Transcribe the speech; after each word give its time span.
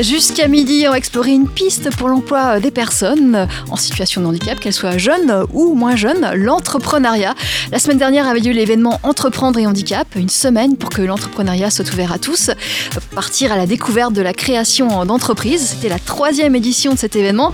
Jusqu'à 0.00 0.48
midi, 0.48 0.86
on 0.88 0.92
va 0.92 0.96
explorer 0.96 1.32
une 1.32 1.46
piste 1.46 1.94
pour 1.96 2.08
l'emploi 2.08 2.60
des 2.60 2.70
personnes 2.70 3.46
en 3.70 3.76
situation 3.76 4.22
de 4.22 4.26
handicap, 4.26 4.58
qu'elles 4.58 4.72
soient 4.72 4.96
jeunes 4.96 5.44
ou 5.52 5.74
moins 5.74 5.96
jeunes, 5.96 6.30
l'entrepreneuriat. 6.34 7.34
La 7.70 7.78
semaine 7.78 7.98
dernière 7.98 8.26
avait 8.26 8.40
lieu 8.40 8.52
l'événement 8.52 9.00
Entreprendre 9.02 9.58
et 9.58 9.66
handicap, 9.66 10.08
une 10.16 10.30
semaine 10.30 10.78
pour 10.78 10.88
que 10.88 11.02
l'entrepreneuriat 11.02 11.70
soit 11.70 11.92
ouvert 11.92 12.10
à 12.10 12.18
tous. 12.18 12.50
Partir 13.14 13.52
à 13.52 13.58
la 13.58 13.66
découverte 13.66 14.14
de 14.14 14.22
la 14.22 14.32
création 14.32 15.04
d'entreprises, 15.04 15.60
c'était 15.60 15.90
la 15.90 15.98
troisième 15.98 16.56
édition 16.56 16.94
de 16.94 16.98
cet 16.98 17.14
événement. 17.14 17.52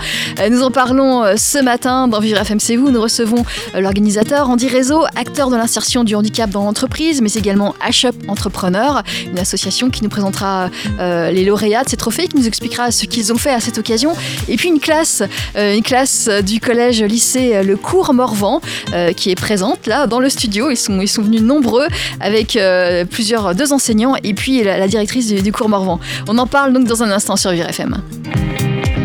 Nous 0.49 0.63
en 0.63 0.71
parlons 0.71 1.25
ce 1.37 1.61
matin 1.61 2.07
dans 2.07 2.21
Vivre 2.21 2.39
FMC 2.39 2.77
vous. 2.77 2.91
Nous 2.91 3.03
recevons 3.03 3.45
l'organisateur 3.75 4.49
Andy 4.49 4.69
Réseau, 4.69 5.05
acteur 5.17 5.51
de 5.51 5.57
l'insertion 5.57 6.05
du 6.05 6.15
handicap 6.15 6.51
dans 6.51 6.63
l'entreprise, 6.63 7.21
mais 7.21 7.33
également 7.33 7.75
HUP 7.85 8.15
Entrepreneur, 8.29 9.03
une 9.27 9.41
association 9.41 9.91
qui 9.91 10.05
nous 10.05 10.09
présentera 10.09 10.71
euh, 11.01 11.33
les 11.33 11.45
lauréats 11.45 11.83
de 11.83 11.89
ces 11.89 11.97
trophées 11.97 12.28
qui 12.29 12.37
nous 12.37 12.47
expliquera 12.47 12.91
ce 12.91 13.07
qu'ils 13.07 13.33
ont 13.33 13.39
fait 13.39 13.53
à 13.53 13.61
cette 13.61 13.79
occasion. 13.79 14.13
Et 14.49 14.57
puis 14.57 14.69
une 14.69 14.81
classe, 14.81 15.23
euh, 15.57 15.75
une 15.75 15.83
classe 15.83 16.29
du 16.29 16.61
collège 16.61 17.03
lycée 17.03 17.55
euh, 17.55 17.63
Le 17.63 17.77
Cours 17.77 18.13
Morvan 18.15 18.61
euh, 18.93 19.13
qui 19.13 19.31
est 19.31 19.35
présente 19.35 19.87
là 19.87 20.07
dans 20.07 20.21
le 20.21 20.29
studio. 20.29 20.71
Ils 20.71 20.77
sont, 20.77 21.01
ils 21.01 21.09
sont 21.09 21.23
venus 21.23 21.43
nombreux 21.43 21.87
avec 22.21 22.57
euh, 22.57 23.05
plusieurs 23.05 23.55
deux 23.55 23.73
enseignants 23.73 24.15
et 24.23 24.35
puis 24.35 24.63
la, 24.63 24.79
la 24.79 24.89
directrice 24.89 25.29
du, 25.29 25.43
du, 25.43 25.53
cours 25.53 25.69
Morvan. 25.69 26.01
On 26.29 26.39
en 26.39 26.47
parle 26.47 26.73
donc 26.73 26.87
dans 26.87 27.03
un 27.03 27.11
instant 27.11 27.37
sur 27.37 27.51
Vivre 27.51 27.69
FM. 27.69 28.03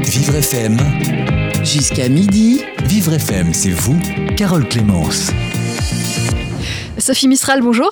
Vivre 0.04 0.36
FM. 0.36 0.78
Jusqu'à 1.64 2.10
midi. 2.10 2.62
Vivre 2.86 3.14
FM, 3.14 3.54
c'est 3.54 3.70
vous, 3.70 3.98
Carole 4.36 4.68
Clémence. 4.68 5.32
Sophie 6.98 7.28
Mistral, 7.28 7.62
bonjour. 7.62 7.92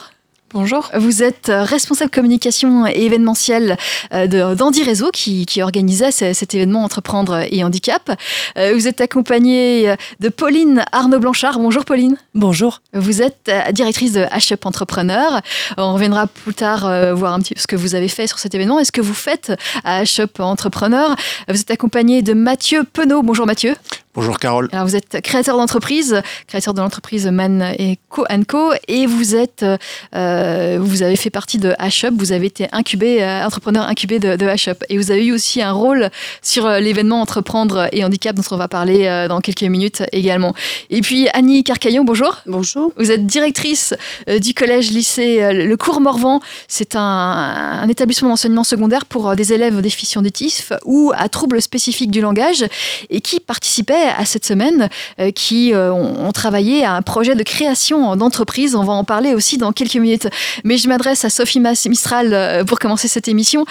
Bonjour. 0.53 0.91
Vous 0.95 1.23
êtes 1.23 1.49
responsable 1.49 2.11
communication 2.11 2.85
et 2.85 3.05
événementiel 3.05 3.77
d'Andy 4.11 4.83
Réseau 4.83 5.09
qui, 5.11 5.45
qui 5.45 5.61
organisait 5.61 6.11
cet 6.11 6.53
événement 6.53 6.83
Entreprendre 6.83 7.45
et 7.49 7.63
Handicap. 7.63 8.11
Vous 8.57 8.87
êtes 8.87 8.99
accompagnée 8.99 9.95
de 10.19 10.29
Pauline 10.29 10.83
Arnaud-Blanchard. 10.91 11.57
Bonjour 11.57 11.85
Pauline. 11.85 12.17
Bonjour. 12.35 12.81
Vous 12.93 13.21
êtes 13.21 13.49
directrice 13.71 14.11
de 14.11 14.25
HUP 14.25 14.65
Entrepreneur. 14.65 15.39
On 15.77 15.93
reviendra 15.93 16.27
plus 16.27 16.53
tard 16.53 16.81
voir 17.15 17.33
un 17.33 17.39
petit 17.39 17.53
peu 17.53 17.61
ce 17.61 17.67
que 17.67 17.77
vous 17.77 17.95
avez 17.95 18.09
fait 18.09 18.27
sur 18.27 18.37
cet 18.37 18.53
événement 18.53 18.79
et 18.79 18.85
ce 18.85 18.91
que 18.91 19.01
vous 19.01 19.13
faites 19.13 19.53
à 19.85 20.03
HUP 20.03 20.41
Entrepreneur. 20.41 21.15
Vous 21.47 21.61
êtes 21.61 21.71
accompagné 21.71 22.23
de 22.23 22.33
Mathieu 22.33 22.83
Penaud. 22.83 23.21
Bonjour 23.23 23.45
Mathieu. 23.45 23.75
Bonjour 24.13 24.39
Carole. 24.39 24.67
Alors 24.73 24.85
vous 24.85 24.97
êtes 24.97 25.21
créateur 25.21 25.55
d'entreprise, 25.55 26.21
créateur 26.45 26.73
de 26.73 26.81
l'entreprise 26.81 27.27
Man 27.27 27.73
et 27.79 27.97
Co, 28.09 28.25
Co 28.45 28.73
et 28.89 29.05
vous 29.05 29.35
êtes, 29.35 29.65
euh, 30.13 30.79
vous 30.81 31.01
avez 31.01 31.15
fait 31.15 31.29
partie 31.29 31.59
de 31.59 31.73
HUP, 31.79 32.13
vous 32.19 32.33
avez 32.33 32.47
été 32.47 32.67
incubé, 32.73 33.23
euh, 33.23 33.45
entrepreneur 33.45 33.87
incubé 33.87 34.19
de, 34.19 34.35
de 34.35 34.45
HUP 34.45 34.83
et 34.89 34.97
vous 34.97 35.11
avez 35.11 35.25
eu 35.25 35.31
aussi 35.31 35.61
un 35.61 35.71
rôle 35.71 36.09
sur 36.41 36.65
euh, 36.65 36.79
l'événement 36.81 37.21
Entreprendre 37.21 37.87
et 37.93 38.03
Handicap 38.03 38.35
dont 38.35 38.43
on 38.51 38.57
va 38.57 38.67
parler 38.67 39.05
euh, 39.05 39.29
dans 39.29 39.39
quelques 39.39 39.63
minutes 39.63 40.03
également. 40.11 40.53
Et 40.89 40.99
puis 40.99 41.29
Annie 41.31 41.63
Carcaillon, 41.63 42.03
bonjour. 42.03 42.41
Bonjour. 42.47 42.91
Vous 42.97 43.11
êtes 43.11 43.25
directrice 43.25 43.93
euh, 44.27 44.39
du 44.39 44.53
collège 44.53 44.91
lycée 44.91 45.53
Le 45.53 45.77
Cours 45.77 46.01
Morvan. 46.01 46.41
C'est 46.67 46.97
un, 46.97 47.01
un, 47.01 47.87
établissement 47.87 48.27
d'enseignement 48.27 48.65
secondaire 48.65 49.05
pour 49.05 49.37
des 49.37 49.53
élèves 49.53 49.79
déficients 49.79 50.19
auditifs 50.19 50.73
ou 50.83 51.13
à 51.15 51.29
troubles 51.29 51.61
spécifiques 51.61 52.11
du 52.11 52.19
langage 52.19 52.65
et 53.09 53.21
qui 53.21 53.39
participait 53.39 54.00
à 54.09 54.25
cette 54.25 54.45
semaine 54.45 54.89
euh, 55.19 55.31
qui 55.31 55.73
euh, 55.73 55.91
ont, 55.91 56.31
travaillé 56.31 56.83
à 56.85 56.93
un 56.93 57.01
projet 57.01 57.35
de 57.35 57.43
création 57.43 58.15
d'entreprise. 58.15 58.75
On 58.75 58.83
va 58.83 58.93
en 58.93 59.03
parler 59.03 59.33
aussi 59.33 59.57
dans 59.57 59.71
quelques 59.71 59.95
minutes. 59.95 60.27
Mais 60.63 60.77
je 60.77 60.87
m'adresse 60.87 61.25
à 61.25 61.29
Sophie 61.29 61.59
Mistral 61.59 62.33
euh, 62.33 62.63
pour 62.63 62.79
commencer 62.79 63.07
cette 63.07 63.27
émission. 63.27 63.65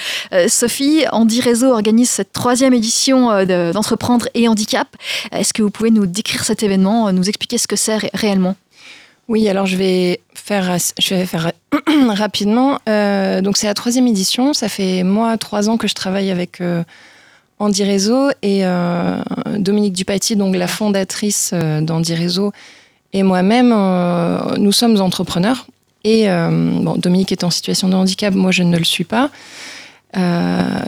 Sophie, 0.48 1.04
Andy 1.12 1.40
Réseau 1.40 1.72
organise 1.72 2.10
cette 2.10 2.32
troisième 2.32 2.74
édition 2.74 3.44
d'Entreprendre 3.44 4.28
et 4.34 4.48
Handicap. 4.48 4.88
Est-ce 5.32 5.52
que 5.52 5.62
vous 5.62 5.70
pouvez 5.70 5.90
nous 5.90 6.06
décrire 6.06 6.44
cet 6.44 6.62
événement, 6.62 7.12
nous 7.12 7.28
expliquer 7.28 7.58
ce 7.58 7.66
que 7.66 7.76
c'est 7.76 7.96
ré 7.96 8.10
réellement? 8.14 8.56
Oui, 9.28 9.48
alors 9.48 9.66
je 9.66 9.76
vais 9.76 10.20
faire, 10.34 10.76
je 10.98 11.14
vais 11.14 11.26
faire 11.26 11.52
rapidement. 12.08 12.78
Donc 12.86 13.56
c'est 13.56 13.66
la 13.66 13.74
troisième 13.74 14.06
édition. 14.06 14.52
Ça 14.52 14.68
fait 14.68 15.02
moi 15.02 15.36
trois 15.38 15.68
ans 15.68 15.76
que 15.76 15.88
je 15.88 15.94
travaille 15.94 16.30
avec 16.30 16.60
Andy 17.60 17.84
Réseau 17.84 18.30
et 18.42 18.64
euh, 18.64 19.22
Dominique 19.58 19.92
Dupaty, 19.92 20.34
donc 20.34 20.56
la 20.56 20.66
fondatrice 20.66 21.50
euh, 21.52 21.82
d'Andy 21.82 22.14
Réseau, 22.14 22.52
et 23.12 23.22
moi-même, 23.22 23.72
euh, 23.76 24.56
nous 24.56 24.72
sommes 24.72 24.98
entrepreneurs. 25.00 25.66
Et 26.02 26.30
euh, 26.30 26.48
bon, 26.50 26.96
Dominique 26.96 27.32
est 27.32 27.44
en 27.44 27.50
situation 27.50 27.88
de 27.88 27.94
handicap, 27.94 28.34
moi 28.34 28.50
je 28.50 28.62
ne 28.62 28.78
le 28.78 28.84
suis 28.84 29.04
pas. 29.04 29.30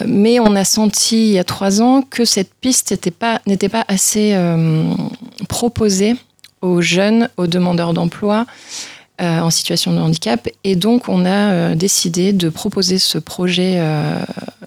Mais 0.05 0.41
on 0.41 0.57
a 0.57 0.65
senti 0.65 1.29
il 1.29 1.33
y 1.35 1.39
a 1.39 1.45
trois 1.45 1.81
ans 1.81 2.03
que 2.03 2.25
cette 2.25 2.53
piste 2.55 2.91
n'était 2.91 3.13
pas, 3.13 3.41
pas 3.71 3.85
assez 3.87 4.37
proposée 5.49 6.17
aux 6.61 6.81
jeunes, 6.81 7.29
aux 7.37 7.47
demandeurs 7.47 7.93
d'emploi 7.93 8.47
euh, 9.23 9.39
en 9.39 9.51
situation 9.51 9.93
de 9.93 10.01
handicap. 10.01 10.49
Et 10.65 10.75
donc, 10.75 11.09
on 11.09 11.25
a 11.25 11.53
euh, 11.53 11.75
décidé 11.77 12.33
de 12.33 12.49
proposer 12.49 12.99
ce 12.99 13.19
projet 13.19 13.77
euh, 13.77 14.19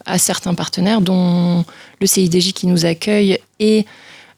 à 0.05 0.17
certains 0.17 0.53
partenaires, 0.53 1.01
dont 1.01 1.65
le 1.99 2.07
CIDJ 2.07 2.53
qui 2.53 2.67
nous 2.67 2.85
accueille 2.85 3.39
et 3.59 3.85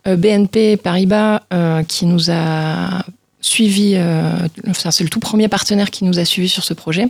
BNP 0.06 0.77
Paribas 0.77 1.41
qui 1.88 2.06
nous 2.06 2.31
a 2.31 3.03
suivi, 3.41 3.97
enfin, 4.69 4.89
c'est 4.89 5.03
le 5.03 5.09
tout 5.09 5.19
premier 5.19 5.50
partenaire 5.50 5.91
qui 5.91 6.06
nous 6.06 6.17
a 6.17 6.23
suivis 6.23 6.47
sur 6.47 6.63
ce 6.63 6.73
projet. 6.73 7.09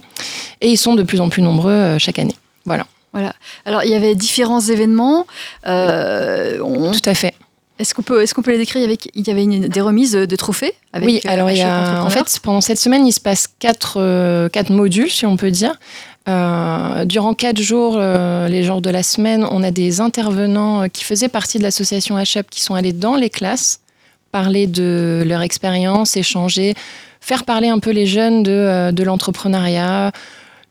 Et 0.62 0.70
ils 0.70 0.78
sont 0.78 0.96
de 0.96 1.04
plus 1.04 1.22
en 1.22 1.30
plus 1.30 1.44
nombreux 1.44 2.00
chaque 2.00 2.18
année. 2.18 2.36
Voilà. 2.66 2.88
Voilà. 3.14 3.34
Alors, 3.66 3.84
il 3.84 3.92
y 3.92 3.96
avait 3.96 4.16
différents 4.16 4.62
événements. 4.62 5.28
On... 5.66 6.92
Tout 6.92 7.10
à 7.10 7.14
fait. 7.14 7.36
Est-ce 7.80 7.94
qu'on 7.94 8.02
peut, 8.02 8.24
est 8.24 8.34
qu'on 8.34 8.42
peut 8.42 8.52
les 8.52 8.58
décrire? 8.58 8.84
Avec, 8.84 9.10
Il 9.14 9.28
y 9.28 9.32
avait 9.32 9.44
une, 9.44 9.68
des 9.68 9.82
remises 9.82 10.14
de 10.14 10.36
trophées 10.36 10.74
avec 10.94 11.08
Oui, 11.08 11.22
alors 11.26 11.52
il 11.52 11.58
y 11.58 11.62
a, 11.62 12.04
en 12.04 12.10
fait, 12.10 12.40
pendant 12.42 12.62
cette 12.62 12.80
semaine, 12.80 13.06
il 13.06 13.12
se 13.12 13.20
passe 13.20 13.48
quatre, 13.60 13.98
euh, 13.98 14.50
quatre 14.50 14.72
modules, 14.72 15.12
si 15.12 15.26
on 15.26 15.38
peut 15.38 15.52
dire. 15.52 15.76
Euh, 16.28 17.06
durant 17.06 17.34
quatre 17.34 17.62
jours, 17.62 17.96
euh, 17.98 18.48
les 18.48 18.64
jours 18.64 18.82
de 18.82 18.90
la 18.90 19.04
semaine, 19.04 19.46
on 19.50 19.64
a 19.64 19.72
des 19.72 20.02
intervenants 20.02 20.90
qui 20.90 21.04
faisaient 21.04 21.30
partie 21.30 21.58
de 21.58 21.64
l'association 21.64 22.18
HUP 22.18 22.50
qui 22.50 22.62
sont 22.62 22.74
allés 22.74 22.94
dans 22.94 23.16
les 23.16 23.30
classes, 23.30 23.80
parler 24.32 24.68
de 24.68 25.24
leur 25.26 25.42
expérience, 25.42 26.18
échanger, 26.18 26.74
faire 27.22 27.46
parler 27.46 27.70
un 27.70 27.80
peu 27.80 27.92
les 27.92 28.08
jeunes 28.08 28.44
de, 28.44 28.92
de 28.92 29.04
l'entrepreneuriat, 29.04 30.12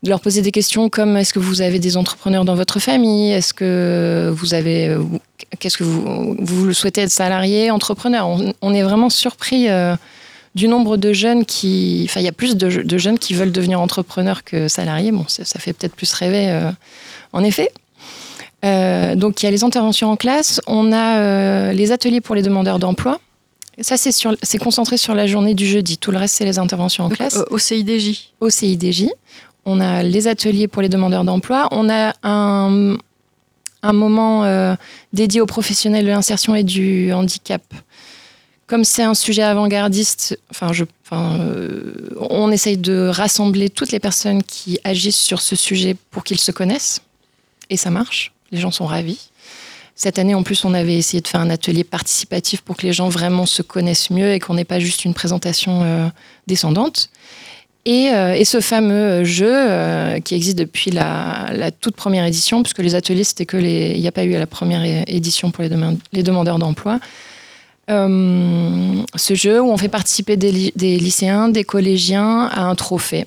de 0.03 0.09
leur 0.09 0.21
poser 0.21 0.41
des 0.41 0.51
questions 0.51 0.89
comme 0.89 1.17
est-ce 1.17 1.33
que 1.33 1.39
vous 1.39 1.61
avez 1.61 1.79
des 1.79 1.97
entrepreneurs 1.97 2.45
dans 2.45 2.55
votre 2.55 2.79
famille? 2.79 3.31
Est-ce 3.31 3.53
que 3.53 4.31
vous 4.35 4.53
avez 4.53 4.95
qu'est-ce 5.59 5.77
que 5.77 5.83
vous, 5.83 6.35
vous 6.39 6.65
le 6.65 6.73
souhaitez 6.73 7.01
être 7.01 7.11
salarié, 7.11 7.71
entrepreneur? 7.71 8.27
On, 8.27 8.53
on, 8.61 8.73
est 8.73 8.83
vraiment 8.83 9.09
surpris 9.09 9.69
euh, 9.69 9.95
du 10.57 10.67
nombre 10.67 10.97
de 10.97 11.13
jeunes 11.13 11.45
qui, 11.45 12.05
enfin 12.09 12.19
il 12.19 12.23
y 12.23 12.29
a 12.29 12.33
plus 12.33 12.57
de, 12.57 12.81
de, 12.81 12.97
jeunes 12.97 13.19
qui 13.19 13.33
veulent 13.33 13.51
devenir 13.51 13.79
entrepreneurs 13.79 14.43
que 14.43 14.67
salariés. 14.67 15.11
Bon, 15.11 15.25
ça, 15.27 15.45
ça 15.45 15.59
fait 15.59 15.73
peut-être 15.73 15.95
plus 15.95 16.11
rêver, 16.13 16.49
euh, 16.49 16.71
en 17.31 17.43
effet. 17.43 17.71
Euh, 18.65 19.15
donc 19.15 19.41
il 19.41 19.45
y 19.45 19.49
a 19.49 19.51
les 19.51 19.63
interventions 19.63 20.09
en 20.09 20.15
classe, 20.15 20.59
on 20.65 20.91
a 20.91 21.19
euh, 21.19 21.73
les 21.73 21.91
ateliers 21.91 22.21
pour 22.21 22.35
les 22.35 22.41
demandeurs 22.41 22.79
d'emploi. 22.79 23.19
Ça, 23.79 23.95
c'est 23.95 24.57
concentré 24.57 24.97
sur 24.97 25.13
la 25.13 25.27
journée 25.27 25.53
du 25.53 25.67
jeudi. 25.67 25.99
Tout 25.99 26.09
le 26.09 26.17
reste, 26.17 26.33
c'est 26.33 26.45
les 26.45 26.57
interventions 26.57 27.03
en 27.03 27.09
classe. 27.09 27.37
Au 27.51 27.59
CIDJ. 27.59 28.31
Au 28.39 28.49
CIDJ 28.49 29.09
on 29.67 29.81
a 29.81 30.01
les 30.01 30.27
ateliers 30.27 30.69
pour 30.69 30.81
les 30.81 30.87
demandeurs 30.87 31.25
d'emploi, 31.25 31.67
on 31.71 31.89
a 31.89 32.13
un, 32.23 32.97
moment 33.83 34.45
euh, 34.45 34.75
dédié 35.11 35.41
aux 35.41 35.45
professionnels 35.45 36.05
de 36.05 36.09
l'insertion 36.09 36.55
et 36.55 36.63
du 36.63 37.11
handicap. 37.11 37.61
Comme 38.65 38.85
c'est 38.85 39.03
un 39.03 39.13
sujet 39.13 39.43
avant-gardiste, 39.43 40.39
enfin, 40.51 40.71
euh, 41.11 41.93
on 42.29 42.49
essaye 42.49 42.77
de 42.77 43.09
rassembler 43.09 43.69
toutes 43.69 43.91
les 43.91 43.99
personnes 43.99 44.41
qui 44.41 44.79
agissent 44.85 45.19
sur 45.19 45.41
ce 45.41 45.57
sujet 45.57 45.97
pour 46.11 46.23
qu'ils 46.23 46.39
se 46.39 46.51
connaissent. 46.51 47.01
Et 47.69 47.75
ça 47.75 47.89
marche, 47.89 48.31
les 48.51 48.59
gens 48.59 48.71
sont 48.71 48.85
ravis. 48.85 49.29
Cette 49.95 50.17
année, 50.17 50.35
en 50.35 50.43
plus, 50.43 50.63
on 50.63 50.73
avait 50.73 50.95
essayé 50.95 51.19
de 51.19 51.27
faire 51.27 51.41
un 51.41 51.49
atelier 51.49 51.83
participatif 51.83 52.61
pour 52.61 52.77
que 52.77 52.85
les 52.85 52.93
gens 52.93 53.09
vraiment 53.09 53.45
se 53.45 53.61
connaissent 53.61 54.11
mieux 54.11 54.31
et 54.31 54.39
qu'on 54.39 54.53
n'ait 54.53 54.63
pas 54.63 54.79
juste 54.79 55.03
une 55.03 55.13
présentation 55.13 55.83
euh, 55.83 56.07
descendante. 56.45 57.09
Et, 57.87 58.11
euh, 58.11 58.33
et, 58.33 58.43
ce 58.43 58.59
fameux 58.59 59.23
jeu 59.23 59.49
euh, 59.49 60.19
qui 60.19 60.35
existe 60.35 60.57
depuis 60.57 60.91
la, 60.91 61.71
toute 61.79 61.95
première 61.95 62.25
édition, 62.25 62.61
puisque 62.61 62.79
les 62.79 62.95
ateliers, 62.95 63.23
c'était 63.23 63.45
que 63.45 63.55
les. 63.55 63.93
Il 63.95 64.01
n'y 64.01 64.09
a 64.09 64.11
pas 64.11 64.25
eu 64.25 64.35
à 64.35 64.39
la 64.39 64.45
première 64.45 64.83
édition 65.07 65.51
pour 65.51 65.63
les, 65.63 65.69
dem 65.69 65.97
les 66.11 66.21
demandeurs 66.21 66.59
d'emploi. 66.59 66.99
Euh, 67.89 69.01
ce 69.15 69.35
jeu 69.35 69.61
où 69.61 69.71
on 69.71 69.77
fait 69.77 69.87
participer 69.87 70.35
des, 70.35 70.51
lycéens, 70.75 71.47
des 71.47 71.63
collégiens 71.63 72.47
à 72.47 72.63
un 72.63 72.75
trophée. 72.75 73.25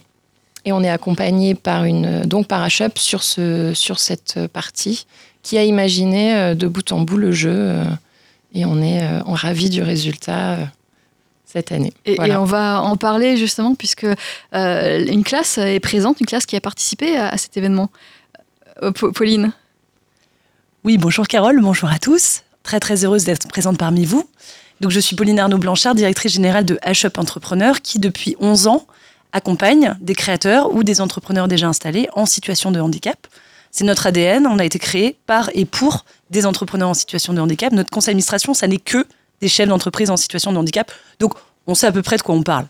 Et 0.66 0.72
on 0.72 0.82
est 0.82 0.90
accompagné 0.90 1.54
par 1.54 1.84
une, 1.84 2.20
donc 2.26 2.46
par 2.46 2.68
sur, 2.70 3.22
ce, 3.22 3.72
sur 3.72 3.98
cette 3.98 4.38
partie 4.48 5.06
qui 5.42 5.56
a 5.56 5.64
imaginé 5.64 6.54
de 6.54 6.66
bout 6.66 6.92
en 6.92 7.00
bout 7.00 7.16
le 7.16 7.32
jeu. 7.32 7.76
Et 8.54 8.66
on 8.66 8.82
est 8.82 9.02
on 9.24 9.32
ravi 9.32 9.70
du 9.70 9.82
résultat 9.82 10.58
cette 11.52 11.72
année. 11.72 11.92
Et, 12.06 12.18
on 12.36 12.44
va 12.44 12.80
en 12.82 12.96
parler 12.96 13.36
justement 13.36 13.74
puisque 13.74 14.06
une 14.52 15.24
classe 15.24 15.58
est 15.58 15.80
présente, 15.80 16.20
une 16.20 16.26
classe 16.26 16.46
qui 16.46 16.56
a 16.56 16.60
participé 16.60 17.16
à, 17.16 17.36
cet 17.36 17.56
événement. 17.56 17.90
Pauline 19.14 19.52
Oui, 20.84 20.96
bonjour 20.96 21.26
Carole, 21.26 21.60
bonjour 21.60 21.90
à 21.90 21.98
tous. 21.98 22.42
Très 22.62 22.80
très 22.80 23.04
heureuse 23.04 23.24
d'être 23.24 23.48
présente 23.48 23.78
parmi 23.78 24.04
vous. 24.04 24.28
Donc 24.80 24.90
je 24.90 25.00
suis 25.00 25.14
Pauline 25.14 25.38
Arnaud 25.38 25.58
Blanchard, 25.58 25.94
directrice 25.94 26.32
générale 26.32 26.64
de 26.64 26.76
H-Up 26.76 27.18
Entrepreneur, 27.18 27.82
qui 27.82 27.98
depuis 27.98 28.36
11 28.40 28.66
ans 28.66 28.86
accompagne 29.32 29.94
des 30.00 30.14
créateurs 30.14 30.74
ou 30.74 30.82
des 30.82 31.00
entrepreneurs 31.00 31.48
déjà 31.48 31.68
installés 31.68 32.08
en 32.14 32.26
situation 32.26 32.70
de 32.70 32.80
handicap. 32.80 33.26
C'est 33.70 33.84
notre 33.84 34.06
ADN, 34.06 34.46
on 34.46 34.58
a 34.58 34.64
été 34.64 34.78
créé 34.78 35.16
par 35.26 35.50
et 35.54 35.64
pour 35.64 36.04
des 36.30 36.46
entrepreneurs 36.46 36.88
en 36.88 36.94
situation 36.94 37.32
de 37.32 37.40
handicap. 37.40 37.72
Notre 37.72 37.90
conseil 37.90 38.12
d'administration, 38.12 38.54
ça 38.54 38.66
n'est 38.66 38.78
que 38.78 39.06
des 39.40 39.48
chefs 39.48 39.68
d'entreprise 39.68 40.10
en 40.10 40.16
situation 40.16 40.52
de 40.52 40.58
handicap. 40.58 40.92
Donc, 41.18 41.34
on 41.66 41.74
sait 41.74 41.86
à 41.86 41.92
peu 41.92 42.02
près 42.02 42.16
de 42.16 42.22
quoi 42.22 42.34
on 42.34 42.42
parle. 42.42 42.66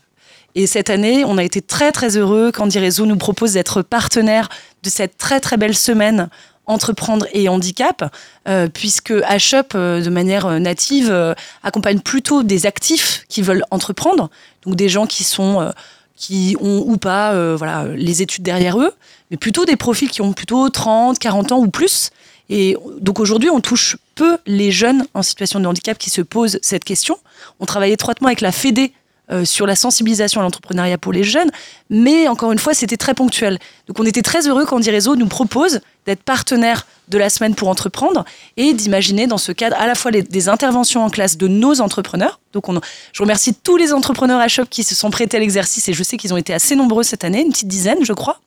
Et 0.53 0.67
cette 0.67 0.89
année, 0.89 1.23
on 1.25 1.37
a 1.37 1.43
été 1.43 1.61
très 1.61 1.91
très 1.91 2.17
heureux 2.17 2.51
quand 2.53 2.71
Réseau 2.73 3.05
nous 3.05 3.17
propose 3.17 3.53
d'être 3.53 3.81
partenaire 3.81 4.49
de 4.83 4.89
cette 4.89 5.17
très 5.17 5.39
très 5.39 5.55
belle 5.55 5.75
semaine 5.75 6.29
entreprendre 6.65 7.25
et 7.33 7.49
handicap, 7.49 8.13
euh, 8.47 8.67
puisque 8.67 9.11
HUP, 9.11 9.75
euh, 9.75 10.01
de 10.01 10.09
manière 10.09 10.45
euh, 10.45 10.59
native, 10.59 11.35
accompagne 11.63 11.99
plutôt 11.99 12.43
des 12.43 12.65
actifs 12.65 13.25
qui 13.27 13.41
veulent 13.41 13.63
entreprendre, 13.71 14.29
donc 14.63 14.75
des 14.75 14.89
gens 14.89 15.05
qui 15.05 15.23
sont 15.23 15.71
qui 16.15 16.55
ont 16.59 16.83
ou 16.85 16.97
pas 16.97 17.33
voilà, 17.55 17.85
les 17.95 18.21
études 18.21 18.43
derrière 18.43 18.79
eux, 18.79 18.93
mais 19.31 19.37
plutôt 19.37 19.65
des 19.65 19.75
profils 19.75 20.09
qui 20.09 20.21
ont 20.21 20.33
plutôt 20.33 20.69
30, 20.69 21.17
40 21.17 21.51
ans 21.51 21.59
ou 21.59 21.67
plus. 21.67 22.11
Et 22.53 22.75
donc 22.99 23.21
aujourd'hui, 23.21 23.49
on 23.49 23.61
touche 23.61 23.95
peu 24.13 24.37
les 24.45 24.71
jeunes 24.71 25.07
en 25.13 25.23
situation 25.23 25.61
de 25.61 25.65
handicap 25.65 25.97
qui 25.97 26.09
se 26.09 26.21
posent 26.21 26.59
cette 26.61 26.83
question. 26.83 27.17
On 27.61 27.65
travaille 27.65 27.93
étroitement 27.93 28.27
avec 28.27 28.41
la 28.41 28.51
Fédé 28.51 28.91
euh, 29.31 29.45
sur 29.45 29.65
la 29.65 29.75
sensibilisation 29.75 30.41
à 30.41 30.43
l'entrepreneuriat 30.43 30.97
pour 30.97 31.13
les 31.13 31.23
jeunes, 31.23 31.49
mais 31.89 32.27
encore 32.27 32.51
une 32.51 32.59
fois, 32.59 32.73
c'était 32.73 32.97
très 32.97 33.13
ponctuel. 33.13 33.59
Donc 33.87 33.99
on 33.99 34.05
était 34.05 34.21
très 34.21 34.47
heureux 34.47 34.65
quand 34.65 34.83
Réseau 34.91 35.15
nous 35.15 35.27
propose 35.27 35.79
d'être 36.05 36.23
partenaire 36.23 36.85
de 37.07 37.17
la 37.17 37.29
semaine 37.29 37.55
pour 37.55 37.67
entreprendre 37.67 38.25
et 38.57 38.73
d'imaginer 38.73 39.27
dans 39.27 39.37
ce 39.37 39.51
cadre 39.51 39.75
à 39.77 39.85
la 39.85 39.95
fois 39.95 40.11
des 40.11 40.49
interventions 40.49 41.03
en 41.03 41.09
classe 41.09 41.37
de 41.37 41.47
nos 41.47 41.81
entrepreneurs. 41.81 42.39
Donc 42.53 42.69
on, 42.69 42.79
je 43.13 43.21
remercie 43.21 43.53
tous 43.53 43.77
les 43.77 43.93
entrepreneurs 43.93 44.39
à 44.39 44.47
Shop 44.47 44.65
qui 44.69 44.83
se 44.83 44.95
sont 44.95 45.11
prêtés 45.11 45.37
à 45.37 45.39
l'exercice 45.39 45.87
et 45.89 45.93
je 45.93 46.03
sais 46.03 46.17
qu'ils 46.17 46.33
ont 46.33 46.37
été 46.37 46.53
assez 46.53 46.75
nombreux 46.75 47.03
cette 47.03 47.23
année, 47.23 47.41
une 47.41 47.51
petite 47.51 47.67
dizaine 47.67 47.99
je 48.03 48.13
crois. 48.13 48.39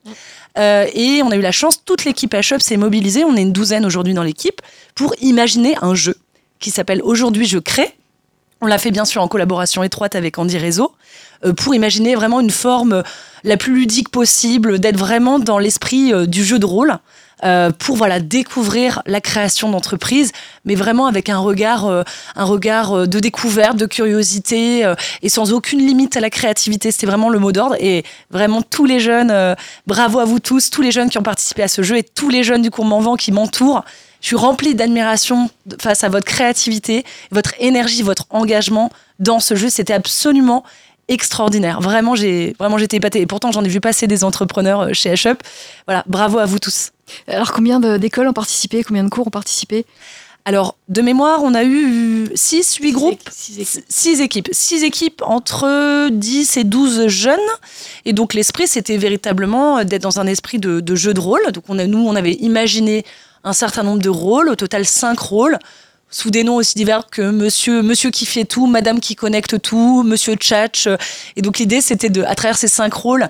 Euh, 0.59 0.87
et 0.95 1.23
on 1.23 1.31
a 1.31 1.37
eu 1.37 1.41
la 1.41 1.53
chance, 1.53 1.85
toute 1.85 2.05
l'équipe 2.05 2.33
à 2.35 2.43
Shop 2.43 2.61
s'est 2.61 2.77
mobilisée, 2.77 3.25
on 3.25 3.37
est 3.37 3.43
une 3.43 3.53
douzaine 3.53 3.85
aujourd'hui 3.85 4.15
dans 4.15 4.23
l'équipe, 4.23 4.61
pour 4.95 5.15
imaginer 5.21 5.77
un 5.83 5.95
jeu 5.95 6.17
qui 6.59 6.71
s'appelle 6.71 7.01
Aujourd'hui 7.03 7.47
je 7.47 7.59
crée 7.59 7.95
on 8.65 8.67
l'a 8.67 8.79
fait 8.79 8.91
bien 8.91 9.05
sûr 9.05 9.21
en 9.21 9.29
collaboration 9.29 9.83
étroite 9.83 10.17
avec 10.17 10.39
Andy 10.39 10.57
Réseau 10.57 10.93
euh, 11.45 11.53
pour 11.53 11.75
imaginer 11.75 12.15
vraiment 12.15 12.41
une 12.41 12.51
forme 12.51 13.03
la 13.45 13.59
plus 13.59 13.75
ludique 13.75 14.09
possible, 14.09 14.79
d'être 14.79 14.97
vraiment 14.97 15.39
dans 15.39 15.59
l'esprit 15.59 16.15
euh, 16.15 16.25
du 16.25 16.43
jeu 16.43 16.59
de 16.59 16.65
rôle. 16.65 16.97
Euh, 17.43 17.71
pour 17.71 17.97
voilà 17.97 18.21
découvrir 18.21 19.03
la 19.05 19.21
création 19.21 19.69
d'entreprise, 19.69 20.33
mais 20.65 20.77
vraiment 20.77 21.07
avec 21.07 21.29
un 21.29 21.37
regard, 21.37 21.85
un 22.37 22.45
regard 22.45 23.07
de 23.07 23.21
découverte, 23.21 23.77
de 23.77 23.85
curiosité 23.85 24.91
et 25.21 25.29
sans 25.29 25.53
aucune 25.53 25.81
limite 25.81 26.17
à 26.17 26.21
la 26.21 26.31
créativité. 26.31 26.91
C'était 26.91 27.09
vraiment 27.09 27.29
le 27.29 27.39
mot 27.41 27.53
d'ordre 27.53 27.77
et 27.81 28.05
vraiment 28.31 28.63
tous 28.63 28.87
les 28.87 28.99
jeunes, 28.99 29.57
bravo 29.87 30.21
à 30.21 30.25
vous 30.25 30.39
tous, 30.39 30.71
tous 30.71 30.81
les 30.81 30.93
jeunes 30.93 31.11
qui 31.11 31.19
ont 31.19 31.23
participé 31.23 31.65
à 31.65 31.69
ce 31.69 31.83
jeu 31.83 31.99
et 31.99 32.03
tous 32.03 32.31
les 32.31 32.45
jeunes 32.45 32.63
du 32.63 32.71
cours 32.71 32.87
Manvent 32.87 33.17
qui 33.19 33.33
m'entourent. 33.33 33.85
Je 34.25 34.29
suis 34.29 34.37
remplie 34.37 34.75
d'admiration 34.75 35.50
face 35.79 36.03
à 36.03 36.09
votre 36.09 36.25
créativité, 36.25 37.05
votre 37.31 37.53
énergie, 37.59 38.03
votre 38.03 38.25
engagement 38.31 38.91
dans 39.19 39.38
ce 39.38 39.55
jeu. 39.55 39.69
C'était 39.69 39.93
absolument 39.93 40.65
extraordinaire. 41.09 41.82
Vraiment, 41.82 42.15
j'ai 42.15 42.56
vraiment 42.59 42.79
j'étais 42.79 42.97
épatée. 42.97 43.21
Et 43.21 43.26
pourtant, 43.26 43.53
j'en 43.53 43.62
ai 43.62 43.69
vu 43.69 43.82
passer 43.82 44.06
des 44.06 44.25
entrepreneurs 44.25 44.81
euh, 44.81 44.93
chez 44.94 45.12
h 45.12 45.37
Voilà, 45.87 46.05
bravo 46.06 46.38
à 46.38 46.47
vous 46.47 46.59
tous. 46.59 46.93
Alors, 47.29 47.53
combien 47.53 47.79
d'écoles 47.99 48.26
ont 48.26 48.32
participé? 48.32 48.82
Combien 48.82 49.05
de 49.05 49.11
cours 49.11 49.26
ont 49.26 49.31
participé? 49.31 49.85
Alors, 50.47 50.75
de 50.88 51.03
mémoire, 51.03 51.43
on 51.43 51.53
a 51.53 51.62
eu 51.62 52.27
6, 52.35 52.77
8 52.77 52.93
groupes, 52.93 53.29
6 53.31 53.61
équipes. 53.61 53.85
6 53.91 54.23
équipes. 54.23 54.49
équipes 54.85 55.23
entre 55.27 56.09
10 56.09 56.56
et 56.56 56.65
12 56.65 57.09
jeunes. 57.09 57.38
Et 58.06 58.15
donc, 58.15 58.32
l'esprit, 58.32 58.69
c'était 58.69 58.97
véritablement 58.97 59.85
d'être 59.85 60.03
dans 60.03 60.19
un 60.19 60.27
esprit 60.27 60.59
de, 60.59 60.81
de, 60.81 60.94
jeu 60.94 61.12
de 61.12 61.20
rôle. 61.20 61.53
Donc, 61.53 61.65
on 61.69 61.79
a, 61.79 61.87
nous, 61.87 61.99
on 61.99 62.17
avait 62.17 62.32
imaginé 62.32 63.05
un 63.44 63.52
certain 63.52 63.82
nombre 63.82 64.02
de 64.02 64.08
rôles, 64.08 64.49
au 64.49 64.56
total 64.56 64.87
cinq 64.87 65.19
rôles, 65.19 65.58
sous 66.11 66.31
des 66.31 66.44
noms 66.44 66.56
aussi 66.56 66.75
divers 66.75 67.06
que 67.11 67.23
Monsieur, 67.23 67.82
Monsieur 67.82 68.11
qui 68.11 68.25
fait 68.25 68.44
tout, 68.44 68.67
Madame 68.67 69.00
qui 69.00 69.17
connecte 69.17 69.61
tout, 69.61 70.02
Monsieur 70.02 70.35
Tchatch. 70.35 70.88
Et 71.37 71.43
donc 71.43 71.58
l'idée, 71.58 71.81
c'était 71.81 72.11
de, 72.11 72.23
à 72.23 72.35
travers 72.35 72.56
ces 72.56 72.69
cinq 72.69 72.94
rôles, 72.94 73.29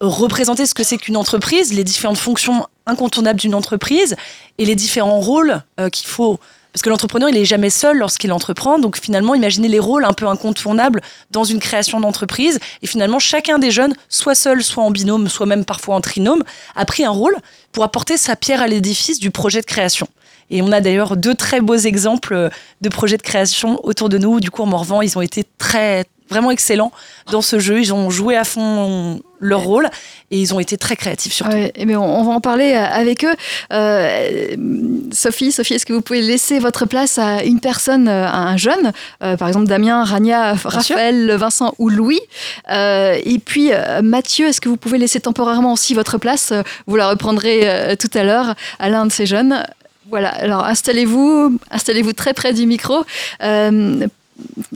représenter 0.00 0.66
ce 0.66 0.74
que 0.74 0.84
c'est 0.84 0.98
qu'une 0.98 1.16
entreprise, 1.16 1.72
les 1.72 1.84
différentes 1.84 2.18
fonctions 2.18 2.66
incontournables 2.86 3.40
d'une 3.40 3.54
entreprise 3.54 4.16
et 4.58 4.64
les 4.64 4.74
différents 4.74 5.20
rôles 5.20 5.62
euh, 5.80 5.88
qu'il 5.88 6.06
faut 6.06 6.38
parce 6.74 6.82
que 6.82 6.90
l'entrepreneur, 6.90 7.28
il 7.28 7.36
est 7.36 7.44
jamais 7.44 7.70
seul 7.70 7.98
lorsqu'il 7.98 8.32
entreprend. 8.32 8.80
Donc 8.80 8.98
finalement, 8.98 9.36
imaginez 9.36 9.68
les 9.68 9.78
rôles 9.78 10.04
un 10.04 10.12
peu 10.12 10.26
incontournables 10.26 11.02
dans 11.30 11.44
une 11.44 11.60
création 11.60 12.00
d'entreprise. 12.00 12.58
Et 12.82 12.88
finalement, 12.88 13.20
chacun 13.20 13.60
des 13.60 13.70
jeunes, 13.70 13.94
soit 14.08 14.34
seul, 14.34 14.60
soit 14.60 14.82
en 14.82 14.90
binôme, 14.90 15.28
soit 15.28 15.46
même 15.46 15.64
parfois 15.64 15.94
en 15.94 16.00
trinôme, 16.00 16.42
a 16.74 16.84
pris 16.84 17.04
un 17.04 17.10
rôle 17.10 17.36
pour 17.70 17.84
apporter 17.84 18.16
sa 18.16 18.34
pierre 18.34 18.60
à 18.60 18.66
l'édifice 18.66 19.20
du 19.20 19.30
projet 19.30 19.60
de 19.60 19.66
création. 19.66 20.08
Et 20.50 20.62
on 20.62 20.72
a 20.72 20.80
d'ailleurs 20.80 21.16
deux 21.16 21.36
très 21.36 21.60
beaux 21.60 21.76
exemples 21.76 22.50
de 22.80 22.88
projets 22.88 23.18
de 23.18 23.22
création 23.22 23.78
autour 23.84 24.08
de 24.08 24.18
nous. 24.18 24.40
Du 24.40 24.50
cours 24.50 24.66
Morvan, 24.66 25.00
ils 25.00 25.16
ont 25.16 25.22
été 25.22 25.44
très, 25.58 26.04
vraiment 26.28 26.50
excellents 26.50 26.92
dans 27.30 27.42
ce 27.42 27.58
jeu. 27.58 27.80
Ils 27.80 27.92
ont 27.92 28.10
joué 28.10 28.36
à 28.36 28.44
fond 28.44 29.20
leur 29.40 29.60
rôle 29.60 29.88
et 30.30 30.40
ils 30.40 30.54
ont 30.54 30.60
été 30.60 30.76
très 30.78 30.96
créatifs 30.96 31.32
surtout. 31.32 31.52
mais 31.54 31.72
eh 31.76 31.96
on, 31.96 32.24
va 32.24 32.32
en 32.32 32.40
parler 32.40 32.72
euh, 32.72 32.84
avec 32.84 33.24
eux. 33.24 33.34
Euh, 33.72 34.56
Sophie, 35.12 35.52
Sophie, 35.52 35.74
est-ce 35.74 35.86
que 35.86 35.92
vous 35.92 36.00
pouvez 36.00 36.22
laisser 36.22 36.58
votre 36.58 36.86
place 36.86 37.18
à 37.18 37.44
une 37.44 37.60
personne, 37.60 38.08
euh, 38.08 38.26
à 38.26 38.38
un 38.38 38.56
jeune, 38.56 38.92
par 39.20 39.48
exemple 39.48 39.66
Damien, 39.66 40.04
Rania, 40.04 40.54
Raphaël, 40.54 41.32
Vincent 41.32 41.74
ou 41.78 41.90
Louis 41.90 42.20
Et 42.68 43.40
puis 43.44 43.70
Mathieu, 44.02 44.48
est-ce 44.48 44.60
que 44.60 44.68
vous 44.68 44.76
pouvez 44.76 44.98
laisser 44.98 45.20
temporairement 45.20 45.72
aussi 45.72 45.94
votre 45.94 46.18
place? 46.18 46.52
Vous 46.86 46.96
la 46.96 47.08
reprendrez 47.08 47.96
tout 47.98 48.10
à 48.14 48.24
l'heure 48.24 48.54
à 48.78 48.88
l'un 48.88 49.06
de 49.06 49.12
ces 49.12 49.26
jeunes. 49.26 49.62
Voilà, 50.10 50.28
alors 50.28 50.64
installez-vous, 50.64 51.58
installez-vous 51.70 52.12
très 52.12 52.34
près 52.34 52.52
du 52.52 52.66
micro. 52.66 53.04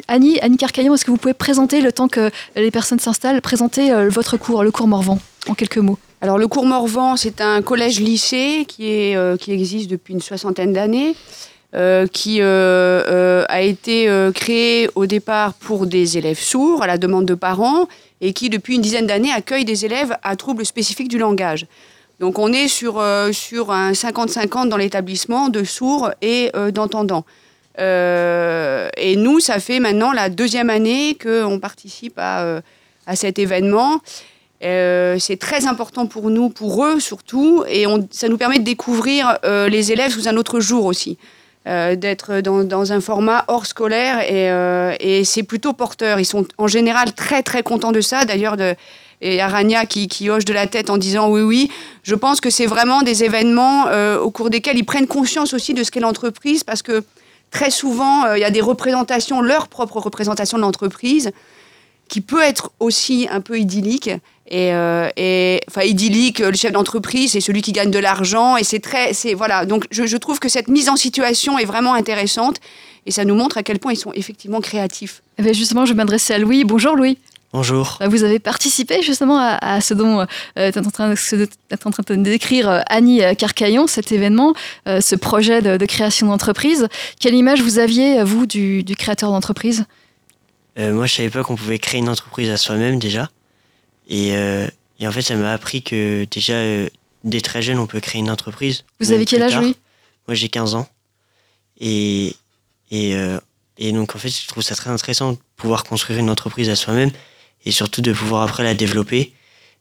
Annie, 0.06 0.38
Annie 0.40 0.56
Carcaillon, 0.56 0.94
est-ce 0.94 1.05
que 1.05 1.10
vous 1.10 1.16
pouvez 1.16 1.34
présenter, 1.34 1.81
le 1.81 1.93
temps 1.93 2.08
que 2.08 2.31
les 2.56 2.70
personnes 2.70 2.99
s'installent, 2.99 3.40
présenter 3.43 3.93
euh, 3.93 4.08
votre 4.08 4.36
cours, 4.36 4.62
le 4.62 4.70
cours 4.70 4.86
Morvan, 4.86 5.19
en 5.48 5.55
quelques 5.55 5.79
mots? 5.79 5.98
Alors 6.20 6.38
le 6.38 6.48
cours 6.48 6.65
Morvan, 6.65 7.17
c'est 7.17 7.41
un 7.41 7.62
collège-lycée 7.62 8.67
euh, 8.81 9.36
qui 9.36 9.53
existe 9.53 9.91
depuis 9.91 10.15
une 10.15 10.20
soixantaine 10.20 10.72
d'années, 10.72 11.15
euh, 11.74 12.06
qui 12.06 12.41
a 12.41 13.60
été 13.60 14.08
créé 14.34 14.88
au 14.94 15.06
départ 15.06 15.55
pour 15.55 15.86
des 15.86 16.17
élèves 16.19 16.41
sourds 16.41 16.82
à 16.82 16.86
la 16.86 16.98
demande 16.98 17.27
de 17.27 17.34
parents 17.34 17.88
et 18.20 18.32
qui 18.32 18.50
depuis 18.50 18.77
une 18.77 18.81
dizaine 18.81 19.06
d'années 19.06 19.32
accueille 19.32 19.65
des 19.65 19.84
élèves 19.84 20.17
à 20.22 20.34
troubles 20.36 20.65
spécifiques 20.65 21.08
du 21.08 21.19
langage. 21.19 21.67
Donc 22.19 22.38
on 22.38 22.53
est 22.53 22.67
sur, 22.67 23.03
sur 23.32 23.70
un 23.70 23.93
50-50 23.93 24.69
dans 24.69 24.77
l'établissement 24.77 25.50
de 25.50 25.62
sourds 25.62 26.10
et 26.20 26.50
d'entendants. 26.72 27.24
Euh, 27.79 28.89
et 28.97 29.17
nous, 29.17 29.41
ça 29.41 29.61
fait 29.61 29.81
maintenant 29.81 30.13
la 30.13 30.29
deuxième 30.29 30.70
année 30.70 31.17
qu'on 31.20 31.58
participe 31.61 32.19
à, 32.19 32.43
euh, 32.43 32.61
à, 33.06 33.17
cet 33.17 33.39
événement. 33.39 34.01
Euh, 34.65 35.17
c'est 35.20 35.37
très 35.37 35.67
important 35.67 36.06
pour 36.06 36.31
nous, 36.31 36.49
pour 36.49 36.85
eux 36.85 36.99
surtout, 36.99 37.65
et 37.69 37.85
ça 38.11 38.29
nous 38.29 38.39
permet 38.39 38.58
de 38.58 38.65
découvrir 38.65 39.39
les 39.44 39.93
élèves 39.93 40.11
sous 40.11 40.29
un 40.29 40.37
autre 40.37 40.58
jour 40.58 40.85
aussi, 40.85 41.17
d'être 41.65 42.41
dans, 42.41 42.65
dans, 42.65 42.93
un 42.93 43.01
format 43.01 43.44
hors 43.47 43.67
scolaire, 43.67 44.20
et, 44.29 44.49
et 45.01 45.25
c'est 45.25 45.44
plutôt 45.44 45.75
porteur. 45.75 46.19
Ils 46.19 46.25
sont 46.25 46.44
en 46.58 46.67
général 46.67 47.13
très 47.13 47.44
très 47.44 47.63
contents 47.63 47.93
de 47.93 48.01
ça. 48.01 48.25
D'ailleurs, 48.25 48.56
et 49.20 49.41
Arania 49.41 49.87
qui, 49.87 50.08
qui, 50.08 50.29
hoche 50.29 50.44
de 50.44 50.53
la 50.53 50.67
tête 50.67 50.91
en 50.91 50.97
disant 50.97 51.31
oui, 51.31 51.43
oui. 51.43 51.70
Je 52.03 52.17
pense 52.17 52.41
que 52.41 52.51
c'est 52.51 52.67
vraiment 52.67 53.03
des 53.03 53.23
événements 53.23 53.85
au 54.20 54.31
cours 54.32 54.51
desquels 54.51 54.77
ils 54.77 54.85
prennent 54.85 55.06
conscience 55.06 55.55
aussi 55.55 55.73
de 55.73 55.85
ce 55.85 55.93
qu'est 55.93 56.01
l'entreprise 56.01 56.65
parce 56.65 56.82
que 56.82 57.05
Très 57.50 57.70
souvent, 57.70 58.24
euh, 58.24 58.38
il 58.38 58.40
y 58.40 58.44
a 58.44 58.50
des 58.50 58.60
représentations, 58.60 59.40
leur 59.40 59.69
propre 59.69 59.98
représentation 60.00 60.58
de 60.58 60.62
l'entreprise, 60.62 61.31
qui 62.08 62.20
peut 62.20 62.43
être 62.43 62.72
aussi 62.81 63.28
un 63.31 63.40
peu 63.40 63.58
idyllique. 63.58 64.10
Et, 64.50 64.72
euh, 64.72 65.08
enfin, 65.69 65.82
idyllique, 65.82 66.38
le 66.38 66.55
chef 66.55 66.72
d'entreprise, 66.72 67.32
c'est 67.32 67.40
celui 67.40 67.60
qui 67.60 67.72
gagne 67.72 67.90
de 67.90 67.98
l'argent. 67.98 68.56
Et 68.56 68.64
c'est 68.64 68.81
très. 68.81 69.12
voilà. 69.34 69.67
Donc, 69.67 69.86
je, 69.90 70.17
trouve 70.17 70.38
que 70.38 70.48
cette 70.48 70.69
mise 70.69 70.88
en 70.88 70.96
situation 70.96 71.58
est 71.58 71.67
vraiment 71.67 71.94
intéressante. 71.94 72.60
Et 73.06 73.10
ça 73.10 73.24
nous 73.24 73.34
montre 73.34 73.58
à 73.58 73.62
quel 73.62 73.78
point 73.78 73.93
ils 73.93 73.96
sont 73.96 74.12
effectivement 74.12 74.60
créatifs. 74.60 75.22
Eh 75.38 75.55
justement, 75.55 75.86
je 75.86 75.93
vais 75.93 75.96
m'adresser 75.96 76.34
à 76.34 76.38
Louis. 76.38 76.64
Bonjour, 76.64 76.96
Louis. 76.96 77.19
Bonjour. 77.52 77.98
Euh, 78.02 78.08
vous 78.08 78.24
avez 78.24 78.38
participé 78.38 79.02
justement 79.02 79.38
à, 79.38 79.81
ce 79.81 79.94
dont 79.94 80.26
est 80.56 80.76
en 80.76 80.82
train, 80.90 81.12
en 81.12 81.90
train 81.90 82.02
de 82.08 82.22
décrire 82.22 82.69
euh, 82.69 82.81
Annie 82.88 83.22
euh, 83.22 83.34
Carcaillon, 83.34 83.86
cet 83.86 84.12
événement, 84.12 84.55
ce 84.86 85.17
projet 85.17 85.62
de, 85.62 85.86
création 85.86 86.26
d'entreprise. 86.26 86.88
Quelle 87.20 87.34
image 87.34 87.62
vous 87.62 87.78
aviez, 87.78 88.22
vous, 88.22 88.46
du, 88.46 88.84
créateur 88.96 89.31
d'entreprise? 89.31 89.86
Euh, 90.78 90.93
moi, 90.93 91.06
je 91.06 91.14
savais 91.14 91.31
pas 91.31 91.43
qu'on 91.43 91.56
pouvait 91.56 91.78
créer 91.78 92.00
une 92.00 92.08
entreprise 92.08 92.50
à 92.50 92.56
soi-même 92.56 92.98
déjà. 92.98 93.31
Et, 94.08 94.36
euh, 94.36 94.69
et 95.00 95.08
en 95.08 95.12
fait, 95.12 95.22
ça 95.22 95.34
m'a 95.34 95.52
appris 95.52 95.82
que 95.82 96.26
déjà, 96.31 96.55
euh, 96.55 96.88
dès 97.24 97.40
très 97.40 97.62
jeune, 97.62 97.78
on 97.78 97.86
peut 97.86 98.00
créer 98.00 98.20
une 98.20 98.31
entreprise. 98.31 98.84
Vous 99.00 99.12
avez 99.12 99.24
quel 99.24 99.43
âge, 99.43 99.52
tard. 99.52 99.62
oui? 99.62 99.76
Moi, 100.28 100.34
j'ai 100.34 100.48
15 100.48 100.74
ans. 100.74 100.88
Et, 101.81 102.36
et, 102.90 103.14
euh, 103.14 103.40
et 103.76 103.93
donc, 103.93 104.14
en 104.14 104.19
fait, 104.19 104.28
je 104.28 104.46
trouve 104.46 104.62
ça 104.62 104.74
très 104.74 104.90
intéressant 104.90 105.32
de 105.32 105.38
pouvoir 105.56 105.84
construire 105.84 106.19
une 106.20 106.31
entreprise 106.31 106.69
à 106.70 106.76
soi-même 106.76 107.10
et 107.65 107.70
surtout 107.70 108.00
de 108.00 108.12
pouvoir 108.12 108.43
après 108.43 108.62
la 108.65 108.74
développer 108.74 109.32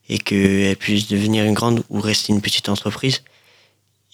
et 0.09 0.17
qu'elle 0.17 0.75
puisse 0.75 1.07
devenir 1.07 1.43
une 1.45 1.53
grande 1.53 1.83
ou 1.89 1.99
rester 1.99 2.33
une 2.33 2.41
petite 2.41 2.69
entreprise 2.69 3.23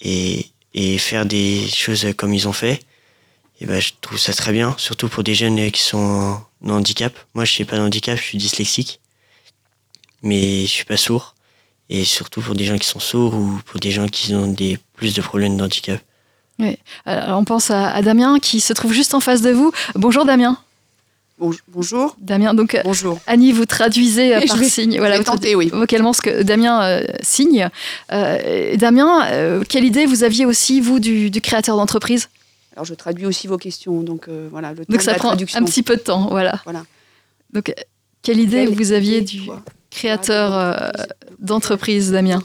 et, 0.02 0.48
et 0.74 0.98
faire 0.98 1.26
des 1.26 1.68
choses 1.68 2.08
comme 2.18 2.34
ils 2.34 2.48
ont 2.48 2.54
fait. 2.54 2.80
Et 3.62 3.66
ben, 3.66 3.80
je 3.80 3.92
trouve 4.02 4.18
ça 4.18 4.34
très 4.34 4.52
bien, 4.52 4.76
surtout 4.78 5.08
pour 5.08 5.24
des 5.24 5.36
jeunes 5.36 5.72
qui 5.72 5.82
sont 5.82 6.42
en 6.66 6.70
handicap. 6.70 7.14
Moi, 7.34 7.46
je 7.46 7.52
suis 7.52 7.66
pas 7.66 7.78
de 7.78 7.82
handicap, 7.82 8.18
je 8.18 8.24
suis 8.24 8.38
dyslexique, 8.38 9.00
mais 10.22 10.62
je 10.64 10.72
suis 10.72 10.86
pas 10.86 10.98
sourd. 10.98 11.36
Et 11.90 12.06
surtout 12.06 12.42
pour 12.42 12.56
des 12.56 12.66
gens 12.66 12.78
qui 12.78 12.88
sont 12.88 13.00
sourds 13.00 13.36
ou 13.36 13.60
pour 13.66 13.80
des 13.80 13.92
gens 13.92 14.08
qui 14.08 14.34
ont 14.34 14.48
des 14.48 14.80
plus 14.96 15.14
de 15.14 15.22
problèmes 15.22 15.58
d'handicap. 15.58 16.02
Alors, 17.06 17.40
on 17.40 17.44
pense 17.44 17.72
à 17.72 18.02
Damien 18.02 18.40
qui 18.40 18.62
se 18.62 18.74
trouve 18.74 18.94
juste 18.94 19.14
en 19.14 19.20
face 19.20 19.42
de 19.42 19.52
vous. 19.52 19.72
Bonjour 19.96 20.26
Damien. 20.26 20.58
Bon- 21.40 21.52
bonjour. 21.68 22.16
Damien, 22.20 22.54
donc 22.54 22.76
euh, 22.76 22.82
Bonjour. 22.84 23.20
Annie, 23.28 23.52
vous 23.52 23.66
traduisez 23.66 24.36
euh, 24.36 24.42
par 24.48 24.58
vais- 24.58 24.70
signe. 24.70 24.98
Voilà, 24.98 25.18
vous 25.18 25.24
tenter, 25.24 25.56
oui. 25.56 25.70
vocalement 25.74 26.14
ce 26.14 26.22
que 26.22 26.44
Damien 26.44 26.84
euh, 26.84 27.04
signe. 27.22 27.70
Euh, 28.12 28.76
Damien, 28.78 29.26
euh, 29.32 29.64
quelle 29.68 29.84
idée 29.84 30.06
vous 30.06 30.24
aviez 30.24 30.46
aussi, 30.46 30.80
vous, 30.80 31.00
du, 31.00 31.30
du 31.32 31.42
créateur 31.42 31.76
d'entreprise? 31.76 32.30
Alors 32.76 32.86
je 32.86 32.94
traduis 32.94 33.26
aussi 33.26 33.48
vos 33.48 33.58
questions, 33.58 34.02
donc 34.02 34.28
euh, 34.28 34.48
voilà 34.52 34.72
le 34.72 34.78
temps 34.78 34.86
Donc 34.90 35.00
de 35.00 35.04
ça 35.06 35.12
la 35.12 35.18
prend 35.18 35.30
traduction. 35.30 35.60
un 35.60 35.64
petit 35.66 35.84
peu 35.84 35.96
de 35.96 36.02
temps, 36.02 36.28
voilà. 36.30 36.60
Voilà. 36.64 36.84
Donc, 37.52 37.74
quelle 38.24 38.40
idée 38.40 38.66
Quelle 38.66 38.76
vous 38.76 38.92
aviez 38.94 39.18
idée, 39.18 39.26
du 39.40 39.46
quoi 39.46 39.62
créateur 39.92 40.54
euh, 40.58 40.90
d'entreprise, 41.40 42.12
Damien? 42.12 42.42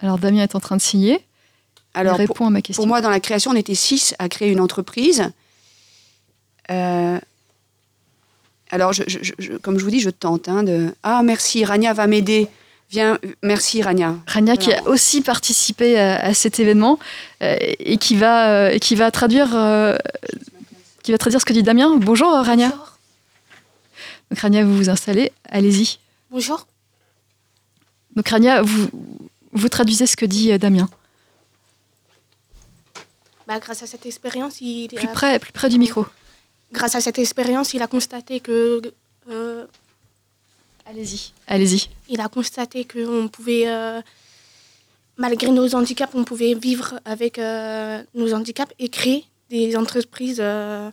Alors, 0.00 0.18
Damien 0.18 0.42
est 0.42 0.54
en 0.54 0.60
train 0.60 0.76
de 0.76 0.80
signer. 0.82 1.20
Alors 1.94 2.14
Il 2.20 2.26
pour, 2.26 2.34
répond 2.36 2.46
à 2.46 2.50
ma 2.50 2.62
question. 2.62 2.80
pour 2.80 2.86
moi, 2.88 3.00
dans 3.00 3.10
la 3.10 3.20
création, 3.20 3.50
on 3.50 3.54
était 3.56 3.74
six 3.74 4.14
à 4.18 4.28
créer 4.28 4.50
une 4.50 4.60
entreprise. 4.60 5.30
Euh, 6.70 7.18
alors, 8.70 8.92
je- 8.92 9.02
je- 9.06 9.32
je- 9.38 9.52
comme 9.58 9.78
je 9.78 9.84
vous 9.84 9.90
dis, 9.90 10.00
je 10.00 10.10
tente. 10.10 10.48
hein, 10.48 10.62
de... 10.62 10.94
Ah, 11.02 11.22
merci, 11.22 11.64
Rania 11.64 11.92
va 11.92 12.06
m'aider. 12.06 12.48
Viens, 12.90 13.18
merci, 13.42 13.82
Rania. 13.82 14.16
Rania 14.26 14.56
qui 14.56 14.72
a 14.72 14.82
aussi 14.84 15.22
participé 15.22 15.98
à, 15.98 16.20
à 16.24 16.34
cet 16.34 16.60
événement 16.60 16.98
euh, 17.42 17.56
et 17.78 17.96
qui 17.96 18.16
va, 18.16 18.50
euh, 18.50 18.78
qui 18.78 18.94
va 18.96 19.10
traduire, 19.10 19.54
euh, 19.56 19.96
qui 21.02 21.10
va 21.12 21.18
traduire 21.18 21.40
ce 21.40 21.46
que 21.46 21.52
dit 21.54 21.62
Damien. 21.62 21.96
Bonjour 21.96 22.30
Rania. 22.30 22.68
Donc 24.30 24.38
Rania, 24.40 24.62
vous 24.64 24.76
vous 24.76 24.90
installez. 24.90 25.32
Allez-y. 25.48 25.98
Bonjour. 26.30 26.66
Donc 28.14 28.28
Rania, 28.28 28.60
vous, 28.62 28.88
vous 29.52 29.68
traduisez 29.70 30.06
ce 30.06 30.16
que 30.16 30.26
dit 30.26 30.58
Damien. 30.58 30.88
Bah, 33.48 33.58
grâce 33.58 33.82
à 33.82 33.86
cette 33.86 34.06
expérience, 34.06 34.60
il 34.60 34.88
Plus 34.88 35.08
a, 35.08 35.12
près, 35.12 35.38
plus 35.38 35.52
près 35.52 35.68
du 35.68 35.78
micro. 35.78 36.06
Grâce 36.72 36.94
à 36.94 37.00
cette 37.00 37.18
expérience, 37.18 37.74
il 37.74 37.82
a 37.82 37.86
constaté 37.86 38.40
que 38.40 38.80
euh, 39.30 39.66
Allez-y. 40.84 41.32
Allez-y. 41.46 41.88
il 42.08 42.20
a 42.20 42.28
constaté 42.28 42.84
que 42.84 42.98
on 43.06 43.28
pouvait, 43.28 43.68
euh, 43.68 44.00
malgré 45.16 45.50
nos 45.50 45.74
handicaps, 45.74 46.12
on 46.14 46.24
pouvait 46.24 46.54
vivre 46.54 46.98
avec 47.04 47.38
euh, 47.38 48.02
nos 48.14 48.34
handicaps 48.34 48.72
et 48.78 48.88
créer 48.88 49.24
des 49.48 49.76
entreprises 49.76 50.40
euh, 50.40 50.90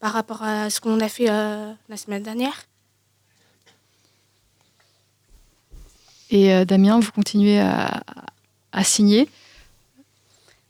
par 0.00 0.12
rapport 0.12 0.42
à 0.42 0.70
ce 0.70 0.80
qu'on 0.80 1.00
a 1.00 1.08
fait 1.08 1.28
euh, 1.28 1.72
la 1.88 1.96
semaine 1.96 2.22
dernière. 2.22 2.64
Et 6.30 6.54
euh, 6.54 6.64
Damien, 6.64 7.00
vous 7.00 7.10
continuez 7.12 7.58
à, 7.58 8.02
à 8.72 8.84
signer? 8.84 9.28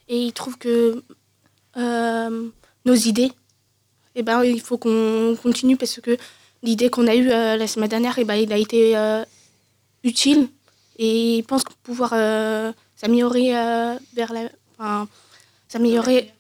Et 0.09 0.19
il 0.23 0.33
trouve 0.33 0.57
que 0.57 1.03
euh, 1.77 2.49
nos 2.85 2.95
idées, 2.95 3.31
eh 4.19 4.23
ben, 4.25 4.43
il 4.43 4.61
faut 4.61 4.79
qu'on 4.79 5.37
continue 5.41 5.77
parce 5.77 6.01
que 6.01 6.17
l'idée 6.65 6.91
qu'on 6.91 7.07
a 7.07 7.15
eue 7.15 7.31
euh, 7.31 7.57
la 7.57 7.69
semaine 7.69 7.89
dernière, 7.89 8.19
eh 8.19 8.25
ben, 8.25 8.35
il 8.35 8.53
a 8.53 8.57
été 8.57 8.97
euh, 8.97 9.25
utile 10.03 10.49
et 10.99 11.37
il 11.37 11.43
pense 11.45 11.63
pouvoir 11.85 12.11
euh, 12.15 12.73
s'améliorer 12.97 13.53
vers 14.15 14.33
la, 14.33 14.49
enfin, 14.77 15.07
s'améliorer 15.69 16.33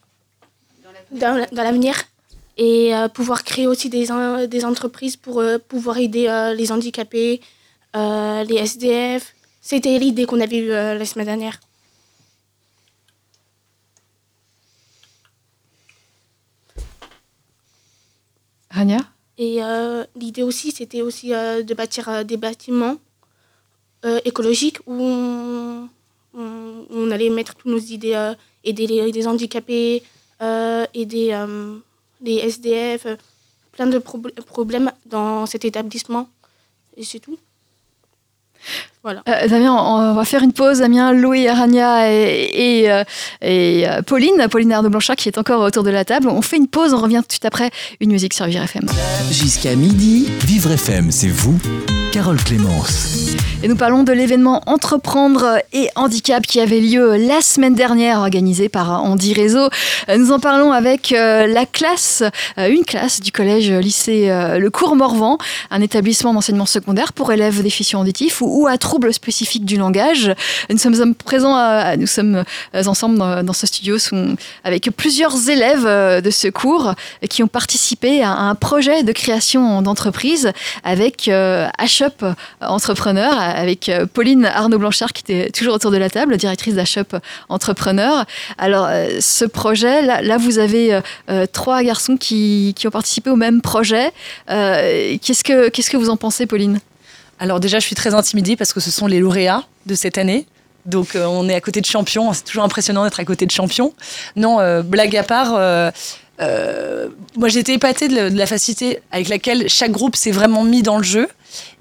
dans 1.13 1.47
dans 1.53 1.63
l'avenir 1.63 1.95
et 2.57 2.93
pouvoir 3.15 3.45
créer 3.45 3.69
aussi 3.69 3.89
des, 3.89 4.09
des 4.49 4.65
entreprises 4.65 5.17
pour 5.17 5.41
pouvoir 5.69 5.99
aider 5.99 6.27
les 6.57 6.73
handicapés, 6.73 7.41
les 7.95 8.57
SDF. 8.57 9.37
C'était 9.61 9.97
l'idée 10.01 10.25
qu'on 10.27 10.41
avait 10.41 10.59
eue 10.59 10.71
la 10.71 11.05
semaine 11.05 11.27
dernière. 11.27 11.61
Et 19.39 19.63
euh, 19.63 20.05
l'idée 20.17 20.43
aussi, 20.43 20.73
c'était 20.73 21.03
aussi 21.03 21.33
euh, 21.33 21.63
de 21.63 21.75
bâtir 21.75 22.09
euh, 22.09 22.25
des 22.25 22.37
bâtiments 22.37 22.97
écologiques 24.25 24.79
où 24.87 25.03
on, 26.35 27.11
allait 27.11 27.31
mettre 27.31 27.57
toutes 27.57 27.67
nos 27.67 27.79
idées, 27.79 28.33
aider 28.63 28.87
les, 28.87 29.27
handicapés, 29.27 30.05
aider 30.95 31.45
les 32.21 32.37
SDF, 32.37 33.09
plein 33.73 33.89
de 33.89 33.99
prob- 33.99 34.31
problèmes 34.43 34.93
dans 35.05 35.47
cet 35.47 35.65
établissement. 35.65 36.29
Et 36.97 37.03
c'est 37.03 37.19
tout. 37.19 37.39
Voilà. 39.03 39.23
Euh, 39.29 39.49
Damien, 39.49 39.73
on 39.73 40.09
on 40.09 40.15
va 40.15 40.25
faire 40.25 40.43
une 40.43 40.53
pause. 40.53 40.81
Damien, 40.81 41.13
Louis, 41.13 41.49
Rania 41.49 42.13
et, 42.13 42.51
et, 42.53 42.91
euh, 42.91 43.05
et, 43.41 43.89
euh, 43.89 44.03
Pauline, 44.03 44.49
Pauline 44.51 44.73
Arnaud-Blanchard 44.73 45.17
qui 45.17 45.29
est 45.29 45.39
encore 45.39 45.61
autour 45.63 45.83
de 45.83 45.91
la 45.91 46.05
table. 46.05 46.29
On 46.29 46.43
fait 46.43 46.57
une 46.57 46.69
pause, 46.69 46.93
on 46.95 46.99
revient 46.99 47.21
tout 47.23 47.29
de 47.29 47.33
suite 47.33 47.45
après 47.45 47.71
une 48.01 48.11
musique 48.11 48.35
sur 48.35 48.47
Vivre 48.47 48.65
FM. 48.65 48.87
Jusqu'à 49.31 49.77
midi, 49.77 50.29
Vivre 50.45 50.73
FM, 50.73 51.11
c'est 51.11 51.29
vous, 51.29 51.59
Carole 52.13 52.43
Clémence. 52.43 53.37
Et 53.63 53.67
nous 53.67 53.77
parlons 53.77 54.05
de 54.05 54.13
l'événement 54.13 54.63
Entreprendre 54.67 55.59
et 55.73 55.89
Handicap 55.97 56.47
qui 56.47 56.61
avait 56.61 56.81
lieu 56.81 57.17
la 57.17 57.41
semaine 57.41 57.75
dernière, 57.75 58.21
organisé 58.21 58.69
par 58.69 59.03
Andy 59.03 59.35
Réseau. 59.35 59.69
Nous 60.17 60.31
en 60.31 60.39
parlons 60.39 60.71
avec 60.71 61.13
euh, 61.13 61.47
la 61.49 61.67
classe, 61.67 62.23
euh, 62.57 62.69
une 62.69 62.85
classe 62.85 63.21
du 63.21 63.33
collège 63.33 63.71
lycée 63.71 64.31
euh, 64.31 64.59
Le 64.59 64.71
Cours 64.71 64.95
Morvan, 64.95 65.39
un 65.71 65.81
établissement 65.81 66.33
d'enseignement 66.33 66.67
secondaire 66.67 67.13
pour 67.13 67.33
élèves 67.33 67.63
déficients 67.63 68.01
auditifs 68.01 68.41
ou, 68.41 68.69
à 68.69 68.79
troubles 68.79 69.13
spécifiques 69.13 69.65
du 69.65 69.77
langage. 69.77 70.33
Nous 70.71 70.79
sommes 70.79 71.15
présents, 71.15 71.97
nous 71.97 72.07
sommes 72.07 72.45
ensemble 72.75 73.19
dans, 73.19 73.53
ce 73.53 73.67
studio 73.67 73.97
avec 74.63 74.89
plusieurs 74.97 75.51
élèves 75.51 76.23
de 76.23 76.31
ce 76.31 76.49
cours 76.49 76.95
qui 77.29 77.43
ont 77.43 77.49
participé 77.49 78.23
à 78.23 78.31
un 78.31 78.55
projet 78.55 79.03
de 79.03 79.13
création 79.13 79.83
d'entreprise 79.83 80.53
avec 80.85 81.29
euh, 81.29 81.69
HUP 82.01 82.25
Entrepreneur, 82.61 83.33
avec 83.39 83.89
euh, 83.89 84.07
Pauline 84.07 84.45
Arnaud-Blanchard 84.47 85.13
qui 85.13 85.23
était 85.23 85.51
toujours 85.51 85.75
autour 85.75 85.91
de 85.91 85.97
la 85.97 86.11
table, 86.11 86.37
directrice 86.37 86.75
d'HUP 86.75 87.17
Entrepreneur. 87.49 88.25
Alors, 88.59 88.87
euh, 88.89 89.19
ce 89.21 89.45
projet, 89.45 90.03
là, 90.03 90.37
vous 90.39 90.59
avez 90.59 90.95
euh, 90.95 91.01
euh, 91.31 91.47
trois 91.47 91.83
garçons 91.83 92.17
qui, 92.17 92.75
qui 92.77 92.87
ont 92.87 92.91
participé 92.91 93.31
au 93.31 93.37
même 93.37 93.61
projet. 93.61 94.13
Euh, 94.51 95.17
qu'est-ce, 95.23 95.45
que, 95.45 95.69
que 95.69 95.97
vous 95.97 96.11
en 96.11 96.17
pensez, 96.17 96.47
Pauline? 96.47 96.81
Alors 97.39 97.61
déjà, 97.61 97.79
je 97.79 97.87
suis 97.87 97.95
très 97.95 98.15
intimidée 98.15 98.57
parce 98.57 98.73
que 98.73 98.81
ce 98.81 98.91
sont 98.91 99.07
les 99.07 99.21
lauréats 99.21 99.65
de 99.87 99.95
cette 99.95 100.19
année. 100.19 100.47
Donc 100.87 101.15
euh, 101.15 101.25
on 101.27 101.49
est 101.49 101.55
à 101.55 101.61
côté 101.61 101.81
de 101.81 101.87
champions. 101.87 102.33
C'est 102.33 102.45
toujours 102.45 102.65
impressionnant 102.65 103.05
d'être 103.05 103.21
à 103.21 103.25
côté 103.25 103.47
de 103.47 103.51
champions. 103.51 103.93
Non, 104.37 104.61
euh, 104.61 104.83
blague 104.83 105.17
à 105.17 105.23
part. 105.23 105.55
euh, 105.57 105.91
euh, 106.41 107.09
moi, 107.37 107.49
été 107.49 107.73
épatée 107.73 108.09
de 108.09 108.15
la, 108.15 108.31
de 108.31 108.39
la 108.39 108.47
facilité 108.47 109.01
avec 109.11 109.29
laquelle 109.29 109.69
chaque 109.69 109.91
groupe 109.91 110.17
s'est 110.17 110.31
vraiment 110.31 110.65
mis 110.65 110.83
dans 110.83 110.97
le 110.97 111.03
jeu 111.03 111.29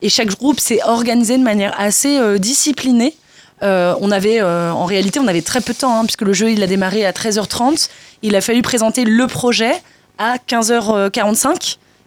et 0.01 0.09
chaque 0.09 0.29
groupe 0.37 0.59
s'est 0.59 0.79
organisé 0.83 1.37
de 1.37 1.43
manière 1.43 1.73
assez 1.79 2.17
euh, 2.19 2.37
disciplinée. 2.37 3.15
Euh, 3.63 3.95
on 4.01 4.11
avait, 4.11 4.39
euh, 4.39 4.71
en 4.71 4.85
réalité, 4.85 5.19
on 5.19 5.27
avait 5.27 5.41
très 5.41 5.61
peu 5.61 5.73
de 5.73 5.79
temps 5.79 5.99
hein, 5.99 6.03
puisque 6.05 6.21
le 6.21 6.33
jeu 6.33 6.51
il 6.51 6.61
a 6.61 6.67
démarré 6.67 7.05
à 7.05 7.11
13h30. 7.11 7.89
Il 8.21 8.35
a 8.35 8.41
fallu 8.41 8.61
présenter 8.61 9.03
le 9.03 9.27
projet 9.27 9.71
à 10.19 10.37
15h45. 10.47 11.47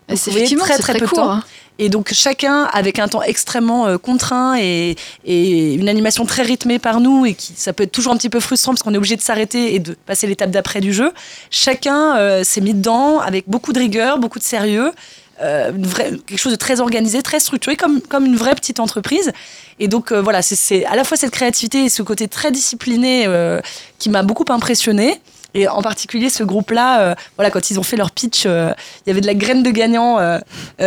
Donc, 0.08 0.18
C'est 0.18 0.30
effectivement 0.30 0.64
très 0.64 0.74
très, 0.78 0.92
très 0.92 0.98
peu 1.00 1.04
de 1.06 1.10
court. 1.10 1.18
temps. 1.18 1.30
hein. 1.32 1.44
Et 1.82 1.88
donc 1.88 2.12
chacun 2.12 2.64
avec 2.74 2.98
un 2.98 3.08
temps 3.08 3.22
extrêmement 3.22 3.86
euh, 3.86 3.96
contraint 3.96 4.54
et, 4.60 4.96
et 5.24 5.74
une 5.74 5.88
animation 5.88 6.26
très 6.26 6.42
rythmée 6.42 6.78
par 6.78 7.00
nous 7.00 7.24
et 7.24 7.32
qui 7.32 7.54
ça 7.56 7.72
peut 7.72 7.84
être 7.84 7.92
toujours 7.92 8.12
un 8.12 8.16
petit 8.18 8.28
peu 8.28 8.38
frustrant 8.38 8.72
parce 8.72 8.82
qu'on 8.82 8.92
est 8.92 8.98
obligé 8.98 9.16
de 9.16 9.22
s'arrêter 9.22 9.74
et 9.74 9.78
de 9.78 9.94
passer 9.94 10.26
l'étape 10.26 10.50
d'après 10.50 10.80
du 10.82 10.92
jeu. 10.92 11.10
Chacun 11.50 12.18
euh, 12.18 12.44
s'est 12.44 12.60
mis 12.60 12.74
dedans 12.74 13.18
avec 13.20 13.48
beaucoup 13.48 13.72
de 13.72 13.78
rigueur, 13.78 14.18
beaucoup 14.18 14.38
de 14.38 14.44
sérieux, 14.44 14.92
euh, 15.42 15.72
une 15.72 15.86
vraie- 15.86 16.12
quelque 16.26 16.38
chose 16.38 16.52
de 16.52 16.58
très 16.58 16.80
organisé, 16.80 17.22
très 17.22 17.40
structuré 17.40 17.76
comme 17.76 18.00
comme 18.02 18.26
une 18.26 18.36
vraie 18.36 18.54
petite 18.54 18.80
entreprise. 18.80 19.32
Et 19.78 19.88
donc 19.88 20.12
euh, 20.12 20.20
voilà, 20.20 20.42
c'est- 20.42 20.84
à 20.86 20.96
la 20.96 21.04
fois 21.04 21.16
cette 21.16 21.30
créativité 21.32 21.84
et 21.84 21.88
ce 21.88 22.02
côté 22.02 22.28
très 22.28 22.50
discipliné 22.50 23.24
euh, 23.26 23.60
qui 23.98 24.10
m'a 24.10 24.22
beaucoup 24.22 24.44
impressionné. 24.50 25.20
Et 25.52 25.66
en 25.66 25.82
particulier, 25.82 26.30
ce 26.30 26.44
groupe-là, 26.44 27.16
voilà, 27.36 27.50
quand 27.50 27.70
ils 27.72 27.80
ont 27.80 27.82
fait 27.82 27.96
leur 27.96 28.12
pitch, 28.12 28.44
il 28.44 28.72
y 29.08 29.10
avait 29.10 29.20
de 29.20 29.26
la 29.26 29.34
graine 29.34 29.64
de 29.64 29.70
gagnant 29.72 30.18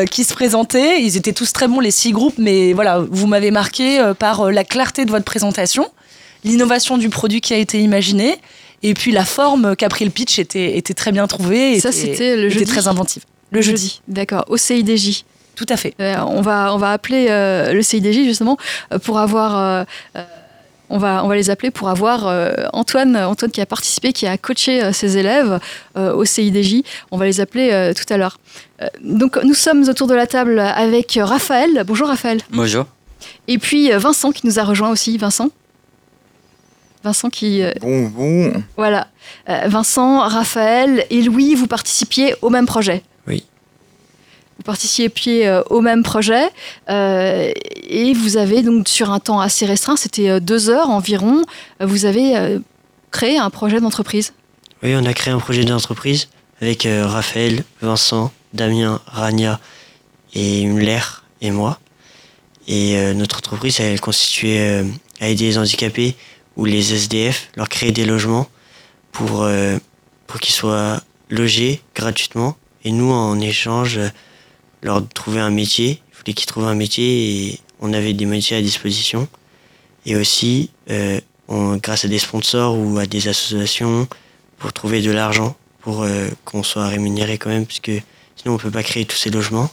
qui 0.09 0.23
se 0.23 0.33
présentait. 0.33 1.01
Ils 1.03 1.17
étaient 1.17 1.33
tous 1.33 1.51
très 1.51 1.67
bons, 1.67 1.81
les 1.81 1.91
six 1.91 2.13
groupes, 2.13 2.35
mais 2.37 2.71
voilà, 2.71 2.99
vous 3.11 3.27
m'avez 3.27 3.51
marqué 3.51 4.01
par 4.17 4.49
la 4.51 4.63
clarté 4.63 5.03
de 5.03 5.11
votre 5.11 5.25
présentation, 5.25 5.85
l'innovation 6.45 6.97
du 6.97 7.09
produit 7.09 7.41
qui 7.41 7.53
a 7.53 7.57
été 7.57 7.81
imaginé, 7.81 8.37
et 8.83 8.93
puis 8.93 9.11
la 9.11 9.25
forme 9.25 9.75
qu'a 9.75 9.89
pris 9.89 10.05
le 10.05 10.11
pitch 10.11 10.39
était, 10.39 10.77
était 10.77 10.93
très 10.93 11.11
bien 11.11 11.27
trouvée. 11.27 11.77
Ça, 11.81 11.89
était- 11.89 11.97
c'était 11.99 12.35
le 12.37 12.47
jeudi. 12.47 12.63
très 12.65 12.87
inventive. 12.87 13.23
Le 13.53 13.61
jeudi, 13.61 14.01
D'accord, 14.07 14.45
au 14.47 14.57
CIDJ. 14.57 15.23
tout 15.55 15.65
à 15.69 15.77
fait. 15.77 15.93
Euh, 15.99 16.15
on, 16.27 16.41
va, 16.41 16.73
on 16.73 16.77
va 16.77 16.91
appeler 16.91 17.27
euh, 17.29 17.71
le 17.73 17.81
CIDJ 17.81 18.23
justement 18.25 18.57
euh, 18.91 18.99
pour 18.99 19.19
avoir. 19.19 19.57
euh, 19.57 19.83
euh, 20.17 20.23
on 20.89 20.97
va, 20.99 21.23
on 21.23 21.27
va 21.27 21.35
les 21.35 21.49
appeler 21.49 21.71
pour 21.71 21.89
avoir 21.89 22.27
euh, 22.27 22.51
Antoine, 22.73 23.15
Antoine 23.15 23.49
qui 23.51 23.61
a 23.61 23.65
participé, 23.65 24.11
qui 24.13 24.27
a 24.27 24.37
coaché 24.37 24.83
euh, 24.83 24.91
ses 24.91 25.17
élèves 25.17 25.59
euh, 25.97 26.13
au 26.13 26.25
CIDJ. 26.25 26.81
On 27.11 27.17
va 27.17 27.25
les 27.25 27.39
appeler 27.39 27.69
euh, 27.71 27.93
tout 27.93 28.11
à 28.13 28.17
l'heure. 28.17 28.37
Euh, 28.81 28.87
donc 29.01 29.39
nous 29.43 29.53
sommes 29.55 29.87
autour 29.89 30.07
de 30.07 30.13
la 30.13 30.27
table 30.27 30.59
avec 30.59 31.17
Raphaël. 31.21 31.83
Bonjour 31.87 32.07
Raphaël. 32.09 32.41
Bonjour. 32.51 32.85
Et 33.47 33.57
puis 33.57 33.89
Vincent 33.91 34.31
qui 34.31 34.45
nous 34.45 34.59
a 34.59 34.63
rejoint 34.63 34.89
aussi. 34.91 35.17
Vincent. 35.17 35.49
Vincent 37.03 37.29
qui. 37.29 37.63
euh, 37.63 37.71
Bonjour. 37.81 38.53
voilà. 38.77 39.07
Euh, 39.49 39.61
Vincent, 39.67 40.19
Raphaël 40.27 41.05
et 41.09 41.21
Louis, 41.21 41.55
vous 41.55 41.67
participiez 41.67 42.35
au 42.41 42.49
même 42.49 42.65
projet. 42.65 43.03
Vous 44.57 44.63
participiez 44.63 45.47
euh, 45.47 45.63
au 45.69 45.81
même 45.81 46.03
projet 46.03 46.43
euh, 46.89 47.51
et 47.89 48.13
vous 48.13 48.37
avez 48.37 48.61
donc 48.61 48.87
sur 48.87 49.11
un 49.11 49.19
temps 49.19 49.39
assez 49.39 49.65
restreint, 49.65 49.95
c'était 49.95 50.29
euh, 50.29 50.39
deux 50.39 50.69
heures 50.69 50.89
environ, 50.89 51.41
vous 51.79 52.05
avez 52.05 52.59
créé 53.11 53.37
un 53.37 53.49
projet 53.49 53.79
d'entreprise. 53.79 54.33
Oui, 54.83 54.93
on 54.95 55.05
a 55.05 55.13
créé 55.13 55.33
un 55.33 55.39
projet 55.39 55.65
d'entreprise 55.65 56.29
avec 56.61 56.87
Raphaël, 56.87 57.63
Vincent, 57.81 58.31
Damien, 58.53 59.01
Rania 59.07 59.59
et 60.33 60.65
Mler 60.65 61.01
et 61.41 61.51
moi. 61.51 61.79
Et 62.67 63.13
notre 63.13 63.39
entreprise, 63.39 63.79
elle 63.79 63.95
est 63.95 63.99
constituée 63.99 64.83
à 65.19 65.27
aider 65.27 65.45
les 65.45 65.57
handicapés 65.57 66.15
ou 66.55 66.65
les 66.65 66.93
SDF, 66.93 67.49
leur 67.55 67.67
créer 67.67 67.91
des 67.91 68.05
logements 68.05 68.47
pour, 69.11 69.45
pour 70.27 70.39
qu'ils 70.39 70.53
soient 70.53 71.01
logés 71.29 71.81
gratuitement. 71.95 72.55
Et 72.85 72.91
nous, 72.91 73.11
en 73.11 73.39
échange, 73.41 73.99
leur 74.83 75.07
trouver 75.09 75.39
un 75.39 75.49
métier. 75.49 76.01
Il 76.11 76.15
fallait 76.15 76.33
qu'ils 76.33 76.45
trouvent 76.45 76.67
un 76.67 76.75
métier 76.75 77.47
et 77.49 77.59
on 77.79 77.93
avait 77.93 78.13
des 78.13 78.25
métiers 78.25 78.57
à 78.57 78.61
disposition. 78.61 79.27
Et 80.05 80.15
aussi, 80.15 80.69
euh, 80.89 81.19
on- 81.47 81.77
grâce 81.77 82.05
à 82.05 82.07
des 82.07 82.19
sponsors 82.19 82.77
ou 82.77 82.97
à 82.97 83.05
des 83.05 83.27
associations, 83.27 84.07
pour 84.59 84.71
trouver 84.73 85.01
de 85.01 85.11
l'argent, 85.11 85.55
pour 85.81 86.03
euh, 86.03 86.27
qu'on 86.45 86.63
soit 86.63 86.87
rémunéré 86.87 87.37
quand 87.37 87.49
même, 87.49 87.65
puisque 87.65 87.91
sinon 88.35 88.55
on 88.55 88.57
peut 88.57 88.71
pas 88.71 88.83
créer 88.83 89.05
tous 89.05 89.17
ces 89.17 89.29
logements. 89.29 89.69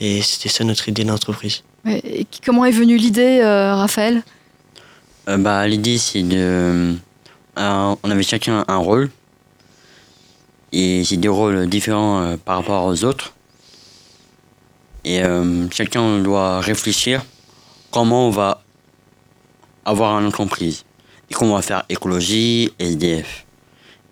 Et 0.00 0.22
c'était 0.22 0.48
ça 0.48 0.64
notre 0.64 0.88
idée 0.88 1.04
d'entreprise. 1.04 1.62
Et 1.86 2.26
comment 2.44 2.64
est 2.64 2.70
venue 2.70 2.96
l'idée, 2.96 3.40
euh, 3.42 3.74
Raphaël? 3.74 4.22
Euh, 5.28 5.36
bah, 5.38 5.66
L'idée, 5.66 5.98
c'est 5.98 6.22
de. 6.22 6.36
euh, 7.58 7.94
on 8.02 8.10
avait 8.10 8.22
chacun 8.22 8.64
un 8.68 8.76
rôle. 8.76 9.10
Et 10.72 11.02
c'est 11.04 11.16
des 11.16 11.28
rôles 11.28 11.66
différents 11.68 12.20
euh, 12.20 12.36
par 12.36 12.58
rapport 12.58 12.84
aux 12.84 13.04
autres. 13.04 13.32
Et 15.08 15.22
euh, 15.24 15.70
chacun 15.70 16.18
doit 16.18 16.60
réfléchir 16.60 17.24
comment 17.90 18.26
on 18.26 18.30
va 18.30 18.62
avoir 19.86 20.20
une 20.20 20.26
entreprise. 20.26 20.84
Et 21.30 21.34
comment 21.34 21.52
on 21.52 21.56
va 21.56 21.62
faire 21.62 21.84
écologie, 21.88 22.70
SDF. 22.78 23.46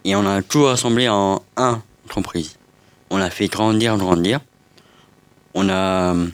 Et 0.07 0.17
on 0.17 0.25
a 0.25 0.41
tout 0.41 0.65
rassemblé 0.65 1.07
en 1.07 1.43
un 1.59 1.83
entreprise. 2.07 2.57
On 3.11 3.21
a 3.21 3.29
fait 3.29 3.49
grandir, 3.49 3.99
grandir. 3.99 4.41
On 5.53 5.69
a 5.69 6.15
euh, 6.15 6.29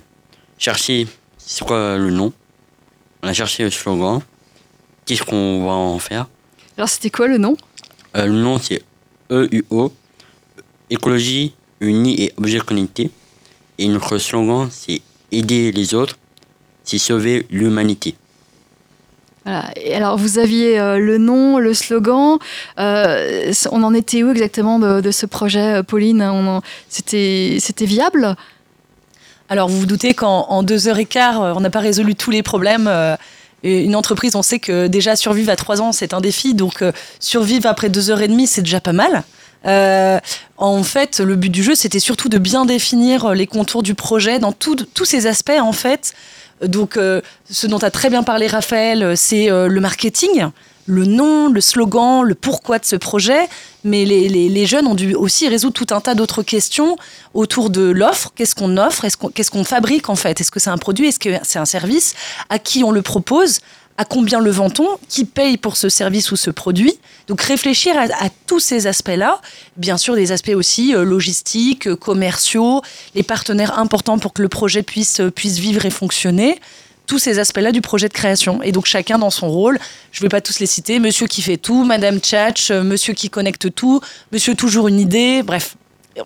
cherché 0.59 1.09
c'est 1.39 1.67
quoi 1.67 1.99
le 1.99 2.13
nom. 2.13 2.33
On 3.25 3.27
a 3.27 3.33
cherché 3.33 3.65
le 3.65 3.71
slogan. 3.71 4.21
Qu'est-ce 5.07 5.25
qu'on 5.25 5.65
va 5.67 5.73
en 5.73 5.99
faire? 5.99 6.29
Alors 6.77 6.89
c'était 6.89 7.11
quoi 7.11 7.27
le 7.27 7.39
nom? 7.39 7.57
Euh, 8.17 8.27
Le 8.27 8.33
nom 8.41 8.61
c'est 8.61 8.85
EUO, 9.29 9.93
écologie, 10.89 11.53
unie 11.81 12.23
et 12.23 12.33
objets 12.37 12.61
connectés. 12.61 13.11
Et 13.79 13.89
notre 13.89 14.19
slogan 14.19 14.69
c'est 14.71 15.01
aider 15.31 15.73
les 15.73 15.95
autres, 15.95 16.19
c'est 16.85 16.99
sauver 16.99 17.47
l'humanité. 17.51 18.15
Voilà. 19.45 19.71
Et 19.77 19.95
alors 19.95 20.17
vous 20.17 20.39
aviez 20.39 20.79
euh, 20.79 20.99
le 20.99 21.19
nom, 21.19 21.59
le 21.59 21.75
slogan. 21.75 22.39
euh, 22.79 23.53
on 23.71 23.83
en 23.83 23.93
était 23.95 24.23
où 24.23 24.31
exactement 24.31 24.79
de, 24.79 25.01
de 25.01 25.11
ce 25.11 25.27
projet, 25.27 25.79
euh, 25.79 25.83
Pauline? 25.83 26.23
On 26.23 26.47
en- 26.59 26.63
C'était 26.89 27.57
c'était 27.61 27.87
viable? 27.87 28.37
Alors, 29.49 29.69
vous 29.69 29.81
vous 29.81 29.87
doutez 29.87 30.15
qu'en 30.15 30.47
en 30.49 30.63
deux 30.63 30.89
heures 30.89 30.99
et 30.99 31.05
quart, 31.05 31.41
on 31.57 31.61
n'a 31.61 31.69
pas 31.69 31.81
résolu 31.81 32.15
tous 32.15 32.31
les 32.31 32.43
problèmes. 32.43 32.87
euh, 32.87 33.17
une 33.65 33.95
entreprise, 33.95 34.35
on 34.35 34.43
sait 34.43 34.59
que 34.59 34.87
déjà 34.87 35.15
survivre 35.15 35.51
à 35.51 35.57
trois 35.57 35.83
ans, 35.83 35.93
c'est 35.93 36.15
un 36.15 36.21
défi. 36.23 36.55
Donc, 36.55 36.81
euh, 36.81 36.91
survivre 37.21 37.67
après 37.69 37.91
deux 37.91 38.11
heures 38.11 38.23
et 38.23 38.29
demie, 38.29 38.47
c'est 38.47 38.63
déjà 38.63 38.81
pas 38.81 38.93
mal. 38.95 39.25
Euh, 39.67 40.19
en 40.57 40.83
fait, 40.83 41.21
le 41.21 41.37
but 41.37 41.51
du 41.51 41.63
jeu, 41.63 41.75
c'était 41.75 42.01
surtout 42.01 42.29
de 42.29 42.39
bien 42.39 42.65
définir 42.67 43.27
euh, 43.27 43.35
les 43.35 43.47
contours 43.47 43.83
du 43.83 43.95
projet 43.95 44.39
dans 44.39 44.53
tous 44.53 45.05
ces 45.05 45.27
aspects, 45.27 45.53
en 45.61 45.73
fait. 45.73 46.13
Donc, 46.65 46.97
euh, 46.97 47.21
ce 47.51 47.67
dont 47.67 47.79
a 47.79 47.91
très 47.91 48.11
bien 48.11 48.23
parlé 48.23 48.47
Raphaël, 48.47 49.17
c'est 49.17 49.49
le 49.49 49.81
marketing, 49.81 50.47
le 50.87 51.05
nom, 51.07 51.49
le 51.49 51.61
slogan, 51.61 52.23
le 52.23 52.35
pourquoi 52.35 52.79
de 52.79 52.85
ce 52.85 52.97
projet. 52.97 53.49
Mais 53.85 54.05
les, 54.05 54.29
les- 54.29 54.49
les 54.49 54.67
jeunes 54.67 54.87
ont 54.87 54.95
dû 54.95 55.15
aussi 55.15 55.49
résoudre 55.49 55.75
tout 55.75 55.93
un 55.95 56.01
tas 56.01 56.15
d'autres 56.15 56.43
questions 56.45 56.97
autour 57.35 57.71
de 57.71 57.83
l'offre. 57.83 58.31
Qu'est-ce 58.37 58.55
qu'on 58.55 58.77
offre? 58.77 59.05
Qu'est-ce 59.35 59.51
qu'on 59.51 59.65
fabrique 59.65 60.09
en 60.09 60.15
fait? 60.17 60.41
Est-ce 60.41 60.51
que 60.53 60.61
c'est 60.61 60.71
un 60.71 60.79
produit? 60.79 61.09
Est-ce 61.09 61.19
que 61.19 61.31
c'est 61.43 61.59
un 61.59 61.65
service? 61.65 62.15
À 62.49 62.59
qui 62.61 62.85
on 62.85 62.93
le 62.93 63.03
propose? 63.03 63.59
À 64.03 64.05
combien 64.05 64.41
le 64.41 64.51
vend-on 64.51 64.99
Qui 65.09 65.25
paye 65.25 65.57
pour 65.57 65.77
ce 65.77 65.89
service 65.89 66.33
ou 66.33 66.37
ce 66.37 66.51
produit 66.51 66.93
Donc 67.29 67.41
réfléchir 67.41 67.95
à, 67.97 68.29
tous 68.49 68.59
ces 68.59 68.89
aspects-là. 68.89 69.41
Bien 69.77 69.97
sûr, 69.97 70.17
des 70.17 70.33
aspects 70.33 70.57
aussi 70.57 70.93
euh, 70.93 71.05
logistiques, 71.05 71.87
euh, 71.87 71.95
commerciaux, 71.95 72.83
les 73.15 73.23
partenaires 73.23 73.79
importants 73.79 74.19
pour 74.19 74.33
que 74.33 74.43
le 74.43 74.49
projet 74.49 74.83
puisse, 74.83 75.21
euh, 75.21 75.31
puisse 75.31 75.59
vivre 75.59 75.87
et 75.87 75.91
fonctionner. 75.91 76.59
Tous 77.07 77.21
ces 77.21 77.39
aspects-là 77.39 77.71
du 77.71 77.81
projet 77.81 78.09
de 78.09 78.13
création. 78.13 78.61
Et 78.65 78.73
donc 78.73 78.87
chacun 78.87 79.21
dans 79.21 79.31
son 79.31 79.49
rôle. 79.49 79.79
Je 80.11 80.19
ne 80.19 80.25
vais 80.25 80.31
pas 80.31 80.41
tous 80.41 80.59
les 80.59 80.67
citer. 80.67 80.99
Monsieur 80.99 81.29
qui 81.29 81.41
fait 81.41 81.57
tout, 81.57 81.85
Madame 81.85 82.19
Tchatch, 82.19 82.73
Monsieur 82.73 83.15
qui 83.15 83.31
connecte 83.31 83.73
tout, 83.73 84.01
Monsieur 84.33 84.57
toujours 84.57 84.89
une 84.89 84.99
idée. 84.99 85.45
Bref, 85.45 85.77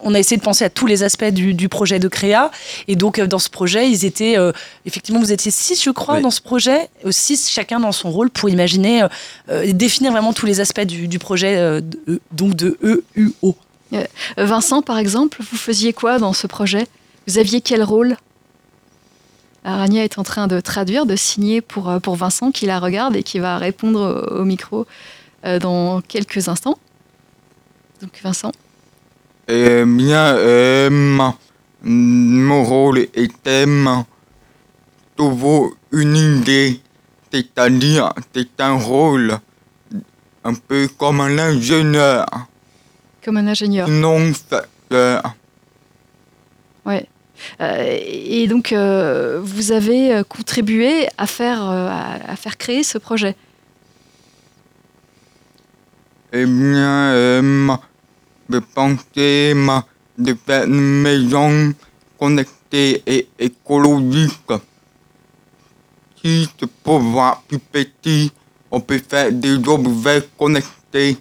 on 0.03 0.15
a 0.15 0.19
essayé 0.19 0.37
de 0.37 0.43
penser 0.43 0.65
à 0.65 0.71
tous 0.71 0.87
les 0.87 1.03
aspects 1.03 1.25
du, 1.27 1.55
du 1.55 1.69
projet 1.69 1.99
de 1.99 2.09
créa. 2.09 2.51
Et 2.89 2.97
donc, 2.97 3.19
euh, 3.19 3.27
dans 3.27 3.39
ce 3.39 3.49
projet, 3.51 3.91
ils 3.91 4.05
étaient. 4.05 4.37
euh, 4.39 4.53
effectivement, 4.85 5.21
vous 5.21 5.33
étiez 5.33 5.51
six, 5.51 5.83
je 5.83 5.91
crois, 5.91 6.17
Oui. 6.17 6.23
dans 6.23 6.31
ce 6.31 6.41
projet. 6.41 6.89
Euh, 7.05 7.11
Six, 7.13 7.49
chacun 7.49 7.81
dans 7.81 7.93
son 7.93 8.11
rôle, 8.11 8.31
pour 8.31 8.49
imaginer 8.49 9.03
euh, 9.49 9.63
et 9.63 9.73
définir 9.73 10.13
vraiment 10.13 10.33
tous 10.33 10.47
les 10.47 10.61
aspects 10.61 10.81
du, 10.83 11.09
du 11.09 11.19
projet, 11.19 11.57
euh, 11.57 11.81
de- 11.81 12.21
donc 12.33 12.55
de 12.55 12.79
EUO. 12.83 13.55
Euh, 13.93 14.05
Vincent, 14.37 14.83
par 14.83 14.99
exemple, 14.99 15.39
vous 15.41 15.57
faisiez 15.57 15.93
quoi 15.93 16.19
dans 16.19 16.33
ce 16.33 16.47
projet? 16.47 16.87
Vous 17.29 17.39
aviez 17.39 17.61
quel 17.61 17.83
rôle? 17.83 18.17
Arania 19.65 20.05
est 20.05 20.19
en 20.19 20.23
train 20.23 20.47
de 20.47 20.61
traduire, 20.61 21.07
de 21.07 21.17
signer 21.17 21.61
pour, 21.61 22.01
pour 22.01 22.15
Vincent 22.15 22.53
qui 22.53 22.67
la 22.67 22.79
regarde 22.79 23.17
et 23.17 23.23
qui 23.23 23.39
va 23.41 23.59
répondre 23.59 24.01
au, 24.33 24.41
au 24.41 24.45
micro 24.45 24.87
euh, 25.45 25.59
dans 25.59 26.01
quelques 26.03 26.49
instants. 26.49 26.79
Donc 28.01 28.11
Vincent. 28.23 28.53
Eh 29.49 29.85
bien, 29.85 30.35
euh, 30.37 30.91
mon 31.83 32.65
rôle 32.65 32.99
était 33.15 33.65
trouver 35.17 35.71
une 35.93 36.17
idée, 36.17 36.81
c'est-à-dire 37.33 38.13
c'est 38.35 38.61
un 38.61 38.75
rôle 38.75 39.39
un 40.45 40.55
peu 40.55 40.89
comme 40.99 41.21
un 41.21 41.39
ingénieur, 41.39 42.27
Comme 43.25 43.37
un 43.37 43.47
ingénieur. 43.47 43.89
non 43.89 44.33
facteur. 44.33 45.35
Ouais. 46.85 47.07
Euh, 47.61 47.99
et 48.01 48.47
donc, 48.49 48.73
euh, 48.73 49.41
vous 49.43 49.71
avez 49.73 50.15
euh, 50.15 50.23
contribué 50.25 51.07
à 51.19 51.27
faire, 51.27 51.63
euh, 51.69 51.89
à, 51.89 52.33
à 52.33 52.37
faire 52.37 52.57
créer 52.57 52.83
ce 52.83 52.99
projet? 52.99 53.37
Eh 56.33 56.47
bien, 56.47 57.43
euh, 58.53 58.55
je 58.55 58.59
pensais 58.59 59.55
de 60.19 60.37
faire 60.47 60.65
une 60.65 61.03
maison 61.03 61.75
connectée 62.19 63.03
et 63.07 63.29
écologique. 63.39 64.53
Si 66.23 66.49
ce 66.59 66.67
pouvoir 66.67 67.43
plus 67.43 67.59
petit, 67.59 68.33
on 68.71 68.81
peut 68.81 69.01
faire 69.09 69.31
des 69.33 69.57
objets 69.69 70.29
connectés, 70.39 71.17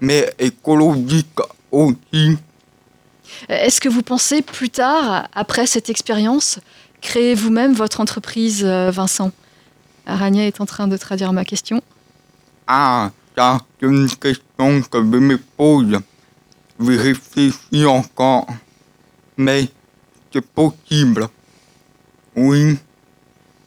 mais 0.00 0.32
écologiques 0.38 1.40
aussi. 1.70 2.36
Est-ce 3.48 3.80
que 3.80 3.88
vous 3.88 4.02
pensez 4.02 4.42
plus 4.42 4.70
tard, 4.70 5.28
après 5.34 5.66
cette 5.66 5.90
expérience, 5.90 6.58
créer 7.00 7.34
vous-même 7.34 7.74
votre 7.74 8.00
entreprise, 8.00 8.64
euh, 8.64 8.90
Vincent? 8.90 9.30
Arania 10.06 10.46
est 10.46 10.60
en 10.60 10.66
train 10.66 10.88
de 10.88 10.96
traduire 10.96 11.32
ma 11.32 11.44
question. 11.44 11.82
Ah, 12.66 13.10
ça, 13.36 13.58
c'est 13.78 13.86
une 13.86 14.08
question 14.08 14.82
que 14.82 14.98
je 14.98 15.18
me 15.18 15.38
pose. 15.38 16.00
Réfléchis 16.78 17.86
encore. 17.86 18.46
Mais 19.36 19.68
c'est 20.32 20.44
possible. 20.44 21.28
Oui. 22.36 22.78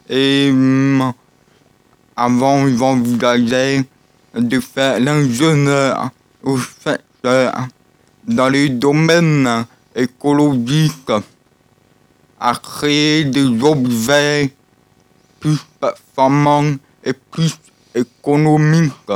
Et 0.10 0.50
hum, 0.52 1.14
avant, 2.16 2.68
j'envisageais 2.68 3.86
de 4.36 4.60
faire 4.60 5.00
l'ingénieur 5.00 6.10
ou 6.44 6.58
chercheur 6.58 7.68
dans 8.28 8.50
les 8.50 8.70
domaines 8.70 9.66
écologiques 9.96 11.12
à 12.40 12.56
créer 12.56 13.26
des 13.26 13.64
objets 13.64 14.54
plus 15.40 15.60
performants 15.80 16.76
et 17.04 17.14
plus 17.14 17.58
économiques. 17.94 19.12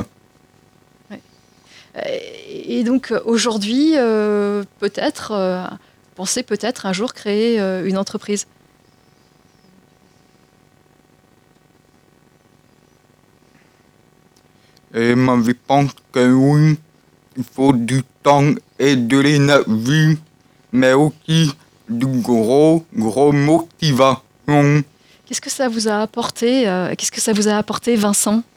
Et 2.04 2.84
donc 2.84 3.14
aujourd'hui, 3.26 3.94
euh, 3.96 4.64
peut-être, 4.80 5.32
euh, 5.32 5.64
pensez 6.16 6.44
peut-être 6.44 6.86
un 6.86 6.94
jour 6.94 7.14
créer 7.14 7.60
euh, 7.60 7.86
une 7.88 7.98
entreprise. 7.98 8.48
Et 14.94 15.16
moi, 15.16 15.40
je 15.46 15.52
pense 15.68 15.92
que 16.12 16.32
oui, 16.34 16.78
il 17.38 17.44
faut 17.44 17.74
du 17.74 18.04
temps 18.24 18.46
et 18.80 18.96
de 18.96 19.18
l'énergie, 19.20 20.18
mais 20.72 20.94
aussi 20.94 21.52
du 21.90 22.06
gros, 22.22 22.86
gros 22.96 23.32
motivation. 23.32 24.84
Qu'est-ce 25.26 25.42
que 25.42 25.50
ça 25.50 25.68
vous 25.68 25.88
a 25.88 26.02
apporté 26.02 26.68
euh, 26.68 26.94
Qu'est-ce 26.96 27.12
que 27.12 27.20
ça 27.22 27.34
vous 27.34 27.48
a 27.48 27.56
apporté, 27.58 27.96
Vincent, 27.96 28.38
euh, 28.38 28.42
ce- 28.42 28.55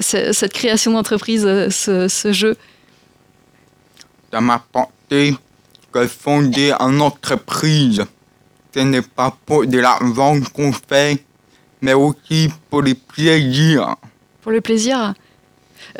cette 0.00 0.52
création 0.52 0.92
d'entreprise, 0.92 1.44
euh, 1.46 1.70
ce, 1.70 2.08
ce 2.08 2.32
jeu 2.32 2.56
Ça 4.32 4.40
m'a 4.40 4.54
apporté 4.54 5.36
que 5.92 6.06
fonder 6.06 6.72
une 6.80 7.00
entreprise, 7.00 8.04
ce 8.74 8.80
n'est 8.80 9.02
pas 9.02 9.36
pour 9.46 9.66
de 9.66 9.78
l'argent 9.78 10.36
qu'on 10.52 10.72
fait, 10.72 11.22
mais 11.80 11.92
aussi 11.92 12.50
pour 12.70 12.82
les 12.82 12.94
plaisirs. 12.94 13.96
pour 14.42 14.52
le 14.52 14.60
plaisir 14.60 15.14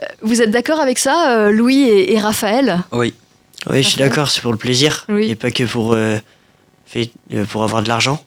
Euh, 0.03 0.07
Vous 0.23 0.41
êtes 0.43 0.51
d'accord 0.51 0.81
avec 0.81 0.99
ça, 0.99 1.17
euh, 1.37 1.51
Louis 1.53 1.83
et, 1.83 2.15
et 2.15 2.19
Raphaël? 2.19 2.81
Oui. 2.91 3.15
Oui, 3.71 3.83
je 3.83 3.89
suis 3.91 3.99
d'accord, 3.99 4.29
c'est 4.31 4.41
pour 4.41 4.51
le 4.53 4.59
plaisir. 4.59 5.05
Oui. 5.09 5.31
Et 5.31 5.37
pas 5.37 5.51
que 5.51 5.65
pour, 5.65 5.93
euh, 5.93 6.19
fait- 6.87 7.13
euh, 7.33 7.45
pour 7.45 7.63
avoir 7.63 7.83
de 7.83 7.89
l'argent. 7.89 8.19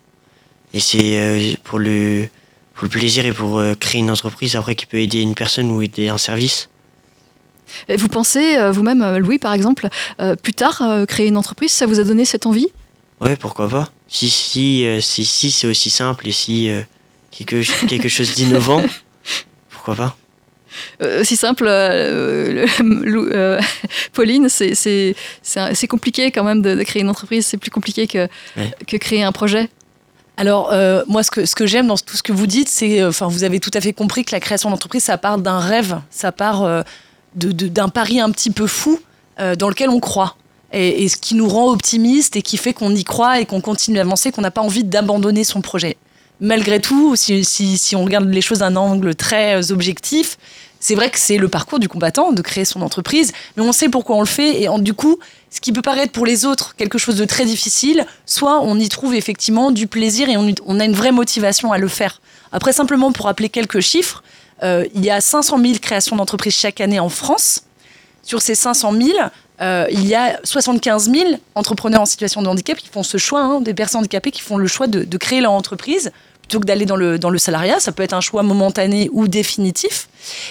Et 0.73 0.79
c'est 0.79 1.19
euh, 1.19 1.53
pour, 1.63 1.79
le, 1.79 2.27
pour 2.77 2.85
le 2.85 2.89
plaisir 2.89 3.25
et 3.25 3.33
pour 3.33 3.57
euh, 3.59 3.73
créer 3.73 3.99
une 3.99 4.11
entreprise 4.11 4.55
après 4.55 4.75
qui 4.75 4.85
peut 4.85 4.99
aider 4.99 5.21
une 5.21 5.35
personne 5.35 5.69
ou 5.71 5.81
aider 5.81 6.07
un 6.09 6.17
service. 6.19 6.69
Et 7.89 7.97
Vous 7.97 8.07
pensez, 8.07 8.55
euh, 8.57 8.71
vous-même, 8.71 9.01
euh, 9.01 9.17
Louis 9.19 9.39
par 9.39 9.53
exemple, 9.53 9.89
plus 10.43 10.53
tard, 10.53 10.81
créer 11.07 11.27
une 11.27 11.37
entreprise, 11.37 11.71
ça 11.71 11.85
vous 11.85 11.99
a 11.99 12.03
donné 12.03 12.23
cette 12.23 12.45
envie? 12.45 12.67
Ouais, 13.19 13.35
pourquoi 13.35 13.67
pas. 13.67 13.89
Si, 14.07 14.29
si, 14.29 14.85
si, 15.01 15.25
si 15.25 15.51
c'est 15.51 15.67
aussi 15.67 15.89
simple 15.89 16.27
et 16.27 16.31
si 16.31 16.69
quelque, 17.31 17.63
quelque 17.87 18.07
chose 18.09 18.35
d'innovant, 18.35 18.81
pourquoi 19.69 19.95
pas. 19.95 20.15
Euh, 21.01 21.23
si 21.23 21.35
simple, 21.35 21.65
euh, 21.67 22.65
le- 22.83 23.31
euh, 23.35 23.59
Pauline, 24.13 24.47
c'est- 24.49 24.75
compliqué 25.87 26.29
quand 26.31 26.43
même 26.43 26.61
de, 26.61 26.75
de 26.75 26.83
créer 26.83 27.01
une 27.01 27.09
entreprise, 27.09 27.45
c'est 27.47 27.57
plus 27.57 27.71
compliqué 27.71 28.05
que, 28.05 28.27
Ouais. 28.55 28.71
que 28.85 28.97
créer 28.97 29.23
un 29.23 29.31
projet. 29.31 29.69
Alors, 30.39 30.69
euh, 30.71 31.03
moi, 31.07 31.23
ce 31.23 31.31
que, 31.31 31.65
j'aime 31.65 31.87
dans 31.87 31.97
tout 31.97 32.15
ce 32.15 32.21
que 32.21 32.31
vous 32.31 32.45
dites, 32.45 32.69
c'est, 32.69 33.01
euh, 33.01 33.09
enfin, 33.09 33.27
vous 33.27 33.43
avez 33.43 33.59
tout 33.59 33.71
à 33.73 33.81
fait 33.81 33.91
compris 33.91 34.23
que 34.23 34.31
la 34.31 34.39
création 34.39 34.69
d'entreprise, 34.69 35.03
ça 35.03 35.17
part 35.17 35.39
d'un 35.39 35.57
rêve, 35.57 35.99
ça 36.11 36.31
part 36.31 36.61
euh, 36.61 36.83
d'un 37.35 37.89
pari 37.89 38.19
un 38.19 38.29
petit 38.29 38.51
peu 38.51 38.67
fou 38.67 38.99
dans 39.59 39.69
lequel 39.69 39.91
on 39.91 39.99
croit. 39.99 40.35
Et, 40.73 41.07
ce 41.09 41.15
qui 41.15 41.35
nous 41.35 41.47
rend 41.47 41.69
optimistes 41.69 42.35
et 42.35 42.41
qui 42.41 42.57
fait 42.57 42.73
qu'on 42.73 42.95
y 42.95 43.03
croit 43.03 43.39
et 43.39 43.45
qu'on 43.45 43.61
continue 43.61 43.99
à 43.99 44.01
avancer, 44.01 44.31
qu'on 44.31 44.41
n'a 44.41 44.49
pas 44.49 44.61
envie 44.61 44.83
d'abandonner 44.83 45.43
son 45.43 45.61
projet. 45.61 45.95
Malgré 46.39 46.79
tout, 46.79 47.15
si, 47.15 47.45
si, 47.45 47.95
on 47.95 48.03
regarde 48.03 48.27
les 48.27 48.41
choses 48.41 48.59
d'un 48.59 48.75
angle 48.75 49.13
très 49.13 49.71
objectif, 49.71 50.39
c'est 50.79 50.95
vrai 50.95 51.09
que 51.09 51.19
c'est 51.19 51.37
le 51.37 51.47
parcours 51.47 51.79
du 51.79 51.89
combattant 51.89 52.31
de 52.31 52.41
créer 52.41 52.65
son 52.65 52.81
entreprise, 52.81 53.31
mais 53.55 53.63
on 53.63 53.71
sait 53.71 53.89
pourquoi 53.89 54.15
on 54.15 54.19
le 54.21 54.25
fait 54.27 54.61
et 54.61 54.67
en- 54.67 54.79
du 54.79 54.93
coup, 54.93 55.17
ce 55.49 55.61
qui 55.61 55.71
peut 55.71 55.81
paraître 55.81 56.11
pour 56.11 56.25
les 56.25 56.45
autres 56.45 56.75
quelque 56.75 56.97
chose 56.97 57.15
de 57.15 57.25
très 57.25 57.45
difficile, 57.45 58.05
soit 58.25 58.59
on 58.61 58.77
y 58.77 58.89
trouve 58.89 59.15
effectivement 59.15 59.71
du 59.71 59.87
plaisir 59.87 60.29
et 60.29 60.37
on, 60.37 60.79
a 60.79 60.85
une 60.85 60.93
vraie 60.93 61.11
motivation 61.11 61.71
à 61.71 61.77
le 61.77 61.87
faire. 61.87 62.21
Après, 62.51 62.73
simplement 62.73 63.11
pour 63.11 63.25
rappeler 63.25 63.49
quelques 63.49 63.79
chiffres, 63.79 64.23
euh, 64.63 64.85
il 64.93 65.03
y 65.05 65.09
a 65.09 65.21
500 65.21 65.59
000 65.59 65.73
créations 65.81 66.15
d'entreprises 66.15 66.55
chaque 66.55 66.81
année 66.81 66.99
en 66.99 67.09
France. 67.09 67.63
Sur 68.23 68.41
ces 68.41 68.55
500 68.55 68.91
000, 68.93 69.17
euh, 69.61 69.85
il 69.91 70.05
y 70.05 70.15
a 70.15 70.39
75 70.43 71.09
000 71.11 71.31
entrepreneurs 71.55 72.01
en 72.01 72.05
situation 72.05 72.41
de 72.41 72.47
handicap 72.47 72.77
qui 72.77 72.89
font 72.89 73.03
ce 73.03 73.17
choix, 73.17 73.41
hein, 73.41 73.61
des 73.61 73.73
personnes 73.73 73.99
handicapées 73.99 74.31
qui 74.31 74.41
font 74.41 74.57
le 74.57 74.67
choix 74.67 74.87
de 74.87 75.17
créer 75.17 75.41
leur 75.41 75.53
entreprise 75.53 76.11
plutôt 76.47 76.61
que 76.61 76.65
d'aller 76.65 76.85
dans 76.85 76.95
le, 76.95 77.19
dans 77.19 77.29
le 77.29 77.37
salariat. 77.37 77.79
Ça 77.79 77.91
peut 77.91 78.03
être 78.03 78.13
un 78.13 78.21
choix 78.21 78.41
momentané 78.41 79.09
ou 79.11 79.27
définitif. 79.27 80.07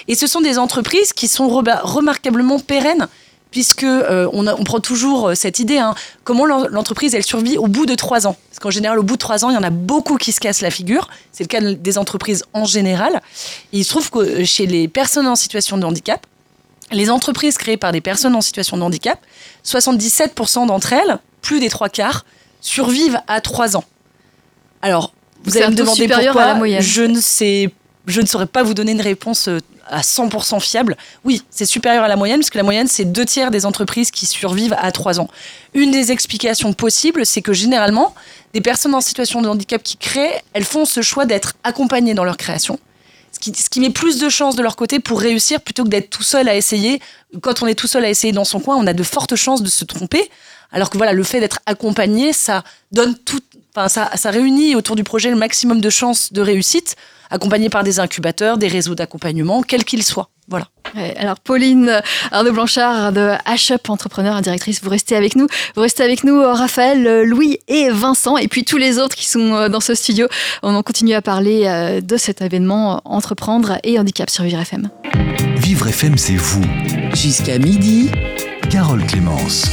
Et 0.09 0.15
ce 0.15 0.27
sont 0.27 0.41
des 0.43 0.59
entreprises 0.59 1.13
qui 1.13 1.27
sont 1.27 1.49
remarquablement 1.49 2.59
pérennes 2.59 3.09
puisque 3.51 3.85
euh, 3.85 4.29
on, 4.35 4.65
prend 4.65 4.81
toujours 4.81 5.29
euh, 5.29 5.35
cette 5.35 5.61
idée, 5.61 5.79
hein, 5.79 5.95
comment 6.25 6.45
l'en- 6.45 6.67
l'entreprise 6.69 7.15
elle 7.15 7.23
survit 7.25 7.57
au 7.57 7.69
bout 7.69 7.87
de 7.87 7.95
trois 7.95 8.27
ans? 8.27 8.37
Parce 8.51 8.59
qu'en 8.59 8.71
général, 8.71 8.99
au 8.99 9.03
bout 9.03 9.15
de 9.15 9.19
trois 9.21 9.45
ans, 9.47 9.51
il 9.51 9.55
y 9.55 9.57
en 9.57 9.63
a 9.63 9.71
beaucoup 9.71 10.19
qui 10.19 10.33
se 10.33 10.41
cassent 10.41 10.61
la 10.61 10.71
figure. 10.71 11.09
C'est 11.33 11.45
le 11.45 11.49
cas 11.49 11.61
de- 11.63 11.73
des 11.73 11.97
entreprises 11.97 12.45
en 12.53 12.67
général. 12.67 13.23
Il 13.73 13.83
se 13.85 13.89
trouve 13.91 14.11
que 14.11 14.45
chez 14.45 14.67
les 14.67 14.89
personnes 14.89 15.27
en 15.27 15.37
situation 15.37 15.79
de 15.79 15.87
handicap, 15.87 16.27
les 16.93 17.09
entreprises 17.09 17.57
créées 17.57 17.79
par 17.79 17.93
des 17.93 18.03
personnes 18.03 18.35
en 18.35 18.43
situation 18.43 18.77
de 18.77 18.83
handicap, 18.83 19.19
77% 19.65 20.67
d'entre 20.67 20.93
elles, 20.93 21.19
plus 21.41 21.59
des 21.61 21.71
trois 21.71 21.89
quarts, 21.89 22.27
survivent 22.61 23.21
à 23.27 23.41
trois 23.41 23.77
ans. 23.77 23.85
Alors, 24.83 25.13
vous 25.45 25.57
allez 25.57 25.69
me 25.69 25.75
demander 25.75 26.09
pourquoi 26.09 26.43
à 26.43 26.47
la 26.49 26.55
moyenne. 26.55 26.83
Je 26.83 27.03
ne 27.03 27.21
sais, 27.21 27.71
je 28.07 28.21
ne 28.21 28.27
saurais 28.27 28.47
pas 28.47 28.63
vous 28.63 28.75
donner 28.75 28.93
une 28.93 29.01
réponse 29.01 29.49
euh, 29.49 29.61
à 29.89 30.01
100% 30.01 30.61
fiable. 30.61 30.97
Oui, 31.25 31.43
c'est 31.51 31.67
supérieur 31.67 32.05
à 32.05 32.09
la 32.09 32.17
moyenne, 32.17 32.41
parce 32.41 32.51
que 32.51 32.59
la 32.59 32.65
moyenne, 32.65 32.89
c'est 32.89 33.05
deux 33.05 33.25
tiers 33.25 33.51
des 33.51 33.67
entreprises 33.67 34.11
qui 34.11 34.27
survivent 34.27 34.77
à 34.79 34.91
trois 34.93 35.21
ans. 35.21 35.29
Une 35.75 35.91
des 35.91 36.13
explications 36.13 36.73
possibles, 36.73 37.25
c'est 37.25 37.43
que 37.43 37.53
généralement, 37.53 38.15
des 38.53 38.61
personnes 38.61 38.95
en 38.95 39.01
situation 39.01 39.43
de 39.43 39.49
handicap 39.49 39.83
qui 39.83 39.97
créent, 39.97 40.43
elles 40.53 40.65
font 40.65 40.85
ce 40.85 41.03
choix 41.03 41.25
d'être 41.25 41.55
accompagnées 41.63 42.15
dans 42.15 42.25
leur 42.25 42.37
création. 42.37 42.79
Ce 43.33 43.39
qui, 43.39 43.53
ce 43.55 43.69
qui 43.69 43.81
met 43.81 43.91
plus 43.91 44.19
de 44.19 44.31
chances 44.31 44.57
de 44.57 44.63
leur 44.63 44.77
côté 44.77 44.99
pour 44.99 45.21
réussir 45.21 45.61
plutôt 45.61 45.85
que 45.85 45.91
d'être 45.91 46.09
tout 46.09 46.23
seul 46.23 46.49
à 46.49 46.57
essayer. 46.57 47.01
Quand 47.43 47.63
on 47.63 47.67
est 47.67 47.75
tout 47.75 47.87
seul 47.87 48.05
à 48.05 48.09
essayer 48.09 48.33
dans 48.33 48.47
son 48.47 48.61
coin, 48.61 48.77
on 48.77 48.87
a 48.87 48.95
de 48.95 49.03
fortes 49.03 49.37
chances 49.37 49.63
de 49.63 49.69
se 49.69 49.85
tromper. 49.85 50.31
Alors 50.73 50.91
que 50.91 50.97
voilà, 50.97 51.13
le 51.13 51.23
fait 51.23 51.41
d'être 51.41 51.61
accompagné, 51.67 52.33
ça 52.33 52.65
donne 52.93 53.15
tout, 53.15 53.41
enfin, 53.77 53.89
ça, 53.89 54.11
ça 54.17 54.31
réunit 54.31 54.75
autour 54.75 54.97
du 54.97 55.05
projet 55.05 55.31
le 55.31 55.37
maximum 55.37 55.81
de 55.81 55.91
chances 55.91 56.33
de 56.33 56.41
réussite, 56.41 56.97
accompagné 57.31 57.69
par 57.69 57.85
des 57.85 58.01
incubateurs, 58.01 58.57
des 58.57 58.69
réseaux 58.69 58.95
d'accompagnement, 58.95 59.63
quels 59.63 59.85
qu'ils 59.85 60.03
soient. 60.03 60.31
Voilà. 60.49 60.69
Alors 61.17 61.41
Pauline 61.41 62.01
Arnaud 62.31 62.53
Blanchard 62.53 63.13
de 63.13 63.33
H-Up 63.47 63.91
Entrepreneur, 63.91 64.41
directrice, 64.41 64.81
vous 64.81 64.91
restez 64.91 65.17
avec 65.17 65.35
nous. 65.35 65.49
Vous 65.75 65.83
restez 65.83 66.05
avec 66.05 66.23
nous, 66.23 66.37
euh, 66.37 66.53
Raphaël, 66.53 67.05
euh, 67.05 67.25
Louis 67.25 67.59
et 67.67 67.91
Vincent, 67.91 68.37
et 68.37 68.47
puis 68.47 68.65
tous 68.65 68.77
les 68.77 68.99
autres 68.99 69.17
qui 69.17 69.27
sont 69.27 69.55
euh, 69.55 69.69
dans 69.69 69.81
ce 69.81 69.95
studio. 69.95 70.29
On 70.63 70.75
en 70.75 70.85
continue 70.85 71.15
à 71.15 71.23
parler 71.23 72.01
de 72.03 72.17
cet 72.17 72.43
événement 72.43 73.01
Entreprendre 73.05 73.79
et 73.83 73.99
Handicap 73.99 74.31
sur 74.31 74.45
Vivre 74.45 74.61
FM. 74.61 74.89
Vivre 75.57 75.89
FM, 75.89 76.17
c'est 76.17 76.37
vous. 76.37 76.63
Jusqu'à 77.13 77.59
midi, 77.59 78.11
Carole 78.71 79.05
Clémence. 79.07 79.65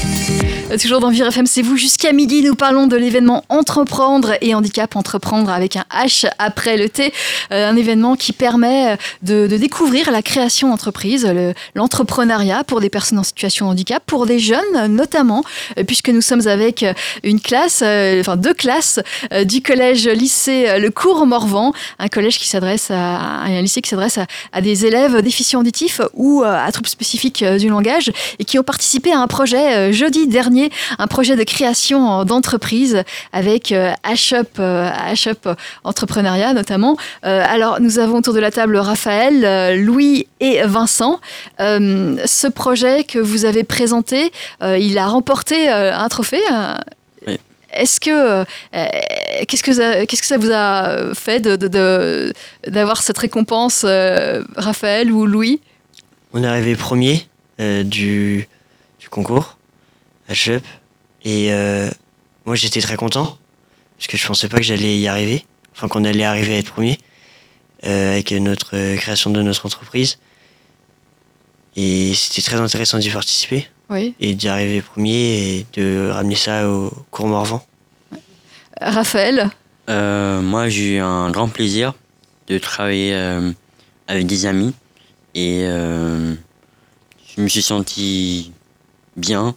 Euh, 0.71 0.77
Toujours 0.77 0.99
dans 0.99 1.09
Vivre 1.09 1.27
FM, 1.27 1.45
c'est 1.45 1.61
vous. 1.61 1.77
Jusqu'à 1.77 2.11
midi, 2.13 2.41
nous 2.43 2.55
parlons 2.55 2.87
de 2.87 2.95
l'événement 2.95 3.43
Entreprendre 3.49 4.33
et 4.41 4.53
Handicap. 4.55 4.95
Entreprendre 4.95 5.49
avec 5.51 5.75
un 5.75 5.83
H 5.91 6.27
après 6.39 6.77
le 6.77 6.89
T. 6.89 7.11
Euh, 7.51 7.69
un 7.69 7.75
événement 7.75 8.15
qui 8.15 8.33
permet 8.33 8.97
de, 9.21 9.47
de 9.47 9.57
découvrir 9.57 10.11
la 10.11 10.21
création 10.21 10.69
d'entreprise, 10.69 11.25
le- 11.25 11.53
l'entrepreneuriat 11.75 12.63
pour 12.63 12.81
des 12.81 12.89
personnes 12.89 13.19
en 13.19 13.23
situation 13.23 13.65
de 13.67 13.71
handicap, 13.71 14.03
pour 14.05 14.25
des 14.25 14.39
jeunes 14.39 14.87
notamment, 14.87 15.43
euh, 15.77 15.83
puisque 15.83 16.09
nous 16.09 16.21
sommes 16.21 16.47
avec 16.47 16.83
euh, 16.83 16.93
une 17.23 17.39
classe, 17.41 17.81
euh, 17.85 18.19
enfin 18.21 18.35
deux 18.37 18.53
classes 18.53 18.99
euh, 19.31 19.43
du 19.43 19.61
collège 19.61 20.07
lycée 20.07 20.65
euh, 20.67 20.79
Le 20.79 20.91
Cours 20.91 21.25
Morvan, 21.25 21.73
un 21.99 22.07
collège 22.07 22.37
qui 22.39 22.47
s'adresse 22.47 22.91
à, 22.91 23.41
un 23.43 23.61
lycée 23.61 23.81
qui 23.81 23.89
s'adresse 23.89 24.17
à, 24.19 24.27
à 24.51 24.61
des 24.61 24.85
élèves 24.85 25.21
déficients 25.21 25.61
auditifs 25.61 26.01
ou 26.13 26.43
euh, 26.43 26.65
à 26.65 26.71
troubles 26.71 26.89
spécifiques 26.89 27.41
euh, 27.43 27.57
du 27.57 27.69
langage 27.69 28.11
et 28.39 28.45
qui 28.45 28.59
ont 28.59 28.63
participé 28.63 28.82
à 29.13 29.19
un 29.19 29.27
projet 29.27 29.75
euh, 29.75 29.91
jeudi 29.91 30.27
dernier, 30.27 30.69
un 30.99 31.07
projet 31.07 31.35
de 31.35 31.43
création 31.43 32.19
euh, 32.19 32.23
d'entreprise 32.25 33.03
avec 33.31 33.71
euh, 33.71 33.91
H-Up, 34.03 34.49
euh, 34.59 34.89
H-Up 35.13 35.47
Entrepreneuriat 35.83 36.53
notamment. 36.53 36.97
Euh, 37.25 37.43
alors, 37.47 37.79
nous 37.79 37.99
avons 37.99 38.17
autour 38.17 38.33
de 38.33 38.39
la 38.39 38.51
table 38.51 38.75
Raphaël, 38.77 39.45
euh, 39.45 39.75
Louis 39.75 40.27
et 40.39 40.61
Vincent. 40.63 41.19
Euh, 41.59 42.17
ce 42.25 42.47
projet 42.47 43.03
que 43.05 43.19
vous 43.19 43.45
avez 43.45 43.63
présenté, 43.63 44.31
euh, 44.61 44.77
il 44.77 44.97
a 44.97 45.07
remporté 45.07 45.69
euh, 45.71 45.95
un 45.95 46.09
trophée. 46.09 46.41
euh, 46.51 46.73
Oui. 47.27 47.39
Est-ce 47.73 47.99
que 47.99 48.11
euh, 48.11 48.43
qu'est-ce 49.47 49.63
que 49.63 49.73
ça, 49.73 50.05
qu'est-ce 50.05 50.21
que 50.21 50.27
ça 50.27 50.37
vous 50.37 50.51
a 50.53 51.13
fait 51.15 51.39
de, 51.39 51.55
de- 51.55 51.67
de- 51.69 52.33
d'avoir 52.67 53.01
cette 53.01 53.17
récompense, 53.17 53.83
euh, 53.85 54.43
Raphaël 54.57 55.11
ou 55.11 55.25
Louis? 55.25 55.59
On 56.33 56.43
est 56.43 56.47
arrivé 56.47 56.75
premier 56.75 57.25
euh, 57.59 57.83
du, 57.83 58.39
du 58.39 58.47
concours 59.13 59.57
à 60.27 60.33
Chup. 60.33 60.63
Et 61.23 61.53
euh, 61.53 61.89
moi, 62.45 62.55
j'étais 62.55 62.81
très 62.81 62.95
content. 62.97 63.37
Parce 63.97 64.07
que 64.07 64.17
je 64.17 64.27
pensais 64.27 64.49
pas 64.49 64.57
que 64.57 64.63
j'allais 64.63 64.97
y 64.97 65.07
arriver. 65.07 65.45
Enfin, 65.75 65.87
qu'on 65.87 66.03
allait 66.03 66.25
arriver 66.25 66.55
à 66.55 66.57
être 66.57 66.71
premier. 66.73 66.97
euh, 67.85 68.13
avec 68.13 68.31
notre 68.31 68.75
euh, 68.77 68.95
création 68.95 69.29
de 69.29 69.41
notre 69.41 69.65
entreprise. 69.65 70.17
Et 71.75 72.13
c'était 72.15 72.41
très 72.41 72.57
intéressant 72.61 72.97
d'y 72.97 73.09
participer. 73.09 73.67
Oui. 73.89 74.15
Et 74.19 74.33
d'y 74.35 74.47
arriver 74.47 74.81
premier 74.81 75.57
et 75.59 75.65
de 75.73 76.09
ramener 76.09 76.35
ça 76.35 76.69
au 76.69 76.91
cours 77.11 77.27
Morvan. 77.27 77.61
Raphaël, 78.81 79.49
Euh, 79.89 80.41
moi, 80.41 80.69
j'ai 80.69 80.95
eu 80.95 80.99
un 80.99 81.29
grand 81.29 81.49
plaisir 81.49 81.93
de 82.47 82.57
travailler 82.57 83.13
euh, 83.13 83.51
avec 84.07 84.25
des 84.27 84.45
amis 84.45 84.73
et 85.35 85.63
euh, 85.63 86.35
je 87.35 87.41
me 87.41 87.49
suis 87.49 87.61
senti 87.61 88.53
bien 89.15 89.55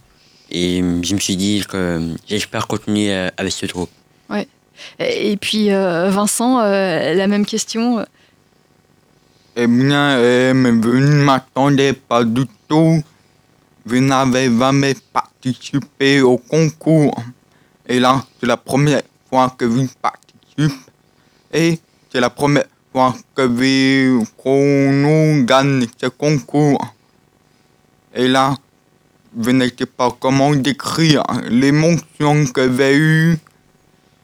et 0.50 0.78
je 0.78 1.14
me 1.14 1.20
suis 1.20 1.36
dit 1.36 1.64
que 1.68 2.14
j'espère 2.26 2.66
continuer 2.66 3.12
euh, 3.12 3.30
avec 3.36 3.52
ce 3.52 3.66
groupe. 3.66 3.90
et 4.98 5.36
puis 5.36 5.72
euh, 5.72 6.10
Vincent, 6.10 6.60
euh, 6.60 7.14
la 7.14 7.26
même 7.26 7.46
question. 7.46 8.04
Eh 9.56 9.66
bien, 9.66 10.18
eh, 10.18 10.52
mais 10.54 10.70
vous 10.70 10.98
ne 10.98 11.24
m'attendez 11.24 11.94
pas 11.94 12.24
du 12.24 12.44
tout. 12.68 13.02
Vous 13.86 14.00
n'avez 14.00 14.50
jamais 14.56 14.94
participé 15.12 16.20
au 16.20 16.36
concours. 16.36 17.14
Et 17.88 17.98
là, 17.98 18.22
c'est 18.38 18.46
la 18.46 18.56
première 18.56 19.02
fois 19.28 19.54
que 19.56 19.64
vous 19.64 19.88
participez. 20.02 20.74
Et 21.52 21.78
c'est 22.12 22.20
la 22.20 22.30
première 22.30 22.66
fois 22.92 23.14
que 23.34 23.42
vous, 23.42 24.26
qu'on 24.36 24.92
nous 24.92 25.44
gagne 25.44 25.86
ce 26.00 26.08
concours. 26.08 26.94
Et 28.14 28.28
là, 28.28 28.56
vous 29.36 29.52
n'étiez 29.52 29.86
pas 29.86 30.10
comment 30.18 30.54
décrire 30.54 31.22
l'émotion 31.50 32.46
que 32.46 32.74
j'ai 32.76 32.96
eue. 32.96 33.38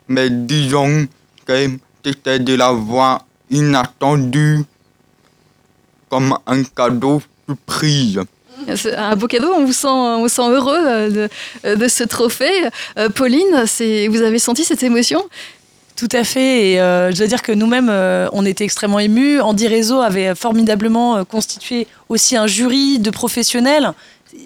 Mais 0.08 0.30
disons 0.30 1.06
que 1.44 1.68
c'était 2.04 2.38
de 2.38 2.54
la 2.54 2.72
voix 2.72 3.22
inattendue 3.50 4.60
comme 6.08 6.36
un 6.46 6.64
cadeau 6.64 7.22
surprise. 7.46 8.20
C'est 8.76 8.94
un 8.94 9.16
beau 9.16 9.26
cadeau, 9.26 9.52
on 9.54 9.64
vous 9.64 9.72
sent, 9.72 9.88
on 9.88 10.20
vous 10.20 10.28
sent 10.28 10.48
heureux 10.48 10.78
euh, 10.86 11.28
de, 11.64 11.74
de 11.74 11.88
ce 11.88 12.04
trophée. 12.04 12.64
Euh, 12.98 13.08
Pauline, 13.08 13.64
c'est, 13.66 14.08
vous 14.08 14.22
avez 14.22 14.38
senti 14.38 14.64
cette 14.64 14.82
émotion? 14.82 15.22
Tout 15.96 16.08
à 16.12 16.24
fait. 16.24 16.70
Et 16.70 16.80
euh, 16.80 17.10
je 17.10 17.16
dois 17.18 17.26
dire 17.26 17.42
que 17.42 17.52
nous-mêmes, 17.52 17.90
euh, 17.90 18.28
on 18.32 18.46
était 18.46 18.64
extrêmement 18.64 18.98
émus. 18.98 19.40
Andy 19.40 19.68
Réseau 19.68 20.00
avait 20.00 20.34
formidablement 20.34 21.16
euh, 21.16 21.24
constitué 21.24 21.86
aussi 22.08 22.36
un 22.36 22.46
jury 22.46 22.98
de 22.98 23.10
professionnels. 23.10 23.92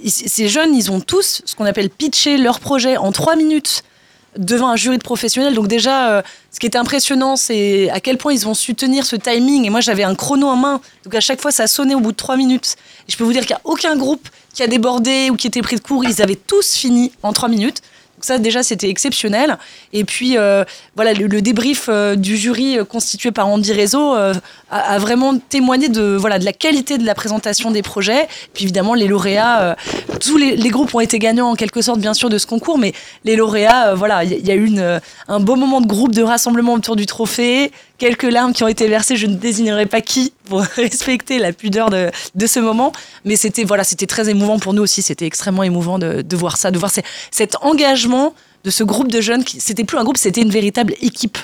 Ces 0.07 0.49
jeunes, 0.49 0.75
ils 0.75 0.91
ont 0.91 1.01
tous 1.01 1.43
ce 1.45 1.55
qu'on 1.55 1.65
appelle 1.65 1.91
pitcher 1.91 2.39
leur 2.39 2.61
projet 2.61 2.97
en 2.97 3.13
trois 3.13 3.37
minutes 3.37 3.85
devant 4.39 4.69
un 4.69 4.77
jury 4.77 4.99
de 4.99 5.03
professionnels. 5.03 5.55
Donc 5.55 5.69
déjà, 5.69 6.11
euh, 6.11 6.23
ce 6.51 6.61
qui 6.61 6.67
était 6.67 6.79
impressionnant, 6.79 7.37
c'est 7.37 7.91
à 7.91 8.01
quel 8.01 8.19
point 8.19 8.33
ils 8.33 8.47
ont 8.49 8.55
su 8.55 8.75
tenir 8.75 9.05
ce 9.07 9.17
timing. 9.17 9.65
Et 9.65 9.71
moi, 9.71 9.81
j'avais 9.81 10.05
un 10.05 10.15
chrono 10.15 10.49
en 10.49 10.57
main. 10.57 10.81
Donc 11.05 11.15
à 11.15 11.21
chaque 11.21 11.41
fois, 11.41 11.51
ça 11.51 11.67
sonnait 11.67 11.95
au 11.95 12.01
bout 12.01 12.13
de 12.13 12.17
trois 12.17 12.37
minutes. 12.37 12.77
Et 13.09 13.13
je 13.13 13.17
peux 13.17 13.25
vous 13.25 13.33
dire 13.33 13.43
qu'il 13.43 13.55
n'y 13.55 13.61
a 13.61 13.61
aucun 13.65 13.97
groupe 13.97 14.29
qui 14.53 14.63
a 14.63 14.67
débordé 14.67 15.31
ou 15.31 15.37
qui 15.37 15.47
était 15.47 15.63
pris 15.63 15.77
de 15.77 15.81
court. 15.81 16.05
Ils 16.05 16.23
avaient 16.23 16.37
tous 16.37 16.75
fini 16.75 17.13
en 17.23 17.33
trois 17.33 17.49
minutes. 17.49 17.83
Donc 18.17 18.25
ça, 18.25 18.39
déjà, 18.39 18.63
c'était 18.63 18.89
exceptionnel. 18.89 19.59
Et 19.93 20.05
puis, 20.05 20.39
euh, 20.39 20.65
voilà, 20.95 21.13
le, 21.13 21.43
débrief 21.43 21.87
euh, 21.89 22.17
du 22.17 22.37
jury 22.37 22.79
constitué 22.89 23.31
par 23.31 23.47
Andy 23.47 23.73
Réseau 23.73 24.17
a, 24.71 24.95
a 24.95 24.99
vraiment 24.99 25.39
témoigné 25.39 25.89
de, 25.89 26.17
voilà, 26.17 26.39
de 26.39 26.45
la 26.45 26.53
qualité 26.53 26.99
de 26.99 27.05
la 27.05 27.15
présentation 27.15 27.71
des 27.71 27.83
projets. 27.83 28.27
Puis 28.55 28.65
évidemment, 28.65 28.95
les 28.95 29.07
lauréats, 29.07 29.61
euh, 29.63 29.75
tous 30.21 30.37
les, 30.37 30.57
les 30.57 30.69
groupes 30.71 30.95
ont 30.95 31.01
été 31.01 31.19
gagnants 31.19 31.51
en 31.51 31.55
quelque 31.55 31.83
sorte, 31.83 32.01
bien 32.01 32.15
sûr, 32.15 32.29
de 32.29 32.39
ce 32.39 32.47
concours, 32.47 32.79
mais 32.79 32.93
les 33.25 33.37
lauréats, 33.37 33.89
euh, 33.91 33.95
voilà, 33.95 34.25
il 34.25 34.45
y, 34.47 34.51
a- 34.51 34.55
eu 34.55 34.67
une, 34.67 34.79
euh, 34.81 34.99
un 35.29 35.41
beau 35.41 35.57
moment 35.57 35.81
de 35.81 35.87
groupe, 35.87 36.13
de 36.15 36.23
rassemblement 36.23 36.73
autour 36.75 36.97
du 36.97 37.07
trophée, 37.07 37.71
quelques 37.99 38.25
larmes 38.25 38.53
qui 38.53 38.65
ont 38.65 38.69
été 38.69 38.89
versées, 38.89 39.17
je 39.17 39.27
ne 39.27 39.35
désignerai 39.37 39.87
pas 39.87 40.01
qui 40.01 40.33
pour 40.45 40.61
respecter 40.77 41.39
la 41.39 41.53
pudeur 41.53 41.91
de, 41.91 42.11
de 42.35 42.47
ce 42.47 42.59
moment, 42.61 42.93
mais 43.25 43.37
c'était 43.37 43.65
voilà, 43.65 43.85
c'était 43.85 44.07
très 44.07 44.29
émouvant 44.29 44.59
pour 44.59 44.75
nous 44.75 44.83
aussi, 44.83 45.03
c'était 45.03 45.27
extrêmement 45.27 45.63
émouvant 45.63 45.99
de, 45.99 46.23
de 46.23 46.37
voir 46.37 46.57
ça, 46.57 46.71
de 46.71 46.79
voir 46.79 46.91
cet 47.31 47.57
engagement 47.63 48.35
de 48.65 48.71
ce 48.71 48.83
groupe 48.83 49.13
de 49.13 49.21
jeunes, 49.21 49.45
qui 49.45 49.61
c'était 49.61 49.85
plus 49.85 49.97
un 49.99 50.03
groupe, 50.05 50.17
c'était 50.17 50.43
une 50.43 50.51
véritable 50.51 50.95
équipe. 51.01 51.39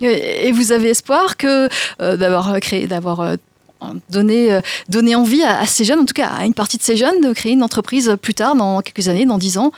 Et 0.00 0.52
vous 0.52 0.72
avez 0.72 0.90
espoir 0.90 1.36
que 1.36 1.68
euh, 2.00 2.16
d'avoir 2.16 2.60
créé, 2.60 2.86
d'avoir 2.86 3.20
euh, 3.20 3.36
donné, 4.10 4.52
euh, 4.52 5.16
envie 5.16 5.42
à, 5.42 5.66
ces 5.66 5.84
jeunes, 5.84 6.00
en 6.00 6.04
tout 6.04 6.14
cas 6.14 6.28
à 6.28 6.44
une 6.44 6.54
partie 6.54 6.78
de 6.78 6.82
ces 6.82 6.96
jeunes, 6.96 7.20
de 7.20 7.32
créer 7.32 7.52
une 7.52 7.62
entreprise 7.62 8.16
plus 8.20 8.34
tard, 8.34 8.54
dans 8.54 8.80
quelques 8.80 9.08
années, 9.08 9.26
dans 9.26 9.38
dix 9.38 9.58
ans? 9.58 9.72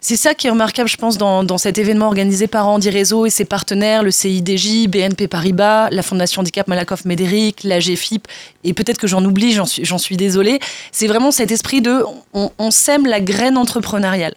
C'est 0.00 0.16
ça 0.16 0.34
qui 0.34 0.48
est 0.48 0.50
remarquable, 0.50 0.88
je 0.88 0.98
pense, 0.98 1.16
dans, 1.16 1.56
cet 1.56 1.78
événement 1.78 2.08
organisé 2.08 2.46
par 2.46 2.68
Andy 2.68 2.90
Réseau 2.90 3.24
et 3.24 3.30
ses 3.30 3.46
partenaires, 3.46 4.02
le 4.02 4.10
CIDJ, 4.10 4.86
BNP 4.86 5.28
Paribas, 5.28 5.88
la 5.88 6.02
Fondation 6.02 6.40
Handicap 6.40 6.68
Malakoff 6.68 7.06
Médéric, 7.06 7.64
la 7.64 7.78
GFIP, 7.78 8.28
et 8.64 8.74
peut-être 8.74 8.98
que 8.98 9.06
j'en 9.06 9.24
oublie, 9.24 9.52
j'en 9.52 9.64
suis, 9.64 9.86
suis 9.98 10.16
désolée. 10.18 10.60
C'est 10.92 11.06
vraiment 11.06 11.30
cet 11.30 11.50
esprit 11.50 11.80
de 11.80 12.04
on, 12.34 12.50
on 12.58 12.70
sème 12.70 13.06
la 13.06 13.20
graine 13.20 13.56
entrepreneuriale. 13.56 14.34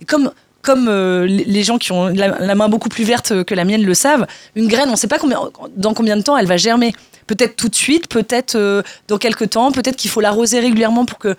Et 0.00 0.06
comme 0.06 0.32
comme 0.62 0.88
euh, 0.88 1.26
les 1.26 1.62
gens 1.62 1.78
qui 1.78 1.92
ont 1.92 2.08
la, 2.08 2.54
main 2.54 2.68
beaucoup 2.68 2.88
plus 2.88 3.04
verte 3.04 3.44
que 3.44 3.54
la 3.54 3.64
mienne 3.64 3.82
le 3.82 3.94
savent, 3.94 4.26
une 4.54 4.68
graine, 4.68 4.88
on 4.88 4.92
ne 4.92 4.96
sait 4.96 5.08
pas 5.08 5.18
combien, 5.18 5.40
dans 5.76 5.94
combien 5.94 6.16
de 6.16 6.22
temps 6.22 6.36
elle 6.36 6.46
va 6.46 6.56
germer. 6.56 6.92
Peut-être 7.26 7.56
tout 7.56 7.68
de 7.68 7.74
suite, 7.74 8.08
peut-être 8.08 8.56
euh, 8.56 8.82
dans 9.08 9.18
quelques 9.18 9.50
temps, 9.50 9.72
peut-être 9.72 9.96
qu'il 9.96 10.10
faut 10.10 10.20
l'arroser 10.20 10.60
régulièrement 10.60 11.04
pour 11.06 11.18
que 11.18 11.36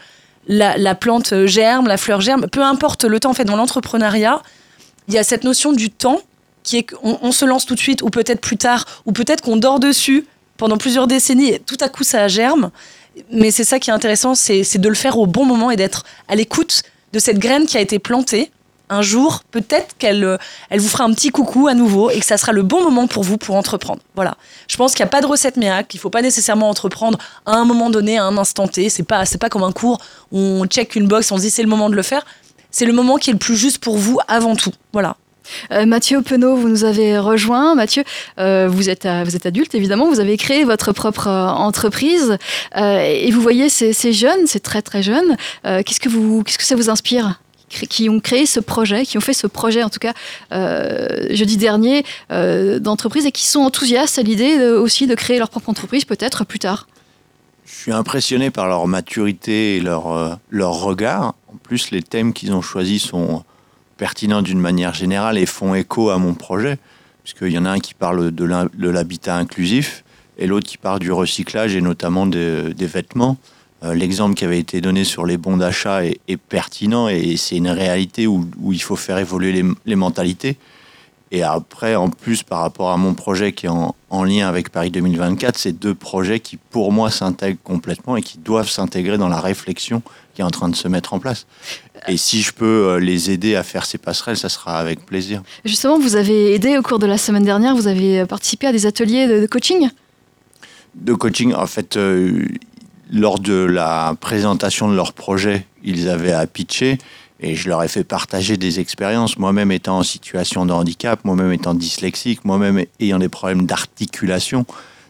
la, 0.47 0.77
la 0.77 0.95
plante 0.95 1.45
germe, 1.45 1.87
la 1.87 1.97
fleur 1.97 2.21
germe, 2.21 2.47
peu 2.47 2.63
importe 2.63 3.03
le 3.03 3.19
temps, 3.19 3.29
en 3.29 3.33
fait, 3.33 3.45
dans 3.45 3.55
l'entrepreneuriat, 3.55 4.41
il 5.07 5.13
y 5.13 5.17
a 5.17 5.23
cette 5.23 5.43
notion 5.43 5.73
du 5.73 5.89
temps 5.89 6.21
qui 6.63 6.77
est 6.77 6.83
qu'on 6.83 7.19
on 7.21 7.31
se 7.31 7.45
lance 7.45 7.65
tout 7.65 7.75
de 7.75 7.79
suite, 7.79 8.01
ou 8.01 8.09
peut-être 8.09 8.41
plus 8.41 8.57
tard, 8.57 8.85
ou 9.05 9.11
peut-être 9.11 9.41
qu'on 9.41 9.57
dort 9.57 9.79
dessus 9.79 10.25
pendant 10.57 10.77
plusieurs 10.77 11.07
décennies, 11.07 11.49
et 11.49 11.59
tout 11.59 11.77
à 11.79 11.89
coup 11.89 12.03
ça 12.03 12.27
germe. 12.27 12.71
Mais 13.31 13.51
c'est 13.51 13.63
ça 13.63 13.79
qui 13.79 13.89
est 13.89 13.93
intéressant, 13.93 14.35
c'est 14.35 14.77
de 14.77 14.89
le 14.89 14.95
faire 14.95 15.17
au 15.17 15.27
bon 15.27 15.45
moment 15.45 15.71
et 15.71 15.75
d'être 15.75 16.05
à 16.27 16.35
l'écoute 16.35 16.83
de 17.13 17.19
cette 17.19 17.39
graine 17.39 17.65
qui 17.65 17.77
a 17.77 17.81
été 17.81 17.99
plantée. 17.99 18.51
Un 18.93 19.01
jour, 19.01 19.39
peut-être 19.51 19.95
qu'elle 19.97 20.25
euh, 20.25 20.37
elle 20.69 20.81
vous 20.81 20.89
fera 20.89 21.05
un 21.05 21.13
petit 21.13 21.29
coucou 21.29 21.69
à 21.69 21.73
nouveau 21.73 22.09
et 22.09 22.19
que 22.19 22.25
ça 22.25 22.37
sera 22.37 22.51
le 22.51 22.61
bon 22.61 22.83
moment 22.83 23.07
pour 23.07 23.23
vous 23.23 23.37
pour 23.37 23.55
entreprendre. 23.55 24.01
Voilà. 24.15 24.35
Je 24.67 24.75
pense 24.75 24.93
qu'il 24.93 25.01
n'y 25.05 25.07
a 25.07 25.11
pas 25.11 25.21
de 25.21 25.27
recette 25.27 25.55
miracle, 25.55 25.95
il 25.95 25.97
ne 25.97 26.01
faut 26.01 26.09
pas 26.09 26.21
nécessairement 26.21 26.69
entreprendre 26.69 27.17
à 27.45 27.53
un 27.53 27.63
moment 27.63 27.89
donné, 27.89 28.17
à 28.17 28.25
un 28.25 28.37
instant 28.37 28.67
T. 28.67 28.89
C'est 28.89 29.03
pas, 29.03 29.23
pas 29.39 29.47
comme 29.47 29.63
un 29.63 29.71
cours 29.71 29.99
où 30.33 30.39
on 30.39 30.65
check 30.65 30.97
une 30.97 31.07
box, 31.07 31.31
on 31.31 31.37
se 31.37 31.43
dit 31.43 31.49
c'est 31.49 31.63
le 31.63 31.69
moment 31.69 31.89
de 31.89 31.95
le 31.95 32.01
faire. 32.01 32.25
C'est 32.69 32.83
le 32.85 32.91
moment 32.91 33.15
qui 33.15 33.29
est 33.29 33.33
le 33.33 33.39
plus 33.39 33.55
juste 33.55 33.77
pour 33.77 33.97
vous 33.97 34.19
avant 34.27 34.57
tout. 34.57 34.73
Voilà. 34.91 35.15
Euh, 35.71 35.85
Mathieu 35.85 36.21
Penaud, 36.21 36.57
vous 36.57 36.67
nous 36.67 36.83
avez 36.83 37.17
rejoint. 37.17 37.75
Mathieu, 37.75 38.03
euh, 38.39 38.67
vous, 38.69 38.89
êtes, 38.89 39.07
vous 39.07 39.37
êtes 39.37 39.45
adulte, 39.45 39.73
évidemment. 39.73 40.09
Vous 40.09 40.19
avez 40.19 40.35
créé 40.35 40.65
votre 40.65 40.91
propre 40.91 41.29
entreprise. 41.29 42.37
Et 42.75 43.31
vous 43.31 43.41
voyez 43.41 43.69
ces, 43.69 43.93
ces 43.93 44.11
jeunes, 44.11 44.47
ces 44.47 44.59
très 44.59 44.81
très 44.81 45.01
jeunes. 45.01 45.37
qu'est-ce, 45.63 45.99
qu'est-ce 45.99 46.57
que 46.57 46.63
ça 46.65 46.75
vous 46.75 46.89
inspire? 46.89 47.39
Qui- 47.71 48.09
ont 48.09 48.19
créé 48.19 48.45
ce 48.45 48.59
projet, 48.59 49.05
qui 49.05 49.17
ont 49.17 49.21
fait 49.21 49.33
ce 49.33 49.47
projet 49.47 49.81
en 49.81 49.89
tout 49.89 49.99
cas 49.99 50.13
euh, 50.51 51.27
jeudi 51.31 51.55
dernier 51.57 52.03
euh, 52.31 52.79
d'entreprise 52.79 53.25
et 53.25 53.31
qui 53.31 53.47
sont 53.47 53.61
enthousiastes 53.61 54.19
à 54.19 54.23
l'idée 54.23 54.57
de- 54.59 54.73
aussi 54.73 55.07
de 55.07 55.15
créer 55.15 55.39
leur 55.39 55.49
propre 55.49 55.69
entreprise 55.69 56.03
peut-être 56.05 56.43
plus 56.45 56.59
tard. 56.59 56.87
Je 57.65 57.73
suis 57.73 57.91
impressionné 57.93 58.51
par 58.51 58.67
leur 58.67 58.85
maturité 58.87 59.77
et 59.77 59.79
leur, 59.79 60.11
euh, 60.11 60.33
leur 60.49 60.73
regard. 60.73 61.35
En 61.47 61.55
plus, 61.63 61.91
les 61.91 62.01
thèmes 62.01 62.33
qu'ils 62.33 62.51
ont 62.53 62.61
choisis 62.61 63.01
sont 63.03 63.43
pertinents 63.97 64.41
d'une 64.41 64.59
manière 64.59 64.93
générale 64.93 65.37
et 65.37 65.45
font 65.45 65.73
écho 65.73 66.09
à 66.09 66.17
mon 66.17 66.33
projet, 66.33 66.77
puisqu'il 67.23 67.53
y 67.53 67.57
en 67.57 67.65
a 67.65 67.69
un 67.71 67.79
qui 67.79 67.93
parle 67.93 68.31
de 68.31 68.89
l'habitat 68.89 69.35
inclusif 69.37 70.03
et 70.37 70.47
l'autre 70.47 70.67
qui 70.67 70.77
parle 70.77 70.99
du 70.99 71.11
recyclage 71.11 71.75
et 71.75 71.81
notamment 71.81 72.25
de- 72.25 72.73
des 72.75 72.87
vêtements. 72.87 73.37
Euh, 73.83 73.93
L'exemple 73.93 74.35
qui 74.35 74.45
avait 74.45 74.59
été 74.59 74.81
donné 74.81 75.03
sur 75.03 75.25
les 75.25 75.37
bons 75.37 75.57
d'achat 75.57 76.05
est, 76.05 76.19
est 76.27 76.37
pertinent 76.37 77.07
et 77.07 77.35
c'est 77.37 77.57
une 77.57 77.69
réalité 77.69 78.27
où, 78.27 78.47
où 78.61 78.73
il 78.73 78.81
faut 78.81 78.95
faire 78.95 79.17
évoluer 79.17 79.51
les, 79.51 79.63
les 79.85 79.95
mentalités. 79.95 80.57
Et 81.33 81.43
après, 81.43 81.95
en 81.95 82.09
plus, 82.09 82.43
par 82.43 82.59
rapport 82.59 82.91
à 82.91 82.97
mon 82.97 83.13
projet 83.13 83.53
qui 83.53 83.65
est 83.65 83.69
en, 83.69 83.95
en 84.09 84.23
lien 84.25 84.49
avec 84.49 84.69
Paris 84.69 84.91
2024, 84.91 85.57
c'est 85.57 85.71
deux 85.71 85.95
projets 85.95 86.41
qui, 86.41 86.57
pour 86.57 86.91
moi, 86.91 87.09
s'intègrent 87.09 87.61
complètement 87.63 88.17
et 88.17 88.21
qui 88.21 88.37
doivent 88.37 88.69
s'intégrer 88.69 89.17
dans 89.17 89.29
la 89.29 89.39
réflexion 89.39 90.03
qui 90.35 90.41
est 90.41 90.43
en 90.43 90.49
train 90.49 90.67
de 90.67 90.75
se 90.75 90.89
mettre 90.89 91.13
en 91.13 91.19
place. 91.19 91.47
Et 92.09 92.17
si 92.17 92.41
je 92.41 92.51
peux 92.51 92.65
euh, 92.65 92.99
les 92.99 93.31
aider 93.31 93.55
à 93.55 93.63
faire 93.63 93.85
ces 93.85 93.97
passerelles, 93.97 94.35
ça 94.37 94.49
sera 94.49 94.77
avec 94.77 95.05
plaisir. 95.05 95.41
Justement, 95.63 95.97
vous 95.99 96.17
avez 96.17 96.53
aidé 96.53 96.77
au 96.77 96.81
cours 96.81 96.99
de 96.99 97.05
la 97.05 97.17
semaine 97.17 97.45
dernière, 97.45 97.75
vous 97.75 97.87
avez 97.87 98.25
participé 98.25 98.67
à 98.67 98.73
des 98.73 98.85
ateliers 98.85 99.27
de, 99.27 99.39
de 99.39 99.47
coaching? 99.47 99.89
De 100.95 101.13
coaching, 101.13 101.53
en 101.53 101.67
fait, 101.67 101.95
euh, 101.95 102.45
lors 103.11 103.39
de 103.39 103.53
la 103.53 104.15
présentation 104.19 104.89
de 104.89 104.95
leur 104.95 105.13
projet, 105.13 105.65
ils 105.83 106.09
avaient 106.09 106.31
à 106.31 106.47
pitcher 106.47 106.97
et 107.41 107.55
je 107.55 107.67
leur 107.69 107.83
ai 107.83 107.87
fait 107.87 108.03
partager 108.03 108.55
des 108.55 108.79
expériences. 108.79 109.37
Moi-même 109.37 109.71
étant 109.71 109.99
en 109.99 110.03
situation 110.03 110.65
de 110.65 110.71
handicap, 110.71 111.19
moi-même 111.25 111.51
étant 111.51 111.73
dyslexique, 111.73 112.45
moi-même 112.45 112.85
ayant 112.99 113.19
des 113.19 113.29
problèmes 113.29 113.65
d'articulation, 113.65 114.65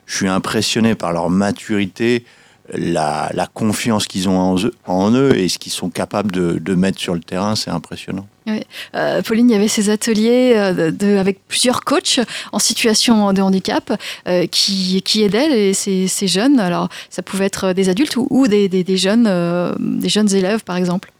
je 0.06 0.16
suis 0.16 0.28
impressionné 0.28 0.96
par 0.96 1.14
leur 1.14 1.30
maturité, 1.30 2.26
la, 2.74 3.30
la 3.34 3.48
confiance 3.48 4.08
qu'ils 4.08 4.30
ont 4.30 4.38
en 4.40 4.58
eux, 4.58 4.74
en 4.86 5.12
eux 5.12 5.38
et 5.38 5.50
ce 5.50 5.58
qu'ils 5.60 5.72
sont 5.72 5.90
capables 5.90 6.32
de, 6.32 6.58
de 6.60 6.76
mettre 6.76 7.00
sur 7.00 7.14
le 7.14 7.20
terrain, 7.22 7.56
c'est 7.56 7.70
impressionnant. 7.70 8.28
Oui. 8.48 8.62
Euh, 8.96 9.22
Pauline, 9.22 9.50
il 9.50 9.54
y 9.54 9.56
avait 9.56 9.68
ces 9.68 9.90
ateliers 9.90 10.54
euh, 10.56 10.74
de, 10.74 10.90
de- 11.06 11.18
avec 11.18 11.46
plusieurs 11.48 11.84
coachs 11.84 12.20
en 12.52 12.60
situation 12.60 13.34
de 13.34 13.42
handicap 13.42 13.94
euh, 14.28 14.48
qui, 14.48 15.02
qui 15.04 15.24
aidaient 15.24 15.50
les- 15.50 15.74
ces, 15.74 16.08
ces 16.08 16.28
jeunes. 16.28 16.60
Alors, 16.60 16.90
ça 17.10 17.22
pouvait 17.22 17.46
être 17.46 17.74
des 17.74 17.90
adultes 17.90 18.16
ou, 18.18 18.28
ou 18.30 18.48
des, 18.48 18.68
des- 18.68 18.84
des 18.84 18.98
jeunes, 18.98 19.26
euh, 19.28 19.74
des 19.80 20.10
jeunes 20.10 20.34
élèves, 20.34 20.64
par 20.64 20.76
exemple. 20.78 21.12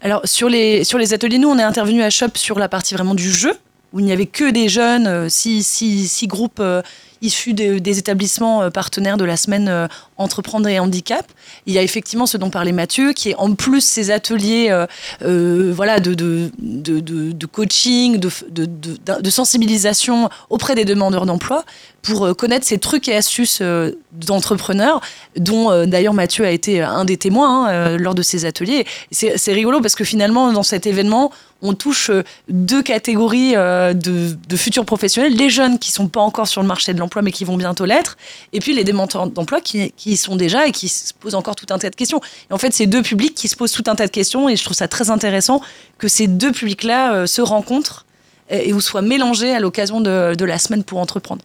Alors, 0.00 0.20
sur 0.24 0.48
les, 0.48 0.84
sur 0.84 0.96
les 0.98 1.12
ateliers, 1.12 1.38
nous, 1.38 1.48
on 1.48 1.58
est 1.58 1.62
intervenu 1.62 2.02
à 2.02 2.10
Shop 2.10 2.28
sur 2.36 2.58
la 2.60 2.68
partie 2.68 2.94
vraiment 2.94 3.16
du 3.16 3.32
jeu, 3.32 3.52
où 3.92 3.98
il 4.00 4.04
n'y 4.06 4.12
avait 4.12 4.26
que 4.26 4.50
des 4.50 4.68
jeunes, 4.68 5.28
six, 5.28 5.66
six, 5.66 6.06
six 6.08 6.26
groupes 6.28 6.60
euh, 6.60 6.82
issus 7.22 7.54
des, 7.54 7.98
établissements 7.98 8.62
euh, 8.62 8.70
partenaires 8.70 9.16
de 9.16 9.24
la 9.24 9.36
semaine 9.36 9.68
euh, 9.68 9.88
Entreprendre 10.16 10.68
et 10.68 10.78
Handicap. 10.78 11.26
Il 11.66 11.74
y 11.74 11.78
a 11.78 11.82
effectivement 11.82 12.26
ce 12.26 12.36
dont 12.36 12.50
parlait 12.50 12.72
Mathieu, 12.72 13.12
qui 13.12 13.30
est 13.30 13.34
en 13.36 13.54
plus 13.54 13.80
ces 13.80 14.10
ateliers 14.10 14.68
euh, 14.70 14.86
euh, 15.22 15.72
voilà, 15.74 16.00
de, 16.00 16.14
de, 16.14 16.50
de, 16.58 17.46
coaching, 17.46 18.18
de, 18.18 19.30
sensibilisation 19.30 20.28
auprès 20.50 20.74
des 20.74 20.84
demandeurs 20.84 21.26
d'emploi 21.26 21.64
pour 22.02 22.26
euh, 22.26 22.34
connaître 22.34 22.66
ces 22.66 22.78
trucs 22.78 23.08
et 23.08 23.16
astuces 23.16 23.62
d'entrepreneurs, 24.12 25.00
dont 25.36 25.86
d'ailleurs 25.86 26.14
Mathieu 26.14 26.44
a 26.44 26.50
été 26.50 26.80
un 26.82 27.04
des 27.04 27.16
témoins 27.16 27.68
hein, 27.68 27.96
lors 27.96 28.14
de 28.14 28.22
ces 28.22 28.44
ateliers. 28.44 28.86
C'est 29.10 29.52
rigolo 29.52 29.80
parce 29.80 29.94
que 29.94 30.04
finalement, 30.04 30.52
dans 30.52 30.62
cet 30.62 30.86
événement, 30.86 31.30
on 31.60 31.74
touche 31.74 32.10
deux 32.48 32.82
catégories 32.82 33.54
de, 33.54 34.56
futurs 34.56 34.84
professionnels, 34.84 35.34
les 35.34 35.50
jeunes 35.50 35.78
qui 35.78 35.90
sont 35.90 36.08
pas 36.08 36.20
encore 36.20 36.46
sur 36.48 36.62
le 36.62 36.68
marché 36.68 36.94
de 36.94 36.98
l'emploi 37.00 37.22
mais 37.22 37.32
qui 37.32 37.44
vont 37.44 37.56
bientôt 37.56 37.84
l'être, 37.84 38.16
et 38.52 38.60
puis 38.60 38.74
les 38.74 38.84
demandeurs 38.84 39.26
d'emploi 39.28 39.60
qui, 39.60 39.92
qui 39.96 40.12
y 40.12 40.16
sont 40.16 40.36
déjà 40.36 40.66
et 40.66 40.72
qui 40.72 40.88
se 40.88 41.12
posent 41.12 41.34
encore 41.38 41.56
tout 41.56 41.66
un 41.70 41.78
tas 41.78 41.90
de 41.90 41.96
questions. 41.96 42.20
Et 42.50 42.52
en 42.52 42.58
fait, 42.58 42.72
c'est 42.72 42.86
deux 42.86 43.02
publics 43.02 43.34
qui 43.34 43.48
se 43.48 43.56
posent 43.56 43.72
tout 43.72 43.84
un 43.86 43.94
tas 43.94 44.06
de 44.06 44.12
questions 44.12 44.48
et 44.48 44.56
je 44.56 44.64
trouve 44.64 44.76
ça 44.76 44.88
très 44.88 45.10
intéressant 45.10 45.60
que 45.98 46.08
ces 46.08 46.26
deux 46.26 46.52
publics-là 46.52 47.14
euh, 47.14 47.26
se 47.26 47.40
rencontrent 47.40 48.04
et, 48.50 48.72
ou 48.72 48.80
soient 48.80 49.02
mélangés 49.02 49.54
à 49.54 49.60
l'occasion 49.60 50.00
de, 50.00 50.34
de 50.34 50.44
la 50.44 50.58
semaine 50.58 50.84
pour 50.84 50.98
entreprendre. 50.98 51.42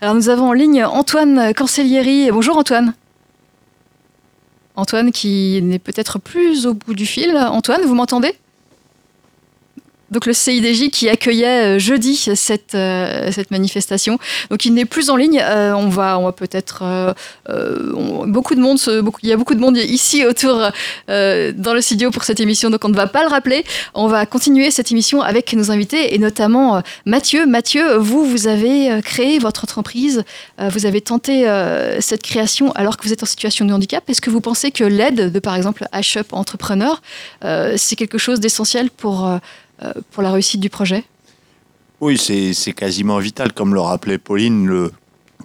Alors, 0.00 0.14
nous 0.14 0.28
avons 0.28 0.48
en 0.48 0.52
ligne 0.52 0.84
Antoine 0.84 1.52
Cancellieri. 1.54 2.30
Bonjour 2.30 2.56
Antoine. 2.56 2.94
Antoine 4.76 5.10
qui 5.10 5.60
n'est 5.62 5.78
peut-être 5.78 6.18
plus 6.18 6.66
au 6.66 6.74
bout 6.74 6.94
du 6.94 7.06
fil. 7.06 7.36
Antoine, 7.36 7.82
vous 7.82 7.94
m'entendez? 7.94 8.34
Donc 10.10 10.26
le 10.26 10.32
CIDJ 10.32 10.90
qui 10.90 11.08
accueillait 11.08 11.76
euh, 11.76 11.78
jeudi 11.78 12.16
cette, 12.16 12.74
euh, 12.74 13.30
cette 13.32 13.50
manifestation. 13.50 14.18
Donc 14.50 14.64
il 14.64 14.74
n'est 14.74 14.84
plus 14.84 15.10
en 15.10 15.16
ligne. 15.16 15.42
Euh, 15.42 15.72
on 15.74 15.88
va, 15.88 16.18
on 16.18 16.24
va 16.24 16.32
peut-être... 16.32 16.84
beaucoup 18.26 18.54
de 18.54 18.60
monde, 18.60 18.78
il 19.22 19.28
y 19.28 19.32
a 19.32 19.36
beaucoup 19.36 19.54
de 19.54 19.60
monde 19.60 19.76
ici 19.76 20.24
autour 20.24 20.70
dans 21.08 21.74
le 21.74 21.80
studio 21.80 22.10
pour 22.10 22.24
cette 22.24 22.40
émission, 22.40 22.70
donc 22.70 22.84
on 22.84 22.88
ne 22.88 22.94
va 22.96 23.06
pas 23.06 23.22
le 23.22 23.28
rappeler. 23.28 23.64
On 23.94 24.06
va 24.06 24.26
continuer 24.26 24.70
cette 24.70 24.90
émission 24.90 25.22
avec 25.22 25.52
nos 25.54 25.70
invités 25.70 26.14
et 26.14 26.18
notamment 26.18 26.82
Mathieu. 27.04 27.46
Mathieu, 27.46 27.96
vous, 27.96 28.24
vous 28.24 28.46
avez 28.46 29.00
créé 29.02 29.38
votre 29.38 29.64
entreprise, 29.64 30.24
vous 30.58 30.86
avez 30.86 31.00
tenté 31.00 31.46
cette 32.00 32.22
création 32.22 32.72
alors 32.72 32.96
que 32.96 33.04
vous 33.04 33.12
êtes 33.12 33.22
en 33.22 33.26
situation 33.26 33.64
de 33.64 33.72
handicap. 33.72 34.08
Est-ce 34.08 34.20
que 34.20 34.30
vous 34.30 34.40
pensez 34.40 34.70
que 34.70 34.84
l'aide 34.84 35.32
de, 35.32 35.38
par 35.38 35.54
exemple, 35.56 35.86
H-Up 35.92 36.28
Entrepreneur, 36.32 37.02
c'est 37.42 37.96
quelque 37.96 38.18
chose 38.18 38.40
d'essentiel 38.40 38.90
pour, 38.90 39.38
pour 40.10 40.22
la 40.22 40.32
réussite 40.32 40.60
du 40.60 40.70
projet 40.70 41.04
Oui, 42.00 42.18
c'est 42.18 42.72
quasiment 42.72 43.18
vital. 43.18 43.52
Comme 43.52 43.74
le 43.74 43.80
rappelait 43.80 44.18
Pauline, 44.18 44.66
le 44.66 44.92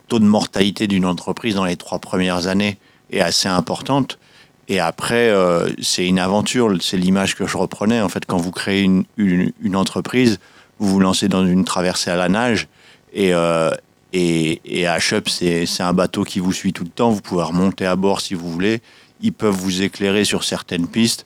taux 0.07 0.19
de 0.19 0.25
mortalité 0.25 0.87
d'une 0.87 1.05
entreprise 1.05 1.55
dans 1.55 1.65
les 1.65 1.77
trois 1.77 1.99
premières 1.99 2.47
années 2.47 2.77
est 3.11 3.21
assez 3.21 3.47
importante. 3.47 4.19
Et 4.67 4.79
après, 4.79 5.29
euh, 5.29 5.69
c'est 5.81 6.07
une 6.07 6.19
aventure. 6.19 6.73
C'est 6.81 6.97
l'image 6.97 7.35
que 7.35 7.45
je 7.45 7.57
reprenais. 7.57 8.01
En 8.01 8.09
fait, 8.09 8.25
quand 8.25 8.37
vous 8.37 8.51
créez 8.51 8.83
une, 8.83 9.03
une, 9.17 9.75
entreprise, 9.75 10.39
vous 10.79 10.87
vous 10.87 10.99
lancez 10.99 11.27
dans 11.27 11.45
une 11.45 11.65
traversée 11.65 12.09
à 12.09 12.15
la 12.15 12.29
nage. 12.29 12.67
Et, 13.13 13.33
euh, 13.33 13.71
et, 14.13 14.61
et 14.65 14.83
H-Up, 14.83 15.27
c'est 15.27 15.83
un 15.83 15.93
bateau 15.93 16.23
qui 16.23 16.39
vous 16.39 16.53
suit 16.53 16.73
tout 16.73 16.83
le 16.83 16.89
temps. 16.89 17.09
Vous 17.09 17.21
pouvez 17.21 17.43
remonter 17.43 17.85
à 17.85 17.95
bord 17.95 18.21
si 18.21 18.33
vous 18.33 18.49
voulez. 18.49 18.81
Ils 19.21 19.33
peuvent 19.33 19.55
vous 19.55 19.81
éclairer 19.81 20.23
sur 20.23 20.43
certaines 20.43 20.87
pistes, 20.87 21.25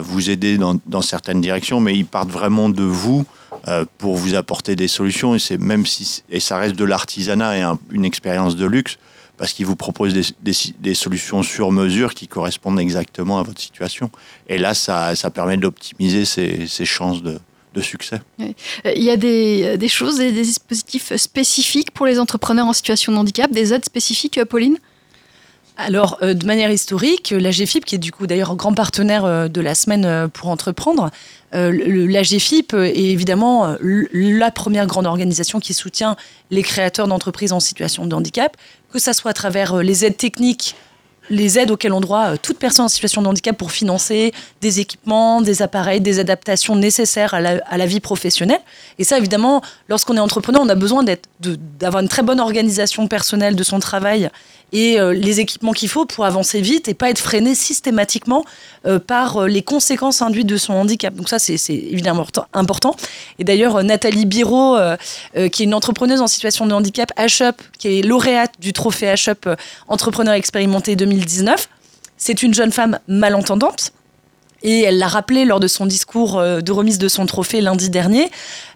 vous 0.00 0.30
aider 0.30 0.58
dans, 0.58 1.02
certaines 1.02 1.40
directions, 1.40 1.80
mais 1.80 1.96
ils 1.96 2.06
partent 2.06 2.30
vraiment 2.30 2.68
de 2.68 2.82
vous 2.82 3.24
euh, 3.68 3.84
pour 3.98 4.16
vous 4.16 4.34
apporter 4.34 4.76
des 4.76 4.88
solutions. 4.88 5.34
Et 5.34 5.38
c'est 5.38 5.58
même 5.58 5.86
si 5.86 6.22
et 6.30 6.40
ça 6.40 6.58
reste 6.58 6.76
de 6.76 6.84
l'artisanat 6.84 7.58
et 7.58 7.62
un- 7.62 7.78
une 7.90 8.04
expérience 8.04 8.56
de 8.56 8.66
luxe 8.66 8.98
parce 9.36 9.52
qu'ils 9.52 9.66
vous 9.66 9.76
proposent 9.76 10.14
des, 10.40 10.94
solutions 10.94 11.42
sur 11.42 11.70
mesure 11.70 12.14
qui 12.14 12.26
correspondent 12.26 12.80
exactement 12.80 13.38
à 13.38 13.42
votre 13.42 13.60
situation. 13.60 14.10
Et 14.48 14.56
là, 14.58 14.72
ça, 14.74 15.14
permet 15.34 15.56
d'optimiser 15.58 16.24
ses, 16.24 16.66
ses 16.66 16.84
chances 16.84 17.22
de, 17.22 17.38
succès. 17.82 18.20
Euh, 18.40 18.52
Il 18.96 19.02
y 19.02 19.10
a 19.10 19.18
des, 19.18 19.76
des 19.76 19.88
choses, 19.88 20.16
des, 20.16 20.32
dispositifs 20.32 21.14
spécifiques 21.16 21.90
pour 21.90 22.06
les 22.06 22.18
entrepreneurs 22.18 22.66
en 22.66 22.72
situation 22.72 23.12
de 23.12 23.18
handicap, 23.18 23.52
des 23.52 23.74
aides 23.74 23.84
spécifiques, 23.84 24.38
euh, 24.38 24.46
Pauline? 24.46 24.78
Alors, 25.76 26.18
euh, 26.22 26.32
de 26.32 26.46
manière 26.46 26.70
historique, 26.70 27.34
la 27.36 27.50
GFIP, 27.50 27.84
qui 27.84 27.96
est 27.96 27.98
du 27.98 28.10
coup 28.10 28.26
d'ailleurs 28.26 28.56
grand 28.56 28.72
partenaire 28.72 29.24
euh, 29.24 29.48
de 29.48 29.60
la 29.60 29.74
semaine 29.74 30.04
euh, 30.06 30.26
pour 30.26 30.48
entreprendre, 30.48 31.10
euh, 31.54 32.06
la 32.08 32.22
GFIP 32.22 32.74
est 32.74 32.96
évidemment 32.96 33.66
euh, 33.66 34.08
la 34.12 34.50
première 34.50 34.86
grande 34.86 35.06
organisation 35.06 35.60
qui 35.60 35.74
soutient 35.74 36.16
les 36.50 36.62
créateurs 36.62 37.08
d'entreprises 37.08 37.52
en 37.52 37.60
situation 37.60 38.06
de 38.06 38.14
handicap, 38.14 38.56
que 38.92 38.98
ça 38.98 39.12
soit 39.12 39.30
à 39.30 39.34
travers 39.34 39.74
euh, 39.74 39.82
les 39.82 40.04
aides 40.04 40.16
techniques, 40.16 40.74
les 41.30 41.58
aides 41.58 41.70
auxquelles 41.70 41.92
ont 41.92 42.00
droit 42.00 42.26
euh, 42.26 42.36
toute 42.40 42.58
personne 42.58 42.86
en 42.86 42.88
situation 42.88 43.22
de 43.22 43.28
handicap 43.28 43.56
pour 43.56 43.72
financer 43.72 44.32
des 44.60 44.80
équipements, 44.80 45.40
des 45.40 45.62
appareils, 45.62 46.00
des 46.00 46.18
adaptations 46.18 46.76
nécessaires 46.76 47.34
à 47.34 47.40
la, 47.40 47.86
vie 47.86 48.00
professionnelle. 48.00 48.60
Et 48.98 49.04
ça, 49.04 49.18
évidemment, 49.18 49.62
lorsqu'on 49.88 50.16
est 50.16 50.20
entrepreneur, 50.20 50.62
on 50.62 50.68
a 50.68 50.74
besoin 50.74 51.04
d'avoir 51.40 52.02
une 52.02 52.08
très 52.08 52.22
bonne 52.22 52.40
organisation 52.40 53.08
personnelle 53.08 53.56
de 53.56 53.62
son 53.62 53.80
travail 53.80 54.30
et 54.76 55.00
euh, 55.00 55.14
les 55.14 55.40
équipements 55.40 55.72
qu'il 55.72 55.88
faut 55.88 56.04
pour 56.04 56.26
avancer 56.26 56.60
vite 56.60 56.86
et 56.86 56.92
pas 56.92 57.08
être 57.08 57.18
freiné 57.18 57.54
systématiquement 57.54 58.44
euh, 58.84 58.98
par 58.98 59.38
euh, 59.38 59.48
les 59.48 59.62
conséquences 59.62 60.20
induites 60.20 60.46
de 60.46 60.58
son 60.58 60.74
handicap. 60.74 61.14
Donc 61.14 61.30
ça, 61.30 61.38
c'est 61.38 61.56
évidemment 61.70 62.26
important-. 62.52 62.94
Et 63.38 63.44
d'ailleurs, 63.44 63.82
Nathalie 63.82 64.26
Biro, 64.26 64.76
qui 65.34 65.62
est 65.62 65.64
une 65.64 65.74
entrepreneuse 65.74 66.20
en 66.20 66.26
situation 66.26 66.66
de 66.66 66.74
handicap, 66.74 67.10
H-Up, 67.16 67.56
qui 67.78 67.98
est 67.98 68.02
lauréate 68.02 68.52
du 68.60 68.74
trophée 68.74 69.06
H-Up 69.06 69.48
Entrepreneur 69.88 70.34
expérimenté 70.34 70.94
2019, 70.94 71.68
c'est 72.18 72.42
une 72.42 72.52
jeune 72.52 72.72
femme 72.72 72.98
malentendante. 73.08 73.92
Et 74.62 74.82
elle 74.82 74.98
l'a 74.98 75.08
rappelé 75.08 75.44
lors 75.44 75.60
de 75.60 75.68
son 75.68 75.86
discours 75.86 76.40
de 76.40 76.72
remise 76.72 76.98
de 76.98 77.08
son 77.08 77.24
trophée 77.24 77.60
lundi 77.60 77.88
dernier. 77.88 78.30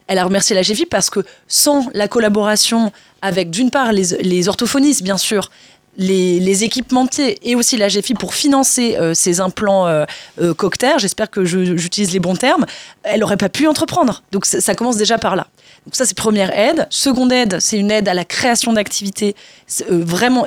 Elle 0.06 0.18
a 0.18 0.24
remercié 0.24 0.54
la 0.54 0.62
GFIP 0.62 0.88
parce 0.88 1.10
que 1.10 1.20
sans 1.46 1.86
la 1.92 2.08
collaboration 2.08 2.92
avec, 3.22 3.50
d'une 3.50 3.70
part, 3.70 3.92
les 3.92 4.48
orthophonistes, 4.48 5.02
bien 5.02 5.18
sûr, 5.18 5.50
les, 5.96 6.40
les 6.40 6.64
équipementiers 6.64 7.38
et 7.48 7.54
aussi 7.54 7.76
la 7.76 7.88
GFI 7.88 8.14
pour 8.14 8.34
financer 8.34 8.96
euh, 8.96 9.12
ces 9.14 9.40
implants 9.40 9.86
euh, 9.86 10.04
euh, 10.40 10.54
coquetaires, 10.54 10.98
j'espère 10.98 11.30
que 11.30 11.44
j'utilise 11.44 12.12
les 12.12 12.20
bons 12.20 12.36
termes, 12.36 12.64
elle 13.02 13.20
n'aurait 13.20 13.36
pas 13.36 13.48
pu 13.48 13.66
entreprendre. 13.66 14.22
Donc 14.32 14.46
ça, 14.46 14.74
commence 14.74 14.96
déjà 14.96 15.18
par 15.18 15.36
là. 15.36 15.46
Donc 15.86 15.94
ça, 15.96 16.04
c'est 16.04 16.16
première 16.16 16.56
aide. 16.56 16.86
Seconde 16.90 17.32
aide, 17.32 17.58
c'est 17.60 17.78
une 17.78 17.90
aide 17.90 18.08
à 18.08 18.14
la 18.14 18.24
création 18.24 18.72
d'activités 18.72 19.34
euh, 19.90 20.02
vraiment 20.04 20.46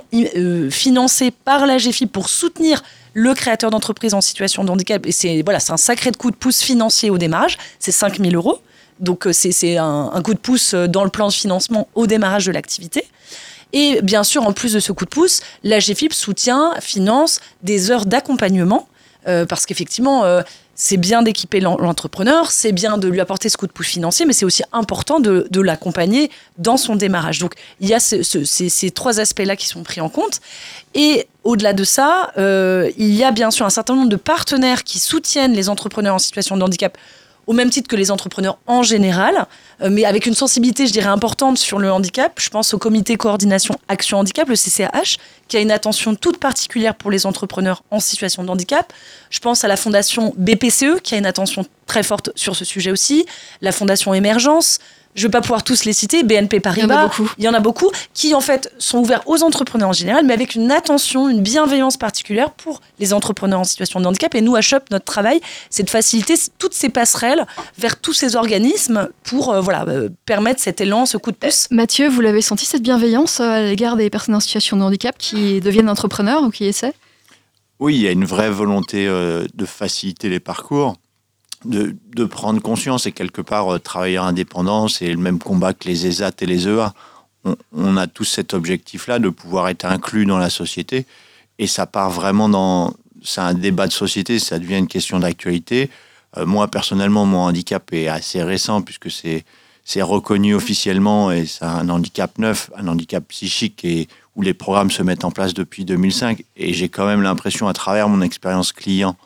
financée 0.72 1.32
par 1.32 1.66
la 1.66 1.78
GFI 1.78 2.06
pour 2.06 2.30
soutenir 2.30 2.84
le 3.14 3.34
créateur 3.34 3.70
d'entreprise 3.70 4.14
en 4.14 4.22
situation 4.22 4.64
de 4.64 4.72
handicap. 4.72 5.06
Et 5.06 5.12
c'est 5.12 5.42
voilà, 5.44 5.60
un 5.70 5.78
sacré 5.78 6.12
coup 6.12 6.32
de 6.32 6.36
pouce 6.36 6.62
financier 6.62 7.10
au 7.10 7.18
démarrage. 7.18 7.58
C'est 7.80 7.92
5 7.92 8.20
000 8.20 8.34
euros. 8.34 8.60
Donc 9.00 9.28
c'est 9.32 9.78
un, 9.78 10.22
coup 10.24 10.34
de 10.34 10.40
pouce 10.40 10.74
dans 10.74 11.04
le 11.04 11.10
plan 11.10 11.28
de 11.28 11.34
financement 11.34 11.88
au 11.96 12.08
démarrage 12.08 12.46
de 12.46 12.52
l'activité. 12.52 13.06
Et 13.74 14.02
bien 14.02 14.24
sûr, 14.24 14.46
en 14.48 14.54
plus 14.54 14.74
de 14.74 14.80
ce 14.80 14.92
coup 14.92 15.06
de 15.06 15.10
pouce, 15.10 15.42
la 15.64 15.80
GFIP 15.80 16.14
soutient, 16.14 16.74
finance 16.80 17.40
des 17.64 17.92
heures 17.92 18.06
d'accompagnement, 18.06 18.88
euh, 19.28 19.46
parce 19.46 19.66
qu'effectivement, 19.66 20.24
euh, 20.26 20.42
c'est 20.76 20.98
bien 20.98 21.22
d'équiper 21.22 21.60
l'en- 21.60 21.78
l'entrepreneur, 21.78 22.52
c'est 22.52 22.72
bien 22.72 22.98
de 22.98 23.08
lui 23.08 23.20
apporter 23.22 23.48
ce 23.50 23.58
coup 23.58 23.68
de 23.68 23.72
pouce 23.72 23.88
financier, 23.88 24.26
mais 24.26 24.34
c'est 24.34 24.46
aussi 24.46 24.64
important 24.74 25.20
de, 25.20 25.48
l'accompagner 25.62 26.30
dans 26.58 26.78
son 26.78 26.96
démarrage. 26.96 27.40
Donc, 27.40 27.54
il 27.80 27.88
y 27.88 27.94
a 27.94 28.00
ce- 28.00 28.22
ce- 28.24 28.44
ces, 28.44 28.70
ces 28.70 28.92
trois 28.92 29.20
aspects-là 29.20 29.56
qui 29.56 29.68
sont 29.68 29.84
pris 29.84 30.02
en 30.02 30.10
compte. 30.10 30.40
Et 30.94 31.28
au-delà 31.44 31.74
de 31.74 31.84
ça, 31.84 32.32
euh, 32.38 32.92
il 32.98 33.14
y 33.14 33.24
a 33.24 33.32
bien 33.32 33.50
sûr 33.52 33.66
un 33.66 33.70
certain 33.72 33.96
nombre 33.96 34.10
de 34.10 34.16
partenaires 34.18 34.84
qui 34.84 35.00
soutiennent 35.00 35.54
les 35.54 35.70
entrepreneurs 35.70 36.16
en 36.16 36.20
situation 36.20 36.58
de 36.58 36.64
handicap 36.64 36.98
au 37.48 37.54
même 37.54 37.70
titre 37.70 37.88
que 37.88 37.96
les 37.96 38.12
entrepreneurs 38.12 38.58
en 38.68 38.84
général, 38.84 39.46
euh, 39.82 39.90
mais 39.92 40.06
avec 40.06 40.26
une 40.26 40.34
sensibilité, 40.34 40.88
je 40.88 40.94
dirais, 40.94 41.08
importante 41.08 41.58
sur 41.58 41.80
le 41.80 41.92
handicap. 41.92 42.40
Je 42.40 42.50
pense 42.50 42.74
au 42.74 42.78
comité 42.78 43.16
coordination 43.16 43.76
Action 43.88 44.20
Handicap, 44.20 44.48
le 44.48 44.56
CCAH, 44.56 45.18
qui 45.48 45.58
a 45.58 45.60
une 45.60 45.72
attention 45.72 46.16
toute 46.16 46.38
particulière 46.38 46.96
pour 46.96 47.12
les 47.12 47.26
entrepreneurs 47.26 47.84
en 47.92 48.00
situation 48.00 48.44
de 48.44 48.50
handicap. 48.50 48.94
Je 49.30 49.40
pense 49.40 49.64
à 49.64 49.68
la 49.68 49.78
fondation 49.78 50.34
BPCE, 50.38 51.02
qui 51.04 51.16
a 51.16 51.18
une 51.18 51.26
attention 51.26 51.66
très 51.86 52.04
forte 52.04 52.32
sur 52.36 52.56
ce 52.56 52.66
sujet 52.66 52.92
aussi, 52.92 53.26
la 53.62 53.72
fondation 53.72 54.14
Émergence, 54.14 54.80
je 55.16 55.22
ne 55.22 55.28
vais 55.28 55.32
pas 55.32 55.42
pouvoir 55.42 55.64
tous 55.64 55.86
les 55.86 55.94
citer, 55.94 56.24
BNP 56.24 56.60
Paribas, 56.60 56.84
Il 56.86 56.90
y 56.90 56.94
en 56.94 56.98
a 56.98 57.04
beaucoup. 57.08 57.32
il 57.38 57.44
y 57.44 57.48
en 57.48 57.54
a 57.54 57.60
beaucoup 57.60 57.92
qui 58.14 58.34
en 58.34 58.42
fait 58.42 58.74
sont 58.80 59.00
ouverts 59.00 59.22
aux 59.28 59.44
entrepreneurs 59.44 59.90
en 59.90 59.94
général, 59.94 60.26
mais 60.26 60.34
avec 60.34 60.56
une 60.56 60.72
attention, 60.72 61.30
une 61.30 61.42
bienveillance 61.42 61.98
particulière 61.98 62.52
pour 62.52 62.82
les 63.00 63.14
entrepreneurs 63.14 63.60
en 63.60 63.64
situation 63.64 64.00
de 64.00 64.06
handicap. 64.06 64.34
Et 64.36 64.42
nous, 64.42 64.56
à 64.56 64.62
Shop, 64.62 64.80
notre 64.92 65.06
travail, 65.06 65.40
c'est 65.70 65.84
de 65.84 65.90
faciliter 65.90 66.36
toutes 66.58 66.74
ces 66.74 66.90
passerelles 66.90 67.46
vers 67.78 68.00
tous 68.00 68.14
ces 68.14 68.36
organismes 68.36 69.10
pour 69.24 69.54
euh, 69.54 69.62
voilà, 69.62 69.86
euh, 69.88 70.10
permettre 70.26 70.62
cet 70.62 70.82
élan, 70.82 71.06
ce 71.06 71.18
coup 71.18 71.32
de 71.32 71.38
pouce. 71.38 71.68
Mathieu, 71.72 72.10
vous 72.10 72.22
l'avez 72.22 72.42
senti 72.42 72.66
cette 72.66 72.84
bienveillance 72.84 73.40
euh, 73.40 73.44
à 73.44 73.62
l'égard 73.62 73.96
des 73.96 74.10
personnes 74.10 74.36
en 74.36 74.40
situation 74.40 74.78
de 74.78 74.84
handicap 74.84 75.18
qui 75.18 75.62
deviennent 75.62 75.90
entrepreneurs 75.90 76.44
ou 76.44 76.50
qui 76.50 76.66
essaient? 76.66 76.94
Oui, 77.80 77.96
il 77.96 78.02
y 78.02 78.08
a 78.08 78.12
une 78.12 78.26
vraie 78.26 78.50
volonté 78.50 79.08
euh, 79.08 79.46
de 79.54 79.66
faciliter 79.66 80.30
les 80.30 80.40
parcours, 80.40 80.96
de, 81.66 82.26
prendre 82.26 82.62
conscience 82.62 83.06
et 83.06 83.12
quelque 83.12 83.42
part, 83.42 83.74
euh, 83.74 83.80
travailleur 83.80 84.26
indépendant, 84.26 84.88
c'est 84.88 85.10
le 85.10 85.18
même 85.18 85.40
combat 85.40 85.74
que 85.74 85.88
les 85.88 86.08
ESAT 86.08 86.32
et 86.42 86.46
les 86.46 86.68
EA. 86.68 86.94
On, 87.74 87.98
a 87.98 88.08
tous 88.08 88.24
cet 88.24 88.54
objectif-là 88.54 89.20
de 89.20 89.30
pouvoir 89.30 89.68
être 89.68 89.86
inclus 89.86 90.26
dans 90.26 90.38
la 90.38 90.50
société 90.50 91.06
et 91.60 91.68
ça 91.68 91.86
part 91.86 92.10
vraiment 92.10 92.48
dans. 92.48 92.94
C'est 93.22 93.42
un 93.42 93.54
débat 93.54 93.88
de 93.88 93.94
société, 93.94 94.40
ça 94.40 94.60
devient 94.60 94.78
une 94.78 94.88
question 94.88 95.20
d'actualité. 95.20 95.90
Euh, 96.38 96.46
moi, 96.46 96.68
personnellement, 96.68 97.26
mon 97.26 97.40
handicap 97.40 97.92
est 97.94 98.08
assez 98.08 98.42
récent 98.44 98.82
puisque 98.82 99.12
c'est 99.12 99.46
c'est 99.86 100.02
reconnu 100.02 100.56
officiellement 100.56 101.32
et 101.32 101.46
c'est 101.46 101.66
un 101.66 101.90
handicap 101.90 102.38
neuf, 102.38 102.70
un 102.78 102.88
handicap 102.88 103.24
psychique 103.28 103.84
et 103.84 104.08
où 104.36 104.42
les 104.42 104.54
programmes 104.54 104.92
se 104.92 105.04
mettent 105.04 105.26
en 105.26 105.32
place 105.32 105.54
depuis 105.54 105.84
2005. 105.86 106.44
Et 106.56 106.74
j'ai 106.74 106.90
quand 106.90 107.06
même 107.06 107.22
l'impression, 107.22 107.68
à 107.68 107.74
travers 107.74 108.08
mon 108.08 108.22
expérience 108.22 108.72
client 108.72 109.18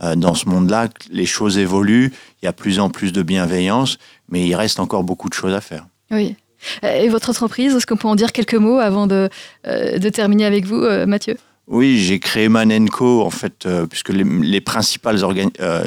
dans 0.00 0.34
ce 0.34 0.48
monde-là, 0.48 0.88
les 1.10 1.26
choses 1.26 1.56
évoluent, 1.58 2.12
il 2.42 2.44
y 2.44 2.48
a 2.48 2.52
plus 2.52 2.78
en 2.78 2.90
plus 2.90 3.12
de 3.12 3.22
bienveillance, 3.22 3.98
mais 4.28 4.46
il 4.46 4.54
reste 4.54 4.80
encore 4.80 5.04
beaucoup 5.04 5.28
de 5.28 5.34
choses 5.34 5.54
à 5.54 5.60
faire. 5.60 5.86
Oui. 6.10 6.36
Euh, 6.82 7.02
Et 7.02 7.08
votre 7.08 7.30
entreprise, 7.30 7.74
est-ce 7.74 7.86
qu'on 7.86 7.96
peut 7.96 8.08
en 8.08 8.14
dire 8.16 8.32
quelques 8.32 8.54
mots 8.54 8.78
avant 8.78 9.06
de, 9.06 9.28
euh, 9.66 9.98
de 9.98 10.08
terminer 10.08 10.44
avec 10.46 10.66
vous, 10.66 10.82
euh, 10.82 11.06
Mathieu? 11.06 11.36
Oui, 11.66 11.98
j'ai 11.98 12.18
créé 12.18 12.48
Manenco, 12.48 13.22
en 13.22 13.30
fait, 13.30 13.66
euh, 13.66 13.86
puisque 13.86 14.10
les, 14.10 14.24
les 14.24 14.60
principales 14.60 15.18
euh, 15.60 15.84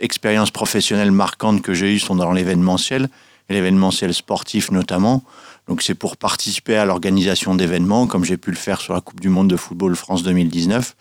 expériences 0.00 0.50
professionnelles 0.50 1.12
marquantes 1.12 1.62
que 1.62 1.74
j'ai 1.74 1.94
eues 1.94 1.98
sont 2.00 2.16
dans 2.16 2.32
l'événementiel, 2.32 3.08
et 3.48 3.54
l'événementiel 3.54 4.14
sportif 4.14 4.70
notamment. 4.70 5.22
Donc 5.68 5.82
c'est 5.82 5.94
pour 5.94 6.16
participer 6.16 6.76
à 6.76 6.84
l'organisation 6.84 7.54
d'événements, 7.54 8.06
comme 8.06 8.24
j'ai 8.24 8.36
pu 8.36 8.50
le 8.50 8.56
faire 8.56 8.80
sur 8.80 8.94
la 8.94 9.00
Coupe 9.00 9.20
du 9.20 9.28
Monde 9.28 9.48
de 9.48 9.56
football 9.56 9.94
France 9.94 10.22
2019, 10.22 10.96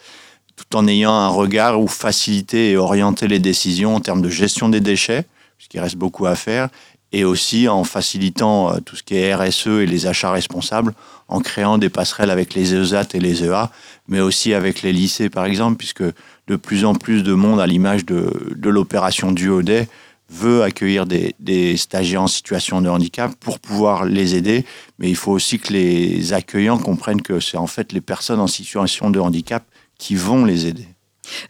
tout 0.69 0.77
en 0.77 0.87
ayant 0.87 1.13
un 1.13 1.29
regard 1.29 1.79
où 1.79 1.87
faciliter 1.87 2.71
et 2.71 2.77
orienter 2.77 3.27
les 3.27 3.39
décisions 3.39 3.95
en 3.95 3.99
termes 3.99 4.21
de 4.21 4.29
gestion 4.29 4.69
des 4.69 4.79
déchets, 4.79 5.25
puisqu'il 5.57 5.79
reste 5.79 5.95
beaucoup 5.95 6.25
à 6.25 6.35
faire, 6.35 6.69
et 7.11 7.23
aussi 7.25 7.67
en 7.67 7.83
facilitant 7.83 8.71
euh, 8.71 8.79
tout 8.79 8.95
ce 8.95 9.03
qui 9.03 9.15
est 9.15 9.33
RSE 9.33 9.67
et 9.67 9.85
les 9.85 10.07
achats 10.07 10.31
responsables, 10.31 10.93
en 11.27 11.39
créant 11.39 11.77
des 11.77 11.89
passerelles 11.89 12.29
avec 12.29 12.53
les 12.53 12.73
ESAT 12.73 13.07
et 13.13 13.19
les 13.19 13.43
EA, 13.43 13.71
mais 14.07 14.19
aussi 14.19 14.53
avec 14.53 14.81
les 14.81 14.93
lycées 14.93 15.29
par 15.29 15.45
exemple, 15.45 15.77
puisque 15.77 16.03
de 16.03 16.55
plus 16.55 16.85
en 16.85 16.95
plus 16.95 17.23
de 17.23 17.33
monde, 17.33 17.59
à 17.59 17.67
l'image 17.67 18.05
de, 18.05 18.53
de 18.55 18.69
l'opération 18.69 19.31
Duodet, 19.31 19.87
veut 20.29 20.63
accueillir 20.63 21.05
des, 21.05 21.35
des 21.39 21.75
stagiaires 21.75 22.21
en 22.21 22.27
situation 22.27 22.81
de 22.81 22.89
handicap 22.89 23.33
pour 23.39 23.59
pouvoir 23.59 24.05
les 24.05 24.35
aider, 24.35 24.65
mais 24.97 25.09
il 25.09 25.15
faut 25.15 25.31
aussi 25.31 25.59
que 25.59 25.73
les 25.73 26.31
accueillants 26.31 26.77
comprennent 26.77 27.21
que 27.21 27.41
c'est 27.41 27.57
en 27.57 27.67
fait 27.67 27.91
les 27.91 27.99
personnes 27.99 28.39
en 28.39 28.47
situation 28.47 29.09
de 29.09 29.19
handicap 29.19 29.63
qui 30.01 30.15
vont 30.15 30.43
les 30.45 30.65
aider. 30.65 30.87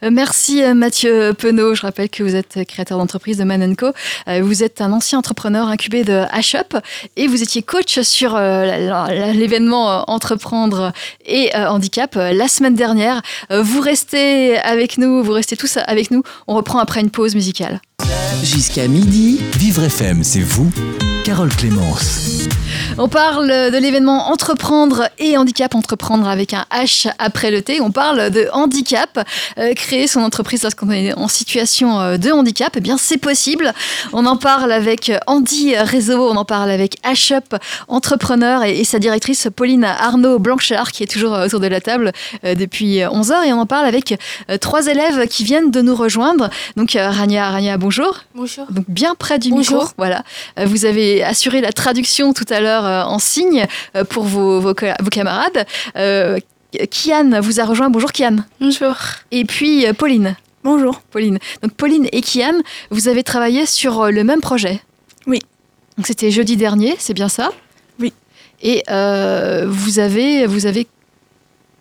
Euh, 0.04 0.10
Merci 0.12 0.62
euh, 0.62 0.74
Mathieu 0.74 1.32
Penaud. 1.32 1.74
Je 1.74 1.82
rappelle 1.82 2.10
que 2.10 2.22
vous 2.22 2.36
êtes 2.36 2.60
créateur 2.68 2.98
d'entreprise 2.98 3.38
de 3.38 3.44
Manenco. 3.44 3.86
Euh, 4.28 4.42
Vous 4.42 4.62
êtes 4.62 4.82
un 4.82 4.92
ancien 4.92 5.18
entrepreneur 5.18 5.66
incubé 5.68 6.04
de 6.04 6.24
H-Up 6.32 6.76
et 7.16 7.26
vous 7.26 7.42
étiez 7.42 7.62
coach 7.62 8.00
sur 8.00 8.38
l'événement 8.38 10.04
Entreprendre 10.10 10.92
et 11.24 11.50
Handicap 11.56 12.14
la 12.14 12.46
semaine 12.46 12.74
dernière. 12.74 13.22
Vous 13.50 13.80
restez 13.80 14.58
avec 14.58 14.98
nous, 14.98 15.24
vous 15.24 15.32
restez 15.32 15.56
tous 15.56 15.78
avec 15.86 16.10
nous. 16.10 16.22
On 16.46 16.54
reprend 16.54 16.78
après 16.78 17.00
une 17.00 17.10
pause 17.10 17.34
musicale. 17.34 17.80
Jusqu'à 18.42 18.86
midi, 18.86 19.40
Vivre 19.56 19.84
FM, 19.84 20.22
c'est 20.22 20.40
vous. 20.40 20.70
Carole 21.24 21.50
Clémence. 21.54 22.48
On 22.98 23.08
parle 23.08 23.48
de 23.48 23.78
l'événement 23.78 24.30
Entreprendre 24.30 25.08
et 25.18 25.36
Handicap, 25.36 25.74
Entreprendre 25.74 26.28
avec 26.28 26.52
un 26.52 26.64
H 26.70 27.08
après 27.18 27.50
le 27.50 27.62
T. 27.62 27.80
On 27.80 27.90
parle 27.90 28.30
de 28.30 28.48
handicap. 28.52 29.26
Euh, 29.58 29.72
créer 29.74 30.06
son 30.06 30.20
entreprise 30.20 30.62
lorsqu'on 30.62 30.90
est 30.90 31.14
en 31.14 31.28
situation 31.28 32.00
euh, 32.00 32.16
de 32.18 32.30
handicap, 32.30 32.72
eh 32.76 32.80
bien 32.80 32.96
c'est 32.98 33.16
possible. 33.18 33.72
On 34.12 34.26
en 34.26 34.36
parle 34.36 34.72
avec 34.72 35.12
Andy 35.26 35.76
Réseau, 35.76 36.28
on 36.30 36.36
en 36.36 36.44
parle 36.44 36.70
avec 36.70 36.98
H-Up 37.04 37.54
Entrepreneur 37.88 38.64
et, 38.64 38.80
et 38.80 38.84
sa 38.84 38.98
directrice 38.98 39.48
Pauline 39.54 39.84
Arnaud 39.84 40.38
Blanchard 40.38 40.92
qui 40.92 41.02
est 41.02 41.06
toujours 41.06 41.34
euh, 41.34 41.46
autour 41.46 41.60
de 41.60 41.66
la 41.66 41.80
table 41.80 42.12
euh, 42.44 42.54
depuis 42.54 42.98
11h. 42.98 43.46
Et 43.46 43.52
on 43.52 43.60
en 43.60 43.66
parle 43.66 43.86
avec 43.86 44.18
euh, 44.50 44.58
trois 44.58 44.86
élèves 44.86 45.26
qui 45.28 45.44
viennent 45.44 45.70
de 45.70 45.80
nous 45.82 45.94
rejoindre. 45.94 46.50
Donc 46.76 46.96
Rania, 46.98 47.50
Rania, 47.50 47.76
bonjour. 47.78 48.20
Bonjour. 48.34 48.66
Donc 48.70 48.84
bien 48.88 49.14
près 49.14 49.38
du 49.38 49.50
Bonjour. 49.50 49.82
micro. 49.82 49.94
Voilà. 49.98 50.24
Vous 50.64 50.84
avez 50.84 51.11
assuré 51.20 51.60
la 51.60 51.72
traduction 51.72 52.32
tout 52.32 52.46
à 52.48 52.60
l'heure 52.60 52.86
euh, 52.86 53.02
en 53.04 53.18
signe 53.18 53.66
euh, 53.96 54.04
pour 54.04 54.24
vos, 54.24 54.60
vos, 54.60 54.74
camarades. 54.74 55.66
Euh, 55.96 56.38
Kian 56.90 57.40
vous 57.40 57.60
a 57.60 57.64
rejoint. 57.64 57.90
Bonjour 57.90 58.12
Kian. 58.12 58.36
Bonjour. 58.60 58.94
Et 59.30 59.44
puis 59.44 59.84
Pauline. 59.98 60.36
Bonjour. 60.64 61.00
Pauline. 61.10 61.38
Donc 61.62 61.72
Pauline 61.72 62.08
et 62.12 62.22
Kian, 62.22 62.54
vous 62.90 63.08
avez 63.08 63.22
travaillé 63.22 63.66
sur 63.66 64.10
le 64.10 64.24
même 64.24 64.40
projet. 64.40 64.80
Oui. 65.26 65.40
Donc 65.96 66.06
c'était 66.06 66.30
jeudi 66.30 66.56
dernier, 66.56 66.94
c'est 66.98 67.14
bien 67.14 67.28
ça? 67.28 67.52
Oui. 68.00 68.12
Et 68.62 68.82
euh, 68.90 69.66
vous 69.68 69.98
avez 69.98 70.46
vous 70.46 70.66
avez 70.66 70.86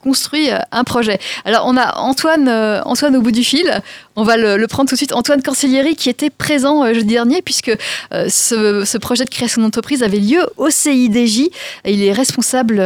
construit 0.02 0.52
euh, 0.52 0.58
un 0.72 0.84
projet. 0.84 1.20
Alors 1.46 1.64
on 1.66 1.78
a 1.78 1.98
Antoine 1.98 2.48
euh, 2.48 2.82
Antoine 2.84 3.16
au 3.16 3.22
bout 3.22 3.32
du 3.32 3.44
fil. 3.44 3.82
On 4.16 4.24
va 4.24 4.36
le, 4.36 4.66
prendre 4.68 4.90
tout 4.90 4.96
de 4.96 4.98
suite. 4.98 5.14
Antoine 5.14 5.42
Cancellieri 5.42 5.96
qui 5.96 6.10
était 6.10 6.30
présent 6.30 6.84
euh, 6.84 6.94
jeudi 6.94 7.14
dernier 7.14 7.42
puisque 7.42 7.72
ce, 8.12 8.98
projet 8.98 9.26
de 9.26 9.30
création 9.30 9.62
d'entreprise 9.62 10.04
avait 10.04 10.20
lieu 10.20 10.42
au 10.58 10.70
CIDJ. 10.70 11.50
Il 11.86 12.04
est 12.04 12.12
responsable 12.12 12.78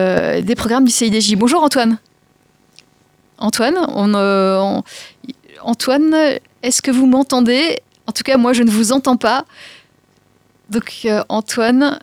des 0.43 0.55
programmes 0.55 0.86
du 0.86 0.91
CIDJ. 0.91 1.36
Bonjour 1.36 1.63
Antoine. 1.63 1.97
Antoine, 3.38 3.78
Antoine, 5.61 6.16
est-ce 6.63 6.82
que 6.82 6.91
vous 6.91 7.05
m'entendez? 7.05 7.80
En 8.07 8.11
tout 8.13 8.24
cas, 8.24 8.38
moi, 8.38 8.53
je 8.53 8.63
ne 8.63 8.70
vous 8.70 8.93
entends 8.93 9.18
pas. 9.18 9.45
Donc, 10.70 11.05
Antoine, 11.28 11.99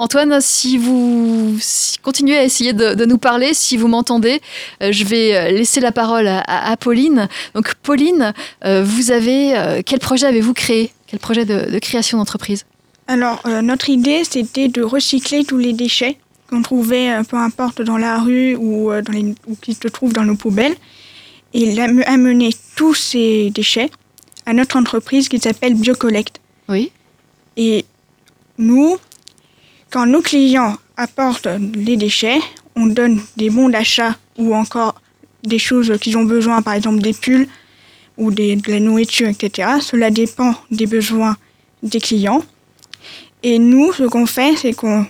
Antoine, 0.00 0.40
si 0.40 0.78
vous 0.78 1.58
continuez 2.02 2.34
à 2.34 2.42
essayer 2.42 2.72
de, 2.72 2.94
de 2.94 3.04
nous 3.04 3.18
parler, 3.18 3.52
si 3.52 3.76
vous 3.76 3.86
m'entendez, 3.86 4.40
euh, 4.82 4.92
je 4.92 5.04
vais 5.04 5.36
euh, 5.36 5.50
laisser 5.50 5.78
la 5.78 5.92
parole 5.92 6.26
à, 6.26 6.74
Pauline. 6.78 7.28
Donc, 7.54 7.74
Pauline, 7.82 8.32
euh, 8.64 8.82
vous 8.82 9.10
avez 9.10 9.82
quel 9.84 9.98
projet 9.98 10.26
avez-vous 10.26 10.54
créé? 10.54 10.90
Quel 11.06 11.20
projet 11.20 11.44
de, 11.44 11.70
de 11.70 11.78
création 11.78 12.16
d'entreprise? 12.16 12.64
Alors, 13.08 13.42
euh, 13.44 13.60
notre 13.60 13.90
idée, 13.90 14.22
c'était 14.24 14.68
de 14.68 14.82
recycler 14.82 15.44
tous 15.44 15.58
les 15.58 15.74
déchets 15.74 16.16
qu'on 16.48 16.62
trouvait, 16.62 17.22
peu 17.28 17.36
importe, 17.36 17.82
dans 17.82 17.98
la 17.98 18.20
rue 18.20 18.56
ou, 18.56 18.90
dans 19.02 19.12
les, 19.12 19.34
ou 19.48 19.54
qui 19.60 19.74
se 19.74 19.86
trouvent 19.88 20.14
dans 20.14 20.24
nos 20.24 20.34
poubelles, 20.34 20.76
et 21.52 21.78
amener 22.06 22.54
tous 22.74 22.94
ces 22.94 23.50
déchets 23.50 23.90
à 24.46 24.54
notre 24.54 24.78
entreprise 24.78 25.28
qui 25.28 25.38
s'appelle 25.38 25.74
BioCollect. 25.74 26.40
Oui. 26.70 26.90
Et 27.58 27.84
nous, 28.56 28.96
quand 29.90 30.06
nos 30.06 30.22
clients 30.22 30.76
apportent 30.96 31.48
les 31.74 31.96
déchets, 31.96 32.38
on 32.76 32.86
donne 32.86 33.20
des 33.36 33.50
bons 33.50 33.68
d'achat 33.68 34.16
ou 34.38 34.54
encore 34.54 35.00
des 35.42 35.58
choses 35.58 35.92
qu'ils 36.00 36.16
ont 36.16 36.24
besoin, 36.24 36.62
par 36.62 36.74
exemple 36.74 37.00
des 37.00 37.12
pulls 37.12 37.48
ou 38.16 38.30
des- 38.30 38.56
de 38.56 38.70
la 38.70 38.80
nourriture, 38.80 39.28
etc. 39.28 39.68
Cela 39.80 40.10
dépend 40.10 40.54
des 40.70 40.86
besoins 40.86 41.36
des 41.82 42.00
clients. 42.00 42.44
Et 43.42 43.58
nous, 43.58 43.92
ce 43.92 44.04
qu'on 44.04 44.26
fait, 44.26 44.54
c'est 44.56 44.74
qu'on, 44.74 45.06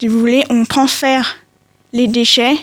si 0.00 0.08
vous 0.08 0.18
voulez, 0.18 0.42
on 0.50 0.64
transfère 0.64 1.36
les 1.92 2.08
déchets 2.08 2.56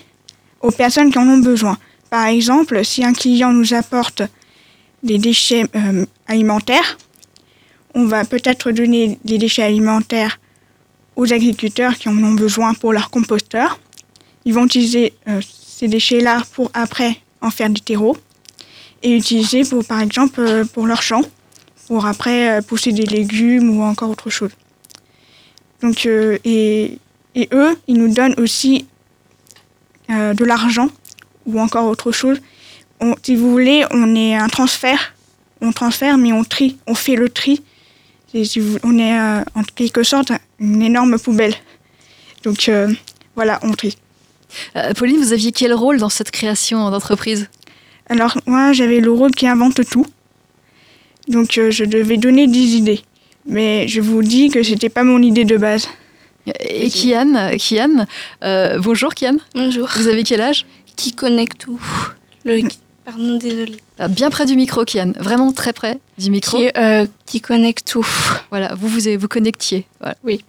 aux 0.61 0.71
personnes 0.71 1.11
qui 1.11 1.17
en 1.17 1.27
ont 1.27 1.37
besoin. 1.37 1.77
Par 2.09 2.25
exemple, 2.27 2.83
si 2.83 3.05
un 3.05 3.13
client 3.13 3.53
nous 3.53 3.73
apporte 3.73 4.23
des 5.03 5.17
déchets 5.17 5.63
euh, 5.75 6.05
alimentaires, 6.27 6.97
on 7.95 8.05
va 8.05 8.25
peut-être 8.25 8.71
donner 8.71 9.17
des 9.23 9.37
déchets 9.37 9.63
alimentaires 9.63 10.37
aux 11.15 11.31
agriculteurs 11.33 11.95
qui 11.97 12.09
en 12.09 12.17
ont 12.23 12.33
besoin 12.33 12.73
pour 12.73 12.93
leur 12.93 13.09
composteur. 13.09 13.79
Ils 14.45 14.53
vont 14.53 14.65
utiliser 14.65 15.13
euh, 15.27 15.41
ces 15.41 15.87
déchets-là 15.87 16.43
pour 16.53 16.71
après 16.73 17.17
en 17.41 17.51
faire 17.51 17.69
du 17.69 17.81
terreau 17.81 18.17
et 19.03 19.15
utiliser 19.17 19.63
pour, 19.63 19.83
par 19.85 19.99
exemple, 19.99 20.39
euh, 20.39 20.65
pour 20.65 20.87
leur 20.87 21.01
champ, 21.01 21.21
pour 21.87 22.05
après 22.05 22.57
euh, 22.57 22.61
pousser 22.61 22.91
des 22.91 23.05
légumes 23.05 23.69
ou 23.77 23.83
encore 23.83 24.09
autre 24.09 24.29
chose. 24.29 24.51
Donc, 25.81 26.05
et, 26.05 26.99
et 27.35 27.49
eux, 27.53 27.75
ils 27.87 27.97
nous 27.97 28.13
donnent 28.13 28.35
aussi 28.37 28.85
de 30.09 30.43
l'argent 30.43 30.89
ou 31.47 31.59
encore 31.59 31.85
autre 31.87 32.11
chose. 32.11 32.39
On- 32.99 33.15
si 33.23 33.35
vous 33.35 33.49
voulez, 33.49 33.83
on 33.91 34.13
est 34.15 34.35
un 34.35 34.47
transfert. 34.47 35.13
On 35.61 35.71
transfère, 35.71 36.17
mais 36.19 36.31
on 36.33 36.43
trie. 36.43 36.77
On 36.85 36.93
fait 36.95 37.15
le 37.15 37.29
tri. 37.29 37.63
On 38.33 38.97
est 38.97 39.19
euh, 39.19 39.41
en 39.55 39.63
quelque 39.75 40.03
sorte 40.03 40.31
une 40.59 40.81
énorme 40.81 41.19
poubelle. 41.19 41.55
Donc 42.43 42.69
euh, 42.69 42.91
voilà, 43.35 43.59
on 43.63 43.71
trie. 43.73 43.97
Euh, 44.75 44.93
Pauline, 44.93 45.17
vous 45.17 45.33
aviez 45.33 45.51
quel 45.51 45.73
rôle 45.73 45.97
dans 45.99 46.09
cette 46.09 46.31
création 46.31 46.89
d'entreprise? 46.89 47.49
Alors 48.07 48.37
moi, 48.45 48.73
j'avais 48.73 48.99
le 48.99 49.11
rôle 49.11 49.31
qui 49.31 49.47
invente 49.47 49.81
tout. 49.89 50.05
Donc 51.27 51.57
euh, 51.57 51.71
je 51.71 51.85
devais 51.85 52.17
donner 52.17 52.47
des 52.47 52.75
idées. 52.75 53.01
Mais 53.45 53.87
je 53.87 54.01
vous 54.01 54.21
dis 54.21 54.49
que 54.49 54.63
c'était 54.63 54.89
pas 54.89 55.03
mon 55.03 55.21
idée 55.21 55.45
de 55.45 55.57
base. 55.57 55.87
Et 56.59 56.89
Kian, 56.89 57.51
Kian 57.57 58.07
euh, 58.43 58.79
bonjour 58.79 59.13
Kian. 59.13 59.37
Bonjour. 59.53 59.89
Vous 59.95 60.07
avez 60.07 60.23
quel 60.23 60.41
âge? 60.41 60.65
Qui 60.95 61.13
connecte 61.13 61.59
tout? 61.59 61.79
Le... 62.45 62.61
Pardon, 63.05 63.37
désolé. 63.37 63.77
Ah, 63.97 64.07
Bien 64.07 64.29
près 64.29 64.45
du 64.45 64.55
micro, 64.55 64.85
Kian. 64.85 65.13
Vraiment 65.17 65.51
très 65.51 65.73
près 65.73 65.99
du 66.17 66.29
micro. 66.29 66.57
Qui, 66.57 66.69
euh, 66.77 67.05
qui 67.25 67.41
connecte 67.41 67.87
tout. 67.87 68.05
Voilà, 68.51 68.75
vous 68.75 68.87
vous, 68.87 68.99
vous 69.19 69.27
connectiez. 69.27 69.85
Voilà. 69.99 70.15
Oui. 70.23 70.43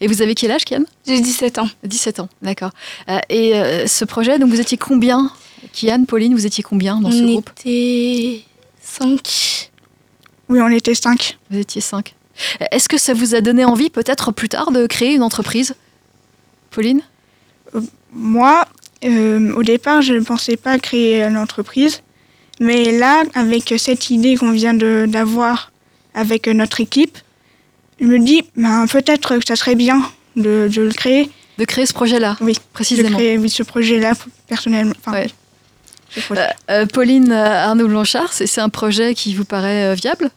Et 0.00 0.06
vous 0.06 0.22
avez 0.22 0.34
quel 0.34 0.50
âge, 0.50 0.64
Kian? 0.64 0.84
J'ai 1.06 1.20
17 1.20 1.58
ans. 1.58 1.68
17 1.82 2.20
ans, 2.20 2.28
d'accord. 2.42 2.70
Euh, 3.08 3.18
et 3.28 3.54
euh, 3.54 3.86
ce 3.86 4.04
projet, 4.04 4.38
donc 4.38 4.50
vous 4.50 4.60
étiez 4.60 4.78
combien? 4.78 5.30
Kian, 5.72 6.04
Pauline, 6.04 6.34
vous 6.34 6.46
étiez 6.46 6.62
combien 6.62 7.00
dans 7.00 7.10
ce 7.10 7.22
on 7.22 7.26
groupe? 7.32 7.50
était 7.58 8.42
5. 8.82 9.70
Oui, 10.50 10.60
on 10.60 10.68
était 10.68 10.94
cinq. 10.94 11.38
Vous 11.50 11.58
étiez 11.58 11.80
5. 11.80 12.14
Est-ce 12.70 12.88
que 12.88 12.98
ça 12.98 13.14
vous 13.14 13.34
a 13.34 13.40
donné 13.40 13.64
envie, 13.64 13.88
peut-être 13.90 14.30
plus 14.32 14.48
tard, 14.50 14.72
de 14.72 14.86
créer 14.86 15.14
une 15.14 15.22
entreprise? 15.22 15.74
Pauline? 16.70 17.00
Moi, 18.12 18.66
euh, 19.04 19.52
au 19.54 19.62
départ, 19.62 20.02
je 20.02 20.14
ne 20.14 20.20
pensais 20.20 20.56
pas 20.56 20.78
créer 20.78 21.22
une 21.22 21.36
entreprise. 21.36 22.02
Mais 22.60 22.96
là, 22.96 23.22
avec 23.34 23.74
cette 23.78 24.10
idée 24.10 24.36
qu'on 24.36 24.52
vient 24.52 24.74
d'avoir 24.74 25.72
avec 26.14 26.46
notre 26.48 26.80
équipe, 26.80 27.18
je 28.00 28.06
me 28.06 28.18
dis, 28.18 28.42
ben, 28.56 28.86
peut-être 28.86 29.38
que 29.38 29.46
ça 29.46 29.56
serait 29.56 29.74
bien 29.74 30.02
de, 30.36 30.68
de 30.72 30.82
le 30.82 30.92
créer. 30.92 31.30
De 31.58 31.64
créer 31.64 31.86
ce 31.86 31.92
projet-là 31.92 32.36
Oui, 32.40 32.56
précisément. 32.72 33.10
De 33.10 33.14
créer 33.14 33.38
oui, 33.38 33.48
ce 33.50 33.62
projet-là, 33.62 34.12
personnellement. 34.48 34.94
Enfin, 35.04 35.12
Ouais. 35.12 35.26
ce 36.10 36.20
projet. 36.20 36.40
Euh, 36.42 36.46
euh, 36.70 36.86
Pauline 36.86 37.32
Arnaud 37.32 37.88
Blanchard, 37.88 38.32
c'est 38.32 38.60
un 38.60 38.68
projet 38.68 39.14
qui 39.14 39.34
vous 39.34 39.44
paraît 39.44 39.94
viable? 39.94 40.30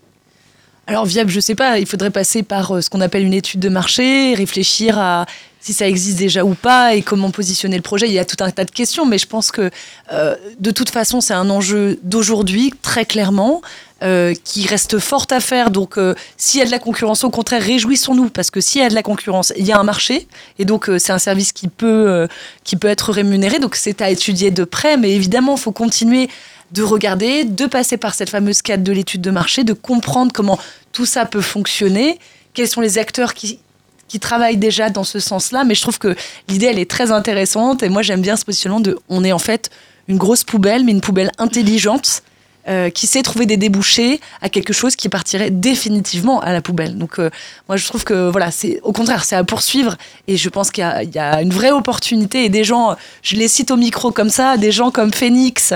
Alors 0.89 1.05
viable, 1.05 1.29
je 1.29 1.39
sais 1.41 1.55
pas, 1.55 1.79
il 1.79 1.85
faudrait 1.85 2.11
passer 2.11 2.43
par 2.43 2.81
ce 2.81 2.89
qu'on 2.89 3.01
appelle 3.01 3.23
une 3.23 3.33
étude 3.33 3.59
de 3.59 3.69
marché, 3.69 4.33
réfléchir 4.35 4.97
à 4.97 5.25
si 5.67 5.73
ça 5.73 5.85
existe 5.85 6.17
déjà 6.17 6.45
ou 6.45 6.53
pas 6.53 6.95
et 6.95 7.01
comment 7.01 7.29
positionner 7.29 7.75
le 7.75 7.81
projet. 7.81 8.07
Il 8.07 8.13
y 8.13 8.19
a 8.19 8.23
tout 8.23 8.41
un 8.41 8.49
tas 8.51 8.63
de 8.63 8.71
questions, 8.71 9.05
mais 9.05 9.17
je 9.17 9.27
pense 9.27 9.51
que 9.51 9.69
euh, 10.13 10.33
de 10.61 10.71
toute 10.71 10.89
façon, 10.89 11.19
c'est 11.19 11.33
un 11.33 11.49
enjeu 11.49 11.99
d'aujourd'hui, 12.03 12.73
très 12.81 13.03
clairement, 13.03 13.61
euh, 14.01 14.33
qui 14.45 14.65
reste 14.65 14.97
fort 14.97 15.27
à 15.29 15.41
faire. 15.41 15.69
Donc 15.69 15.97
euh, 15.97 16.15
s'il 16.37 16.61
y 16.61 16.63
a 16.63 16.65
de 16.65 16.71
la 16.71 16.79
concurrence, 16.79 17.25
au 17.25 17.29
contraire, 17.29 17.61
réjouissons-nous, 17.61 18.29
parce 18.29 18.49
que 18.49 18.61
s'il 18.61 18.79
y 18.79 18.85
a 18.85 18.87
de 18.87 18.95
la 18.95 19.03
concurrence, 19.03 19.51
il 19.57 19.65
y 19.65 19.73
a 19.73 19.77
un 19.77 19.83
marché, 19.83 20.25
et 20.57 20.63
donc 20.63 20.89
c'est 20.99 21.11
un 21.11 21.19
service 21.19 21.51
qui 21.51 21.67
peut, 21.67 22.29
qui 22.63 22.77
peut 22.77 22.87
être 22.87 23.11
rémunéré, 23.11 23.59
donc 23.59 23.75
c'est 23.75 24.01
à 24.01 24.09
étudier 24.09 24.51
de 24.51 24.63
près, 24.63 24.95
mais 24.95 25.11
évidemment, 25.11 25.57
il 25.57 25.61
faut 25.61 25.73
continuer 25.73 26.29
de 26.71 26.81
regarder, 26.81 27.43
de 27.43 27.65
passer 27.65 27.97
par 27.97 28.13
cette 28.13 28.29
fameuse 28.29 28.61
cadre 28.61 28.85
de 28.85 28.93
l'étude 28.93 29.19
de 29.19 29.31
marché, 29.31 29.65
de 29.65 29.73
comprendre 29.73 30.31
comment 30.33 30.59
tout 30.93 31.05
ça 31.05 31.25
peut 31.25 31.41
fonctionner, 31.41 32.19
quels 32.53 32.69
sont 32.69 32.81
les 32.81 32.97
acteurs 32.97 33.33
qui, 33.33 33.59
qui 34.07 34.19
travaillent 34.19 34.57
déjà 34.57 34.89
dans 34.89 35.03
ce 35.03 35.19
sens-là. 35.19 35.63
Mais 35.63 35.75
je 35.75 35.81
trouve 35.81 35.99
que 35.99 36.15
l'idée, 36.47 36.67
elle 36.67 36.79
est 36.79 36.89
très 36.89 37.11
intéressante. 37.11 37.83
Et 37.83 37.89
moi, 37.89 38.01
j'aime 38.01 38.21
bien 38.21 38.35
ce 38.35 38.45
positionnement 38.45 38.79
de 38.79 38.97
on 39.09 39.23
est 39.23 39.31
en 39.31 39.39
fait 39.39 39.69
une 40.07 40.17
grosse 40.17 40.43
poubelle, 40.43 40.83
mais 40.85 40.91
une 40.93 41.01
poubelle 41.01 41.31
intelligente. 41.37 42.21
euh, 42.69 42.89
qui 42.89 43.07
sait 43.07 43.21
trouver 43.23 43.45
des 43.45 43.55
débouchés 43.55 44.19
à 44.41 44.49
quelque 44.49 44.73
chose 44.73 44.97
qui 44.97 45.07
partirait 45.07 45.51
définitivement 45.51 46.41
à 46.41 46.51
la 46.51 46.61
poubelle. 46.61 46.97
Donc, 46.97 47.17
euh, 47.17 47.29
moi, 47.69 47.77
je 47.77 47.85
trouve 47.87 48.03
que 48.03 48.29
voilà, 48.29 48.51
c'est 48.51 48.81
au 48.83 48.91
contraire, 48.91 49.23
c'est 49.23 49.37
à 49.37 49.45
poursuivre. 49.45 49.95
Et 50.27 50.35
je 50.35 50.49
pense 50.49 50.69
qu'il 50.71 50.83
y 50.83 51.17
a- 51.17 51.41
une 51.41 51.53
vraie 51.53 51.71
opportunité. 51.71 52.43
Et 52.43 52.49
des 52.49 52.65
gens, 52.65 52.97
je 53.21 53.37
les 53.37 53.47
cite 53.47 53.71
au 53.71 53.77
micro 53.77 54.11
comme 54.11 54.29
ça, 54.29 54.57
des 54.57 54.73
gens 54.73 54.91
comme 54.91 55.13
Phoenix 55.13 55.73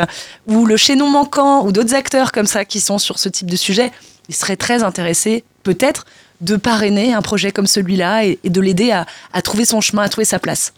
ou 0.48 0.66
le 0.66 0.76
Chaînon 0.76 1.10
Manquant 1.10 1.66
ou 1.66 1.72
d'autres 1.72 1.96
acteurs 1.96 2.34
comme 2.34 2.46
ça 2.46 2.66
qui 2.66 2.82
sont 2.82 2.98
sur 2.98 3.20
ce 3.20 3.30
type 3.30 3.50
de 3.50 3.56
sujet, 3.56 3.90
ils 4.28 4.36
seraient 4.36 4.58
très 4.58 4.84
intéressés, 4.84 5.46
peut-être, 5.64 6.06
de 6.42 6.56
parrainer 6.58 7.14
un 7.14 7.22
projet 7.22 7.52
comme 7.52 7.68
celui-là 7.68 8.26
et, 8.26 8.40
et 8.44 8.50
de 8.50 8.60
l'aider 8.62 8.92
à, 8.92 9.06
à 9.34 9.42
trouver 9.42 9.66
son 9.66 9.80
chemin, 9.82 10.04
à 10.04 10.10
trouver 10.10 10.26
sa 10.26 10.40
place. 10.40 10.74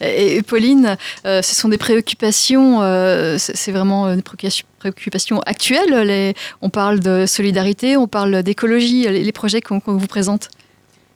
Et, 0.00 0.42
Pauline, 0.42 0.96
euh, 1.26 1.42
ce 1.42 1.56
sont 1.56 1.68
des 1.68 1.78
préoccupations, 1.78 2.82
euh, 2.82 3.36
c'est 3.38 3.72
vraiment 3.72 4.14
des 4.14 4.22
préoccupations- 4.22 5.40
actuelles. 5.44 5.92
Les- 6.06 6.34
on 6.62 6.70
parle 6.70 7.00
de 7.00 7.26
solidarité, 7.26 7.96
on 7.96 8.06
parle 8.06 8.44
d'écologie, 8.44 9.08
les, 9.08 9.24
les 9.24 9.32
projets 9.32 9.60
qu'on 9.60 9.80
vous 9.84 10.06
présente. 10.06 10.48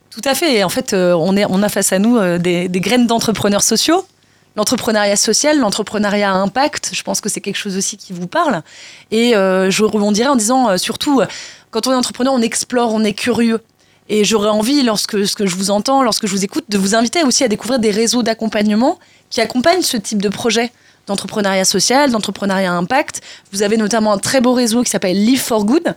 Tout 0.09 0.21
à 0.25 0.33
fait. 0.35 0.55
Et 0.55 0.63
en 0.63 0.69
fait, 0.69 0.93
euh, 0.93 1.13
on, 1.13 1.35
est, 1.37 1.45
on 1.49 1.63
a 1.63 1.69
face 1.69 1.93
à 1.93 1.99
nous 1.99 2.17
euh, 2.17 2.37
des, 2.37 2.67
des 2.67 2.79
graines 2.81 3.07
d'entrepreneurs 3.07 3.63
sociaux. 3.63 4.05
L'entrepreneuriat 4.57 5.17
social, 5.17 5.59
l'entrepreneuriat 5.59 6.31
à 6.31 6.35
impact, 6.35 6.91
je 6.93 7.03
pense 7.03 7.19
que 7.19 7.27
c'est 7.27 7.41
quelque 7.41 7.57
chose 7.57 7.75
aussi 7.75 7.97
qui 7.97 8.13
vous 8.13 8.27
parle. 8.27 8.61
Et 9.11 9.35
euh, 9.35 9.69
je 9.69 9.83
rebondirais 9.83 10.29
en 10.29 10.37
disant, 10.37 10.69
euh, 10.69 10.77
surtout, 10.77 11.19
euh, 11.19 11.25
quand 11.75 11.87
on 11.87 11.91
est 11.91 11.95
entrepreneur, 11.95 12.33
on 12.33 12.41
explore, 12.41 12.93
on 12.93 13.03
est 13.03 13.11
curieux. 13.11 13.61
Et 14.07 14.23
j'aurais 14.23 14.47
envie, 14.47 14.81
lorsque 14.81 15.27
ce 15.27 15.35
que 15.35 15.45
je 15.45 15.57
vous 15.57 15.71
entends, 15.71 16.03
lorsque 16.03 16.25
je 16.25 16.31
vous 16.31 16.45
écoute, 16.45 16.63
de 16.69 16.77
vous 16.77 16.95
inviter 16.95 17.21
aussi 17.23 17.43
à 17.43 17.49
découvrir 17.49 17.79
des 17.79 17.91
réseaux 17.91 18.23
d'accompagnement 18.23 18.97
qui 19.29 19.41
accompagnent 19.41 19.81
ce 19.81 19.97
type 19.97 20.21
de 20.21 20.29
projet 20.29 20.71
d'entrepreneuriat 21.05 21.65
social, 21.65 22.11
d'entrepreneuriat 22.11 22.71
impact. 22.71 23.19
Vous 23.51 23.61
avez 23.61 23.75
notamment 23.75 24.13
un 24.13 24.19
très 24.19 24.39
beau 24.39 24.53
réseau 24.53 24.83
qui 24.83 24.89
s'appelle 24.89 25.17
Live 25.17 25.41
for 25.41 25.65
Good, 25.65 25.95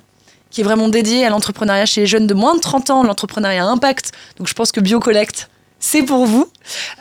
qui 0.50 0.62
est 0.62 0.64
vraiment 0.64 0.88
dédié 0.88 1.24
à 1.24 1.30
l'entrepreneuriat 1.30 1.86
chez 1.86 2.00
les 2.00 2.06
jeunes 2.08 2.26
de 2.26 2.34
moins 2.34 2.56
de 2.56 2.60
30 2.60 2.90
ans, 2.90 3.04
l'entrepreneuriat 3.04 3.64
impact. 3.64 4.10
Donc 4.36 4.48
je 4.48 4.54
pense 4.54 4.72
que 4.72 4.80
BioCollect, 4.80 5.48
c'est 5.78 6.02
pour 6.02 6.26
vous. 6.26 6.48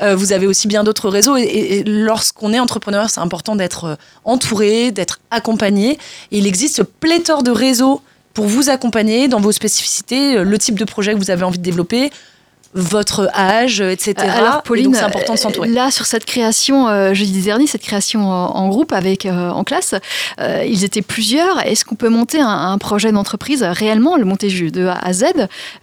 Euh, 0.03 0.15
vous 0.15 0.33
avez 0.33 0.45
aussi 0.45 0.67
bien 0.67 0.83
d'autres 0.83 1.09
réseaux. 1.09 1.35
Et, 1.35 1.81
lorsqu'on 1.83 2.53
est 2.53 2.59
entrepreneur, 2.59 3.09
c'est 3.09 3.21
important 3.21 3.55
d'être 3.55 3.85
euh, 3.85 3.95
entouré, 4.23 4.91
d'être 4.91 5.19
accompagné. 5.31 5.97
Il 6.29 6.45
existe 6.45 6.83
pléthore 6.83 7.41
de 7.41 7.49
réseaux 7.49 8.03
pour 8.37 8.45
vous 8.45 8.69
accompagner 8.69 9.27
dans 9.27 9.39
vos 9.39 9.51
spécificités, 9.51 10.37
euh, 10.37 10.43
le 10.43 10.59
type 10.59 10.77
de 10.77 10.85
projet 10.85 11.13
que 11.13 11.17
vous 11.17 11.31
avez 11.31 11.43
envie 11.43 11.57
de 11.57 11.63
développer, 11.63 12.11
votre 12.75 13.31
âge, 13.33 13.81
etc. 13.81 14.13
Alors 14.19 14.37
Et 14.37 14.51
donc, 14.51 14.63
Pauline, 14.65 14.93
c'est 14.93 15.01
important 15.01 15.33
de 15.33 15.39
s'entourer. 15.39 15.69
euh, 15.69 15.73
là 15.73 15.89
sur 15.89 16.05
cette 16.05 16.23
création 16.23 16.87
euh, 16.87 17.15
jeudi 17.15 17.41
dernier, 17.41 17.65
cette 17.65 17.81
création 17.81 18.29
en, 18.29 18.55
en 18.55 18.69
groupe 18.69 18.93
avec 18.93 19.25
euh, 19.25 19.49
en 19.49 19.63
classe, 19.63 19.95
euh, 20.39 20.63
ils 20.67 20.83
étaient 20.83 21.01
plusieurs. 21.01 21.65
Est-ce 21.65 21.83
qu'on 21.83 21.95
peut 21.95 22.09
monter 22.09 22.39
un, 22.39 22.47
un 22.47 22.77
projet 22.77 23.11
d'entreprise 23.11 23.63
réellement, 23.63 24.17
le 24.17 24.25
monter 24.25 24.49
de 24.69 24.85
A 24.85 24.99
à 24.99 25.13
Z 25.13 25.23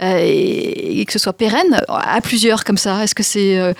et, 0.00 1.00
et 1.00 1.04
que 1.06 1.12
ce 1.12 1.18
soit 1.18 1.32
pérenne 1.32 1.80
à 1.88 2.20
plusieurs 2.20 2.62
comme 2.62 2.78
ça? 2.78 3.02
Est-ce 3.02 3.16
que 3.16 3.24
c'est 3.24 3.74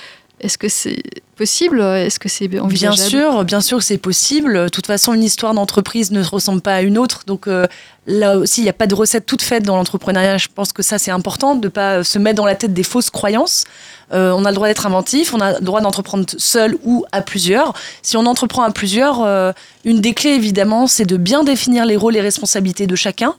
est-ce 0.45 0.59
que 0.59 0.69
c'est 0.69 1.03
possible? 1.37 1.81
Est-ce 1.81 2.19
que 2.19 2.29
c'est 2.29 2.49
Bien 2.49 2.63
envisageable 2.63 3.11
sûr, 3.11 3.45
bien 3.45 3.63
sûr, 3.63 3.83
c'est 3.83 3.97
possible. 3.97 4.65
De 4.65 4.69
toute 4.69 4.87
façon, 4.87 5.15
une 5.15 5.23
histoire 5.23 5.55
d'entreprise 5.55 6.11
ne 6.11 6.23
ressemble 6.23 6.61
pas 6.61 6.75
à 6.75 6.83
une 6.83 6.99
autre. 6.99 7.23
Donc 7.27 7.49
euh, 7.49 7.67
là 8.07 8.37
aussi, 8.37 8.61
il 8.61 8.65
n'y 8.65 8.71
a 8.71 8.75
pas 8.75 8.87
de 8.87 8.95
recette 8.95 9.25
toute 9.25 9.41
faite 9.41 9.63
dans 9.63 9.77
l'entrepreneuriat. 9.77 10.37
Je 10.37 10.49
pense 10.55 10.75
que 10.75 10.83
ça, 10.83 10.99
c'est 10.99 11.11
important 11.11 11.55
de 11.55 11.67
ne 11.67 11.71
pas 11.71 12.05
se 12.05 12.19
mettre 12.19 12.37
dans 12.37 12.45
la 12.45 12.55
tête 12.55 12.75
des 12.75 12.83
fausses 12.83 13.09
croyances. 13.09 13.65
Euh, 14.13 14.33
on 14.33 14.45
a 14.45 14.51
le 14.51 14.55
droit 14.55 14.69
d'être 14.69 14.85
inventif, 14.85 15.33
on 15.33 15.41
a 15.41 15.59
le 15.59 15.65
droit 15.65 15.81
d'entreprendre 15.81 16.27
seul 16.37 16.77
ou 16.85 17.07
à 17.11 17.23
plusieurs. 17.23 17.73
Si 18.03 18.19
on 18.19 18.27
entreprend 18.27 18.63
à 18.63 18.71
plusieurs, 18.71 19.23
euh, 19.23 19.53
une 19.87 20.03
des 20.03 20.13
clés, 20.13 20.35
évidemment, 20.35 20.87
c'est 20.87 21.07
de 21.07 21.17
bien 21.17 21.43
définir 21.43 21.87
les 21.87 21.97
rôles 21.97 22.17
et 22.17 22.21
responsabilités 22.21 22.87
de 22.87 22.97
chacun. 22.97 23.35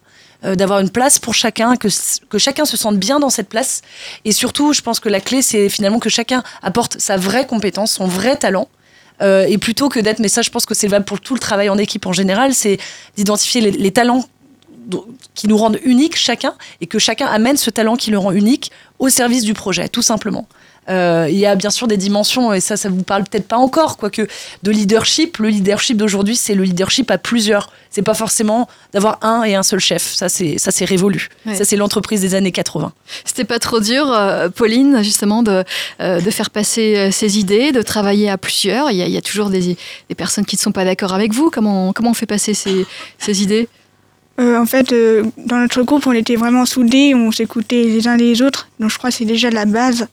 Euh, 0.45 0.55
d'avoir 0.55 0.79
une 0.79 0.89
place 0.89 1.19
pour 1.19 1.33
chacun, 1.33 1.75
que, 1.75 1.87
que 2.29 2.37
chacun 2.37 2.65
se 2.65 2.77
sente 2.77 2.97
bien 2.97 3.19
dans 3.19 3.29
cette 3.29 3.49
place. 3.49 3.81
Et 4.25 4.31
surtout, 4.31 4.73
je 4.73 4.81
pense 4.81 4.99
que 4.99 5.09
la 5.09 5.19
clé, 5.19 5.41
c'est 5.41 5.69
finalement 5.69 5.99
que 5.99 6.09
chacun 6.09 6.43
apporte 6.61 6.99
sa 6.99 7.17
vraie 7.17 7.47
compétence, 7.47 7.93
son 7.93 8.07
vrai 8.07 8.35
talent. 8.37 8.67
Euh, 9.21 9.45
et 9.47 9.57
plutôt 9.57 9.89
que 9.89 9.99
d'être, 9.99 10.19
mais 10.19 10.27
ça, 10.27 10.41
je 10.41 10.49
pense 10.49 10.65
que 10.65 10.73
c'est 10.73 10.87
valable 10.87 11.05
pour 11.05 11.21
tout 11.21 11.33
le 11.33 11.39
travail 11.39 11.69
en 11.69 11.77
équipe 11.77 12.05
en 12.05 12.13
général, 12.13 12.53
c'est 12.53 12.77
d'identifier 13.15 13.61
les, 13.61 13.71
les 13.71 13.91
talents 13.91 14.25
qui 15.33 15.47
nous 15.47 15.57
rendent 15.57 15.79
uniques 15.83 16.15
chacun 16.15 16.53
et 16.81 16.85
que 16.85 16.99
chacun 16.99 17.25
amène 17.25 17.57
ce 17.57 17.69
talent 17.69 17.95
qui 17.95 18.11
le 18.11 18.17
rend 18.17 18.31
unique 18.31 18.71
au 18.99 19.09
service 19.09 19.43
du 19.43 19.53
projet, 19.53 19.89
tout 19.89 20.01
simplement. 20.01 20.47
Euh, 20.89 21.27
il 21.29 21.37
y 21.37 21.45
a 21.45 21.55
bien 21.55 21.69
sûr 21.69 21.87
des 21.87 21.97
dimensions, 21.97 22.53
et 22.53 22.59
ça, 22.59 22.77
ça 22.77 22.89
vous 22.89 23.03
parle 23.03 23.23
peut-être 23.23 23.47
pas 23.47 23.57
encore, 23.57 23.97
quoique 23.97 24.27
de 24.63 24.71
leadership. 24.71 25.37
Le 25.37 25.49
leadership 25.49 25.97
d'aujourd'hui, 25.97 26.35
c'est 26.35 26.53
le 26.53 26.63
leadership 26.63 27.09
à 27.11 27.17
plusieurs. 27.17 27.71
C'est 27.89 28.01
pas 28.01 28.13
forcément 28.13 28.67
d'avoir 28.93 29.19
un 29.23 29.43
et 29.43 29.55
un 29.55 29.63
seul 29.63 29.79
chef. 29.79 30.13
Ça, 30.13 30.29
c'est 30.29 30.57
ça, 30.57 30.71
c'est 30.71 30.85
révolu. 30.85 31.29
Ouais. 31.45 31.55
Ça, 31.55 31.65
c'est 31.65 31.77
l'entreprise 31.77 32.21
des 32.21 32.35
années 32.35 32.51
80. 32.51 32.91
C'était 33.23 33.45
pas 33.45 33.59
trop 33.59 33.79
dur, 33.79 34.11
euh, 34.11 34.49
Pauline, 34.49 35.01
justement, 35.01 35.43
de, 35.43 35.63
euh, 36.01 36.21
de 36.21 36.31
faire 36.31 36.49
passer 36.49 37.11
ses 37.11 37.39
idées, 37.39 37.71
de 37.71 37.81
travailler 37.81 38.29
à 38.29 38.37
plusieurs. 38.37 38.91
Il 38.91 38.97
y 38.97 39.01
a, 39.01 39.07
il 39.07 39.13
y 39.13 39.17
a 39.17 39.21
toujours 39.21 39.49
des, 39.49 39.77
des 40.09 40.15
personnes 40.15 40.45
qui 40.45 40.55
ne 40.55 40.61
sont 40.61 40.71
pas 40.71 40.85
d'accord 40.85 41.13
avec 41.13 41.33
vous. 41.33 41.49
Comment, 41.49 41.93
comment 41.93 42.11
on 42.11 42.15
fait 42.15 42.25
passer 42.25 42.53
ces, 42.53 42.85
ces 43.17 43.41
idées? 43.41 43.67
Euh, 44.39 44.59
en 44.59 44.65
fait, 44.65 44.91
euh, 44.91 45.23
dans 45.37 45.57
notre 45.57 45.81
groupe, 45.83 46.07
on 46.07 46.11
était 46.11 46.35
vraiment 46.35 46.65
soudés, 46.65 47.13
on 47.15 47.31
s'écoutait 47.31 47.83
les 47.83 48.07
uns 48.07 48.17
les 48.17 48.41
autres, 48.41 48.67
donc 48.79 48.89
je 48.91 48.97
crois 48.97 49.09
que 49.09 49.15
c'est 49.15 49.25
déjà 49.25 49.49
la 49.49 49.65
base. 49.65 50.07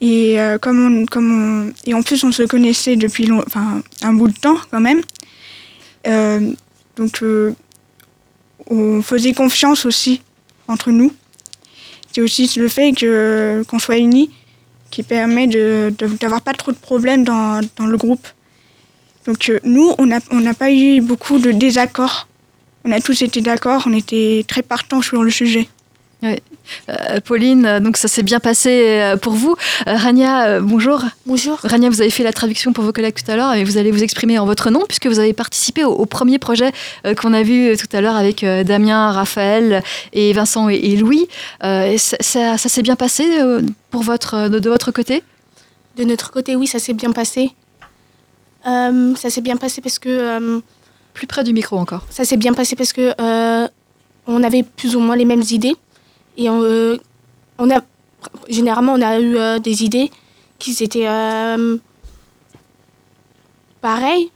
Et, 0.00 0.40
euh, 0.40 0.58
comme 0.58 1.02
on, 1.02 1.06
comme 1.06 1.30
on- 1.68 1.72
et 1.86 1.92
en 1.94 2.02
plus, 2.02 2.24
on 2.24 2.32
se 2.32 2.42
connaissait 2.44 2.96
depuis 2.96 3.26
long- 3.26 3.44
enfin, 3.46 3.82
un 4.02 4.12
bout 4.14 4.28
de 4.28 4.38
temps 4.38 4.56
quand 4.70 4.80
même. 4.80 5.02
Euh, 6.06 6.52
donc, 6.96 7.22
euh, 7.22 7.52
on 8.68 9.02
faisait 9.02 9.32
confiance 9.34 9.84
aussi 9.84 10.22
entre 10.68 10.90
nous. 10.90 11.12
c'est 12.12 12.22
aussi 12.22 12.50
le 12.58 12.66
fait 12.68 12.92
que 12.92 13.62
qu'on 13.68 13.78
soit 13.78 13.98
unis 13.98 14.30
qui 14.90 15.04
permet 15.04 15.46
de 15.46 15.92
d'avoir 16.20 16.40
pas 16.42 16.54
trop 16.54 16.72
de 16.72 16.76
problèmes 16.76 17.22
dans, 17.22 17.60
dans 17.76 17.86
le 17.86 17.96
groupe. 17.96 18.26
Donc 19.26 19.48
euh, 19.48 19.60
nous, 19.64 19.92
on 19.98 20.06
n'a 20.06 20.18
on 20.32 20.40
n'a 20.40 20.54
pas 20.54 20.72
eu 20.72 21.00
beaucoup 21.00 21.38
de 21.38 21.52
désaccords. 21.52 22.26
On 22.84 22.90
a 22.90 23.00
tous 23.00 23.22
été 23.22 23.40
d'accord, 23.42 23.84
on 23.86 23.92
était 23.92 24.44
très 24.48 24.62
partants 24.62 25.02
sur 25.02 25.22
le 25.22 25.30
sujet. 25.30 25.68
Ouais. 26.22 26.40
Euh, 26.88 27.20
Pauline, 27.20 27.78
donc 27.80 27.96
ça 27.96 28.08
s'est 28.08 28.22
bien 28.22 28.40
passé 28.40 28.70
euh, 29.00 29.16
pour 29.16 29.32
vous. 29.34 29.56
Euh, 29.86 29.96
Rania, 29.96 30.60
bonjour. 30.60 31.02
Bonjour. 31.26 31.58
Rania, 31.62 31.88
vous 31.90 32.00
avez 32.00 32.10
fait 32.10 32.22
la 32.22 32.32
traduction 32.32 32.72
pour 32.72 32.84
vos 32.84 32.92
collègues 32.92 33.14
tout 33.22 33.30
à 33.30 33.36
l'heure 33.36 33.54
et 33.54 33.64
vous 33.64 33.76
allez 33.78 33.90
vous 33.90 34.02
exprimer 34.02 34.38
en 34.38 34.46
votre 34.46 34.70
nom 34.70 34.84
puisque 34.86 35.06
vous 35.06 35.18
avez 35.18 35.32
participé 35.32 35.84
au, 35.84 35.92
au 35.92 36.06
premier 36.06 36.38
projet 36.38 36.72
qu'on 37.20 37.32
a 37.34 37.42
vu 37.42 37.76
tout 37.76 37.94
à 37.96 38.00
l'heure 38.00 38.16
avec 38.16 38.44
Damien, 38.44 39.12
Raphaël 39.12 39.82
et 40.12 40.32
Vincent 40.32 40.68
et, 40.68 40.76
et 40.76 40.96
Louis. 40.96 41.26
Et 41.64 41.98
ça, 41.98 42.16
ça- 42.20 42.58
ça 42.58 42.68
s'est 42.68 42.82
bien 42.82 42.96
passé 42.96 43.24
pour 43.90 44.02
votre, 44.02 44.48
de, 44.48 44.58
de 44.58 44.70
votre 44.70 44.90
côté? 44.92 45.22
De 45.96 46.04
notre 46.04 46.30
côté, 46.30 46.56
oui, 46.56 46.66
ça 46.66 46.78
s'est 46.78 46.94
bien 46.94 47.12
passé. 47.12 47.50
Euh, 48.66 49.14
ça 49.16 49.30
s'est 49.30 49.40
bien 49.40 49.56
passé 49.56 49.80
parce 49.80 49.98
que. 49.98 50.08
euh, 50.08 50.60
Plus 51.14 51.26
près 51.26 51.42
du 51.44 51.52
micro 51.52 51.76
encore. 51.78 52.06
ça 52.10 52.24
s'est 52.24 52.36
bien 52.36 52.52
passé 52.52 52.76
parce 52.76 52.92
que 52.92 53.12
euh, 53.20 53.66
on 54.26 54.42
avait 54.42 54.62
plus 54.62 54.94
ou 54.96 55.00
moins 55.00 55.16
les 55.16 55.24
mêmes 55.24 55.42
idées 55.50 55.74
et 56.36 56.48
on, 56.48 56.62
euh, 56.62 56.96
on 57.58 57.70
a 57.70 57.80
généralement 58.48 58.94
on 58.94 59.02
a 59.02 59.18
eu 59.18 59.36
euh, 59.36 59.58
des 59.58 59.84
idées 59.84 60.10
qui 60.58 60.70
étaient 60.82 61.08
euh, 61.08 61.76
pareilles 63.80 64.30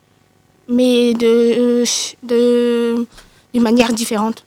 mais 0.68 1.14
de 1.14 1.84
de 2.22 3.06
d'une 3.52 3.62
manière 3.62 3.92
différente. 3.92 4.44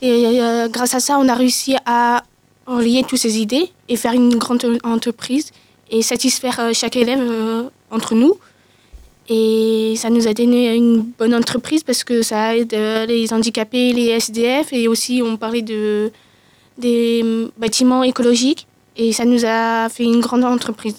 Et 0.00 0.38
grâce 0.70 0.94
à 0.94 1.00
ça 1.00 1.18
on 1.18 1.28
a 1.28 1.34
réussi 1.34 1.76
à 1.84 2.22
relier 2.66 3.04
toutes 3.06 3.18
ces 3.18 3.38
idées 3.38 3.70
et 3.88 3.96
faire 3.96 4.12
une 4.12 4.36
grande 4.36 4.64
entreprise 4.84 5.50
et 5.90 6.02
satisfaire 6.02 6.70
chaque 6.72 6.96
élève 6.96 7.70
entre 7.90 8.14
nous. 8.14 8.38
Et 9.28 9.94
ça 9.96 10.08
nous 10.08 10.26
a 10.26 10.34
donné 10.34 10.74
une 10.74 11.02
bonne 11.02 11.34
entreprise 11.34 11.82
parce 11.84 12.02
que 12.04 12.22
ça 12.22 12.56
aide 12.56 12.72
les 12.72 13.32
handicapés, 13.32 13.92
les 13.92 14.06
SDF 14.06 14.72
et 14.72 14.88
aussi 14.88 15.20
on 15.22 15.36
parlait 15.36 15.62
de 15.62 16.10
des 16.78 17.20
hum, 17.22 17.50
bâtiments 17.58 18.02
écologiques 18.02 18.66
et 18.96 19.12
ça 19.12 19.24
nous 19.24 19.44
a 19.44 19.88
fait 19.88 20.04
une 20.04 20.20
grande 20.20 20.44
entreprise. 20.44 20.96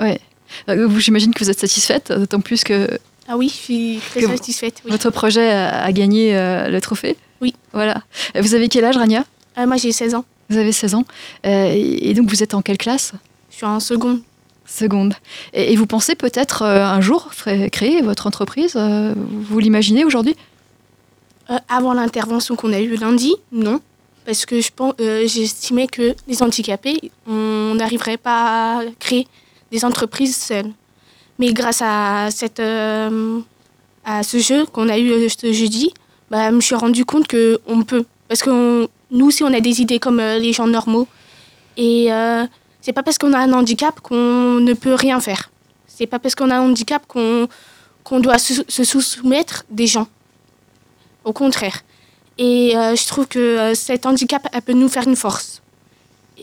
Ouais. 0.00 0.20
Euh, 0.68 0.86
vous, 0.86 1.00
J'imagine 1.00 1.32
que 1.34 1.42
vous 1.42 1.50
êtes 1.50 1.60
satisfaite, 1.60 2.12
d'autant 2.12 2.40
plus 2.40 2.62
que 2.64 2.88
Ah 3.28 3.36
oui, 3.36 3.48
je 3.48 3.54
suis 3.54 3.98
très 4.10 4.20
satisfaite. 4.22 4.82
oui. 4.84 4.90
votre 4.90 5.10
projet 5.10 5.50
a, 5.50 5.82
a 5.84 5.92
gagné 5.92 6.36
euh, 6.36 6.68
le 6.68 6.80
trophée. 6.80 7.16
Oui. 7.40 7.54
Voilà. 7.72 8.02
Euh, 8.36 8.40
Vous 8.42 8.54
avez 8.54 8.68
quel 8.68 8.84
âge, 8.84 8.96
Rania? 8.96 9.24
Euh, 9.58 9.66
moi 9.66 9.76
j'ai 9.76 9.92
16 9.92 10.14
ans, 10.14 10.24
Vous 10.48 10.58
avez 10.58 10.72
16 10.72 10.94
ans. 10.94 11.04
Euh, 11.46 11.72
et 11.74 12.14
donc 12.14 12.28
vous 12.28 12.42
êtes 12.42 12.54
en 12.54 12.62
quelle 12.62 12.78
classe? 12.78 13.12
Je 13.50 13.56
suis 13.56 13.66
en 13.66 13.80
seconde. 13.80 14.20
Seconde. 14.66 15.14
Et, 15.52 15.72
et 15.72 15.76
vous 15.76 15.86
pensez 15.86 16.14
peut-être 16.14 16.62
un 16.62 17.00
jour 17.00 17.30
créer 17.72 18.00
votre 18.00 18.26
entreprise 18.26 18.76
Vous 18.76 19.58
l'imaginez 19.58 20.04
aujourd'hui? 20.04 20.36
Avant 21.68 21.92
l'intervention 21.92 22.54
qu'on 22.56 22.72
a 22.72 22.80
eue 22.80 22.96
lundi, 22.96 23.34
non. 23.50 23.80
Parce 24.24 24.46
que 24.46 24.60
je 24.60 24.70
euh, 25.00 25.26
j'estimais 25.26 25.86
que 25.86 26.14
les 26.28 26.42
handicapés, 26.42 27.10
on 27.26 27.74
n'arriverait 27.74 28.18
pas 28.18 28.78
à 28.78 28.84
créer 28.98 29.26
des 29.70 29.84
entreprises 29.84 30.36
seules. 30.36 30.70
Mais 31.38 31.52
grâce 31.52 31.82
à, 31.82 32.28
euh, 32.60 33.40
ce 34.22 34.38
jeu 34.38 34.64
qu'on 34.66 34.88
a 34.88 34.98
eu 34.98 35.10
euh, 35.10 35.28
ce 35.28 35.52
jeudi, 35.52 35.92
bah, 36.30 36.50
je 36.50 36.54
me 36.54 36.60
suis 36.60 36.74
rendu 36.76 37.04
compte 37.04 37.26
qu'on 37.28 37.82
peut. 37.82 38.04
Parce 38.28 38.42
que 38.42 38.88
nous 39.10 39.26
aussi, 39.26 39.42
on 39.42 39.52
a 39.52 39.60
des 39.60 39.80
idées 39.80 39.98
comme 39.98 40.18
les 40.18 40.52
gens 40.52 40.66
normaux. 40.66 41.08
Et 41.76 42.08
c'est 42.80 42.92
pas 42.92 43.02
parce 43.02 43.18
qu'on 43.18 43.32
a 43.32 43.38
un 43.38 43.52
handicap 43.52 44.00
qu'on 44.00 44.60
ne 44.60 44.72
peut 44.72 44.94
rien 44.94 45.20
faire. 45.20 45.50
C'est 45.86 46.06
pas 46.06 46.18
parce 46.18 46.34
qu'on 46.34 46.50
a 46.50 46.56
un 46.56 46.62
handicap 46.62 47.06
qu'on 47.06 48.20
doit 48.20 48.38
se, 48.38 48.62
sous-soumettre 48.84 49.64
des 49.70 49.86
gens. 49.86 50.08
Au 51.24 51.32
contraire. 51.32 51.82
Et 52.48 52.76
euh, 52.76 52.96
je 52.96 53.04
trouve 53.06 53.26
que 53.34 53.38
euh, 53.38 53.74
cet 53.74 54.02
handicap 54.10 54.42
elle 54.52 54.62
peut 54.62 54.78
nous 54.82 54.88
faire 54.94 55.06
une 55.06 55.14
force. 55.26 55.62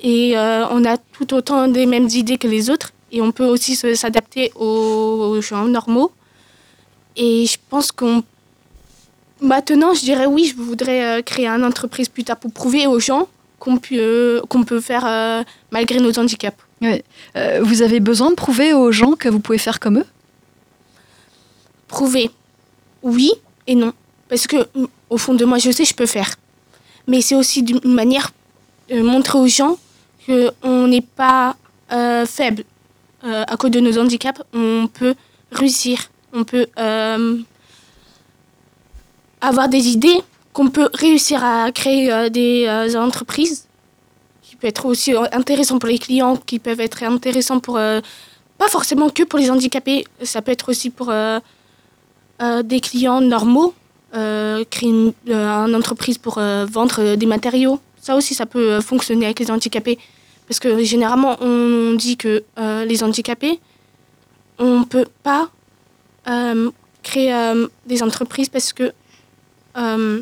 Et 0.01 0.37
euh, 0.37 0.75
on 0.75 0.81
a 0.85 0.95
tout 0.97 1.29
autant 1.37 1.67
des 1.67 1.85
mêmes 1.93 2.09
idées 2.21 2.37
que 2.43 2.47
les 2.55 2.69
autres. 2.69 2.89
Et 3.11 3.19
on 3.27 3.31
peut 3.31 3.49
aussi 3.55 3.75
s'adapter 3.75 4.51
aux, 4.55 5.17
aux 5.31 5.41
gens 5.41 5.65
normaux. 5.65 6.11
Et 7.17 7.45
je 7.45 7.57
pense 7.71 7.91
qu'on. 7.91 8.23
Maintenant, 9.41 9.93
je 9.93 10.01
dirais 10.09 10.27
oui, 10.35 10.43
je 10.45 10.55
voudrais 10.55 11.23
créer 11.23 11.47
une 11.47 11.65
entreprise 11.71 12.07
plus 12.07 12.23
tard 12.23 12.37
pour 12.37 12.51
prouver 12.51 12.87
aux 12.87 12.99
gens 12.99 13.27
qu'on 13.59 13.77
peut, 13.77 14.41
qu'on 14.49 14.63
peut 14.63 14.79
faire 14.79 15.05
euh, 15.05 15.43
malgré 15.71 15.99
nos 15.99 16.17
handicaps. 16.17 16.57
Euh, 16.83 17.59
Vous 17.61 17.81
avez 17.81 17.99
besoin 17.99 18.29
de 18.29 18.35
prouver 18.35 18.73
aux 18.73 18.91
gens 18.91 19.13
que 19.13 19.27
vous 19.27 19.39
pouvez 19.39 19.57
faire 19.57 19.79
comme 19.79 19.97
eux? 19.99 20.05
Prouver, 21.87 22.31
oui 23.03 23.31
et 23.67 23.75
non. 23.75 23.93
Parce 24.29 24.47
que 24.47 24.57
au 25.09 25.17
fond 25.17 25.33
de 25.33 25.45
moi, 25.45 25.57
je 25.57 25.71
sais, 25.71 25.85
je 25.85 25.93
peux 25.93 26.05
faire. 26.05 26.35
Mais 27.07 27.21
c'est 27.21 27.35
aussi 27.35 27.63
d'une 27.63 27.81
manière 27.83 28.31
de 28.89 29.01
montrer 29.01 29.37
aux 29.39 29.47
gens 29.47 29.77
qu'on 30.25 30.87
n'est 30.87 31.01
pas 31.01 31.55
euh, 31.91 32.25
faible. 32.25 32.63
Euh, 33.23 33.43
à 33.47 33.57
cause 33.57 33.71
de 33.71 33.79
nos 33.79 33.97
handicaps, 33.97 34.41
on 34.53 34.87
peut 34.93 35.15
réussir. 35.51 36.09
On 36.33 36.43
peut 36.43 36.67
euh, 36.77 37.37
avoir 39.41 39.67
des 39.69 39.87
idées, 39.87 40.21
qu'on 40.53 40.69
peut 40.69 40.89
réussir 40.93 41.43
à 41.43 41.71
créer 41.71 42.11
euh, 42.11 42.29
des 42.29 42.65
euh, 42.67 43.01
entreprises 43.01 43.65
qui 44.41 44.55
peuvent 44.55 44.69
être 44.69 44.85
aussi 44.85 45.13
euh, 45.15 45.23
intéressants 45.31 45.79
pour 45.79 45.89
les 45.89 45.99
clients, 45.99 46.37
qui 46.37 46.59
peuvent 46.59 46.81
être 46.81 47.03
intéressants 47.03 47.59
pour... 47.59 47.77
euh, 47.77 48.01
pas 48.57 48.67
forcément 48.67 49.09
que 49.09 49.23
pour 49.23 49.39
les 49.39 49.49
handicapés, 49.49 50.05
ça 50.21 50.41
peut 50.41 50.51
être 50.51 50.69
aussi 50.69 50.89
pour 50.89 51.09
euh, 51.09 51.39
euh, 52.41 52.61
des 52.61 52.81
clients 52.81 53.21
normaux, 53.21 53.73
euh, 53.73 53.78
créer 54.11 54.89
une, 54.89 55.13
euh, 55.29 55.67
une 55.67 55.75
entreprise 55.75 56.17
pour 56.17 56.37
euh, 56.37 56.65
vendre 56.65 56.99
euh, 56.99 57.15
des 57.15 57.25
matériaux. 57.25 57.79
Ça 58.01 58.15
aussi, 58.15 58.33
ça 58.33 58.45
peut 58.45 58.73
euh, 58.73 58.81
fonctionner 58.81 59.25
avec 59.25 59.39
les 59.39 59.51
handicapés. 59.51 59.97
Parce 60.47 60.59
que 60.59 60.83
généralement, 60.83 61.37
on 61.41 61.93
dit 61.93 62.17
que 62.17 62.43
euh, 62.57 62.85
les 62.85 63.03
handicapés, 63.03 63.59
on 64.57 64.79
ne 64.79 64.85
peut 64.85 65.05
pas 65.21 65.49
euh, 66.27 66.71
créer 67.03 67.33
euh, 67.33 67.67
des 67.85 68.01
entreprises 68.01 68.49
parce 68.49 68.73
que 68.73 68.91
euh, 69.77 70.21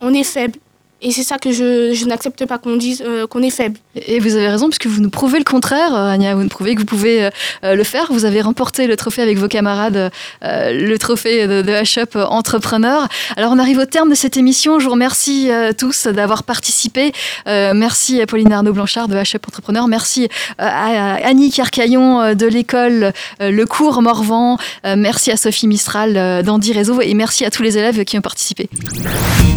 on 0.00 0.14
est 0.14 0.24
faible. 0.24 0.58
Et 1.06 1.12
c'est 1.12 1.22
ça 1.22 1.38
que 1.38 1.52
je, 1.52 1.94
je 1.94 2.04
n'accepte 2.06 2.44
pas 2.46 2.58
qu'on 2.58 2.74
dise 2.74 3.00
euh, 3.06 3.28
qu'on 3.28 3.40
est 3.40 3.50
faible. 3.50 3.78
Et 3.94 4.18
vous 4.18 4.34
avez 4.34 4.48
raison, 4.48 4.66
puisque 4.66 4.88
vous 4.88 5.00
nous 5.00 5.08
prouvez 5.08 5.38
le 5.38 5.44
contraire, 5.44 5.94
euh, 5.94 6.10
Anya. 6.10 6.34
Vous 6.34 6.42
nous 6.42 6.48
prouvez 6.48 6.74
que 6.74 6.80
vous 6.80 6.84
pouvez 6.84 7.30
euh, 7.62 7.74
le 7.76 7.84
faire. 7.84 8.08
Vous 8.10 8.24
avez 8.24 8.40
remporté 8.40 8.88
le 8.88 8.96
trophée 8.96 9.22
avec 9.22 9.38
vos 9.38 9.46
camarades, 9.46 10.10
euh, 10.42 10.72
le 10.72 10.98
trophée 10.98 11.46
de, 11.46 11.62
de 11.62 11.70
H-Up 11.70 12.16
Entrepreneur. 12.16 13.06
Alors, 13.36 13.52
on 13.52 13.58
arrive 13.60 13.78
au 13.78 13.84
terme 13.84 14.10
de 14.10 14.16
cette 14.16 14.36
émission. 14.36 14.80
Je 14.80 14.86
vous 14.86 14.90
remercie 14.90 15.48
euh, 15.48 15.72
tous 15.72 16.08
d'avoir 16.08 16.42
participé. 16.42 17.12
Euh, 17.46 17.72
merci 17.72 18.20
à 18.20 18.26
Pauline 18.26 18.52
Arnaud-Blanchard 18.52 19.06
de 19.06 19.14
H-Up 19.14 19.44
Entrepreneur. 19.46 19.86
Merci 19.86 20.24
euh, 20.24 20.28
à 20.58 21.24
Annie 21.24 21.52
Carcaillon 21.52 22.20
euh, 22.20 22.34
de 22.34 22.46
l'école 22.48 23.12
euh, 23.40 23.52
Le 23.52 23.64
Cours 23.64 24.02
Morvan. 24.02 24.58
Euh, 24.84 24.96
merci 24.98 25.30
à 25.30 25.36
Sophie 25.36 25.68
Mistral 25.68 26.16
euh, 26.16 26.42
d'Andy 26.42 26.72
Réseau. 26.72 27.00
Et 27.00 27.14
merci 27.14 27.44
à 27.44 27.50
tous 27.50 27.62
les 27.62 27.78
élèves 27.78 28.04
qui 28.04 28.18
ont 28.18 28.22
participé. 28.22 28.68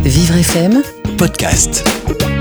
Vivre 0.04 0.36
FM 0.36 0.84
Podcast. 1.20 2.39